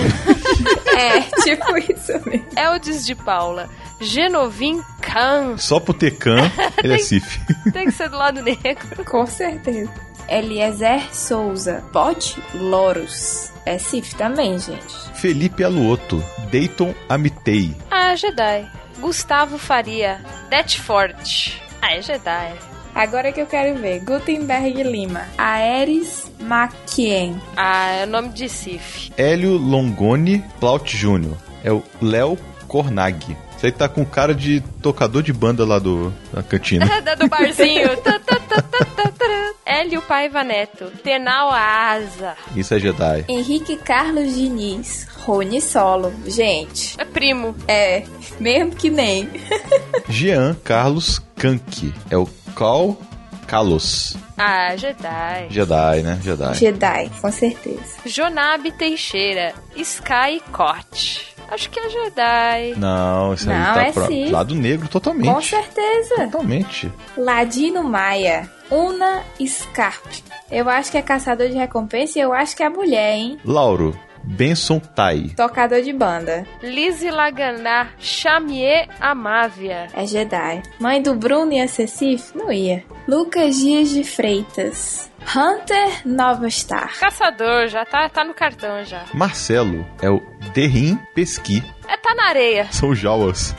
[0.99, 2.45] É, tipo isso mesmo.
[2.57, 3.69] Eldes de Paula.
[4.01, 5.55] Genovim Khan.
[5.57, 6.51] Só por ter Khan,
[6.83, 7.39] ele é Sif.
[7.71, 9.05] Tem que ser do lado negro.
[9.05, 9.89] Com certeza.
[10.29, 11.83] Eliezer Souza.
[11.91, 13.51] Bot Loros.
[13.65, 14.95] É Sif também, gente.
[15.13, 16.23] Felipe Aluoto.
[16.51, 17.75] Dayton Amitei.
[17.91, 18.65] Ah, Jedi.
[18.99, 20.19] Gustavo Faria.
[20.49, 21.61] Detford.
[21.81, 22.53] Ah, é Jedi.
[22.95, 23.99] Agora que eu quero ver.
[24.01, 25.25] Gutenberg Lima.
[25.37, 27.39] Aeres Maquien.
[27.55, 29.11] Ah, é o nome de Sif.
[29.17, 31.35] Hélio Longoni Plaut Jr.
[31.63, 32.37] É o Léo
[32.67, 33.37] Cornag.
[33.59, 36.85] Isso aí tá com cara de tocador de banda lá do, da cantina.
[37.03, 37.97] da do barzinho.
[37.97, 39.53] Tá, tá, tá, tá, tá, tá.
[39.65, 40.85] Hélio Paiva Neto.
[41.03, 42.37] Tenal Asa.
[42.55, 43.25] Isso é Jedi.
[43.27, 45.05] Henrique Carlos Diniz.
[45.25, 46.13] Rony Solo.
[46.25, 46.95] Gente.
[46.97, 47.53] É primo.
[47.67, 48.05] É,
[48.39, 49.29] mesmo que nem.
[50.07, 51.93] Jean Carlos Kank.
[52.09, 52.97] É o Cal
[53.45, 54.15] Kalos.
[54.37, 55.47] Ah, Jedi.
[55.49, 56.19] Jedi, né?
[56.23, 56.53] Jedi.
[56.53, 57.97] Jedi, com certeza.
[58.05, 59.53] Jonab Teixeira.
[59.75, 61.28] Sky Cott.
[61.51, 62.73] Acho que é Jedi.
[62.77, 64.29] Não, isso aí Não, tá é pra sim.
[64.29, 65.33] lado negro totalmente.
[65.33, 66.15] Com certeza.
[66.25, 66.91] Totalmente.
[67.17, 68.49] Ladino Maia.
[68.71, 70.23] Una Scarpe.
[70.51, 73.39] Eu acho que é caçador de recompensa e eu acho que é mulher, hein?
[73.43, 73.97] Lauro
[74.29, 75.33] Benson Tai.
[75.35, 76.45] Tocador de banda.
[76.61, 77.89] Lizzie Laganá.
[77.97, 79.87] Chamier Amávia.
[79.93, 80.61] É Jedi.
[80.79, 82.35] Mãe do Bruno ia ser Sif?
[82.35, 82.83] Não ia.
[83.07, 85.11] Lucas Dias de Freitas.
[85.35, 86.97] Hunter Nova Star.
[86.99, 89.03] Caçador, já tá, tá no cartão já.
[89.13, 90.21] Marcelo é o
[90.53, 91.63] Derrim Pesqui.
[91.87, 92.67] É, tá na areia.
[92.71, 93.55] São Jauas.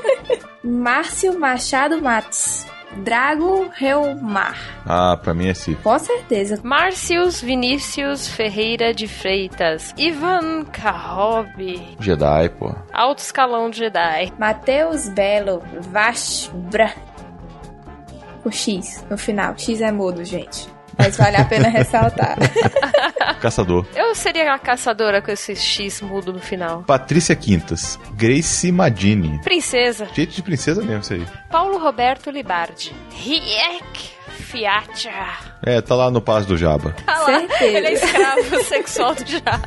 [0.62, 2.66] Márcio Machado Matos.
[2.98, 4.56] Drago Reumar.
[4.86, 5.82] ah, pra mim é Sif.
[5.82, 6.60] Com certeza.
[6.62, 9.94] Márcios Vinícius Ferreira de Freitas.
[9.96, 11.96] Ivan Kahobi.
[11.98, 12.74] Jedi, pô.
[12.92, 14.32] Alto escalão Jedi.
[14.38, 15.62] Matheus Belo.
[15.90, 16.92] Vashbra.
[18.44, 19.54] O X no final.
[19.56, 20.68] X é mudo, gente.
[20.98, 22.36] Mas vale a pena ressaltar.
[23.40, 23.86] Caçador.
[23.94, 26.82] Eu seria uma caçadora com esse X mudo no final.
[26.84, 27.98] Patrícia Quintas.
[28.14, 29.40] Grace Madini.
[29.42, 30.08] Princesa.
[30.14, 31.26] Jeito de princesa mesmo isso aí.
[31.50, 32.94] Paulo Roberto Libardi.
[33.10, 34.21] Riek
[34.52, 35.08] Fiat.
[35.64, 36.94] É, tá lá no Passo do Jaba.
[37.06, 37.24] Tá lá.
[37.24, 37.64] Certeza.
[37.64, 39.66] Ele é escravo sexual do diabo.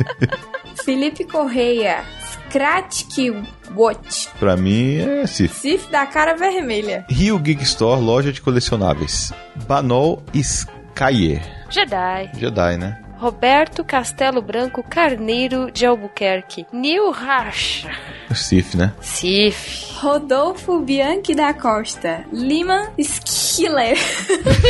[0.84, 2.02] Felipe Correia.
[2.48, 3.30] Skratki
[3.76, 4.28] Watch.
[4.38, 5.54] Pra mim é Sif.
[5.54, 7.04] Sif da cara vermelha.
[7.08, 9.32] Rio Geek Store, loja de colecionáveis.
[9.68, 11.42] Banol Skyer.
[11.68, 12.30] Jedi.
[12.38, 12.98] Jedi, né?
[13.20, 16.66] Roberto Castelo Branco Carneiro de Albuquerque.
[16.72, 17.90] Neil Racha.
[18.34, 18.94] Sif, né?
[19.02, 19.92] Sif.
[20.00, 22.24] Rodolfo Bianchi da Costa.
[22.32, 23.98] Lima Skiller.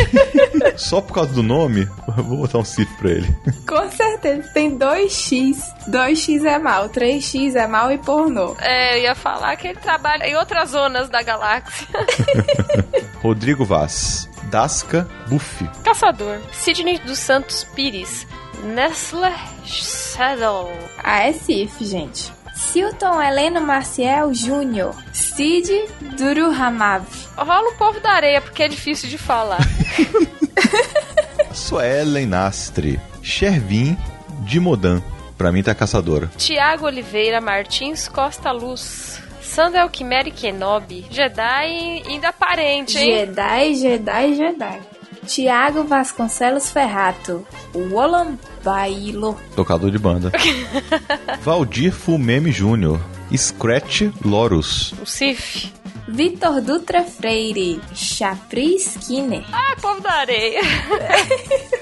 [0.76, 3.28] Só por causa do nome, eu vou botar um Sif pra ele.
[3.68, 4.48] Com certeza.
[4.52, 5.56] Tem 2x.
[5.88, 6.88] 2x é mal.
[6.88, 8.56] 3x é mal e pornô.
[8.58, 11.86] É, eu ia falar que ele trabalha em outras zonas da galáxia.
[13.22, 14.29] Rodrigo Vaz.
[14.50, 15.64] Dasca Buff.
[15.84, 16.38] Caçador.
[16.52, 18.26] Sidney dos Santos Pires.
[18.64, 19.32] Nestle
[19.66, 20.70] Saddle.
[21.02, 22.32] Ah, é Sif, gente.
[22.54, 24.94] Silton Heleno Maciel Júnior.
[25.12, 25.70] Cid
[26.18, 27.04] Duruhamav.
[27.36, 29.60] Rola um povo da areia, porque é difícil de falar.
[31.54, 33.00] Suelen Nastre.
[33.22, 33.96] Shervin
[34.40, 35.00] de Modan.
[35.38, 36.30] Pra mim tá caçadora.
[36.36, 39.22] Tiago Oliveira Martins Costa Luz.
[39.50, 41.04] Sandra Alquimeri Kenobi.
[41.10, 43.26] Jedi ainda parente, hein?
[43.26, 44.78] Jedi, Jedi, Jedi.
[45.26, 47.44] Tiago Vasconcelos Ferrato.
[47.74, 49.36] Wolan Bailo.
[49.56, 50.30] Tocador de banda.
[51.42, 53.00] Valdir Fumeme Júnior.
[53.36, 54.94] Scratch Lorus.
[55.02, 55.72] O Sif.
[56.08, 57.80] Vitor Dutra Freire.
[57.92, 59.44] Chapri Skinner.
[59.52, 60.60] Ah, povo da areia.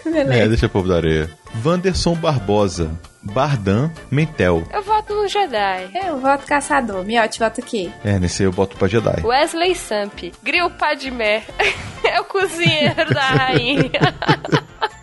[0.09, 1.31] É, deixa o povo da areia.
[1.57, 2.91] Vanderson Barbosa.
[3.29, 4.65] Bardan Mentel.
[4.73, 5.91] Eu voto no Jedi.
[5.95, 7.05] Eu voto caçador.
[7.05, 7.93] Miote, voto aqui.
[8.05, 9.25] É, nesse aí eu boto pra Jedi.
[9.25, 10.33] Wesley Samp.
[10.43, 11.43] Grill Padmé.
[12.05, 13.91] É o cozinheiro da rainha.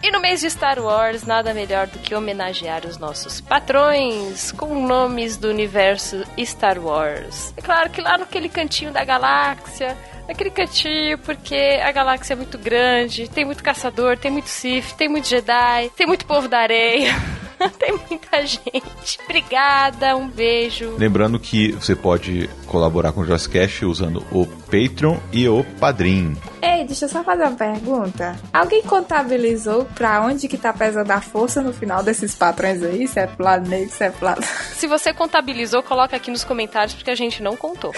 [0.02, 4.88] E no mês de Star Wars, nada melhor do que homenagear os nossos patrões com
[4.88, 7.53] nomes do universo Star Wars.
[7.57, 9.97] É claro que lá naquele cantinho da galáxia,
[10.27, 15.10] naquele cantinho, porque a galáxia é muito grande, tem muito caçador, tem muito Sith, tem
[15.10, 17.14] muito Jedi, tem muito povo da areia.
[17.80, 19.19] tem muita gente.
[19.23, 20.95] Obrigada, um beijo.
[20.98, 26.36] Lembrando que você pode colaborar com o Jurassic Cast usando o Patreon e o Padrim.
[26.61, 28.36] Ei, deixa eu só fazer uma pergunta.
[28.52, 33.07] Alguém contabilizou pra onde que tá pesando a força no final desses patrões aí?
[33.07, 34.44] Se é pro lado negro, se é pro lado...
[34.76, 37.94] Se você contabilizou, coloca aqui nos comentários, porque a gente não contou.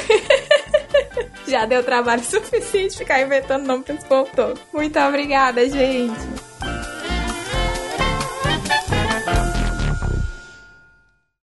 [1.48, 4.60] Já deu trabalho suficiente ficar inventando nome pra esse povo todo.
[4.74, 6.57] Muito obrigada, gente.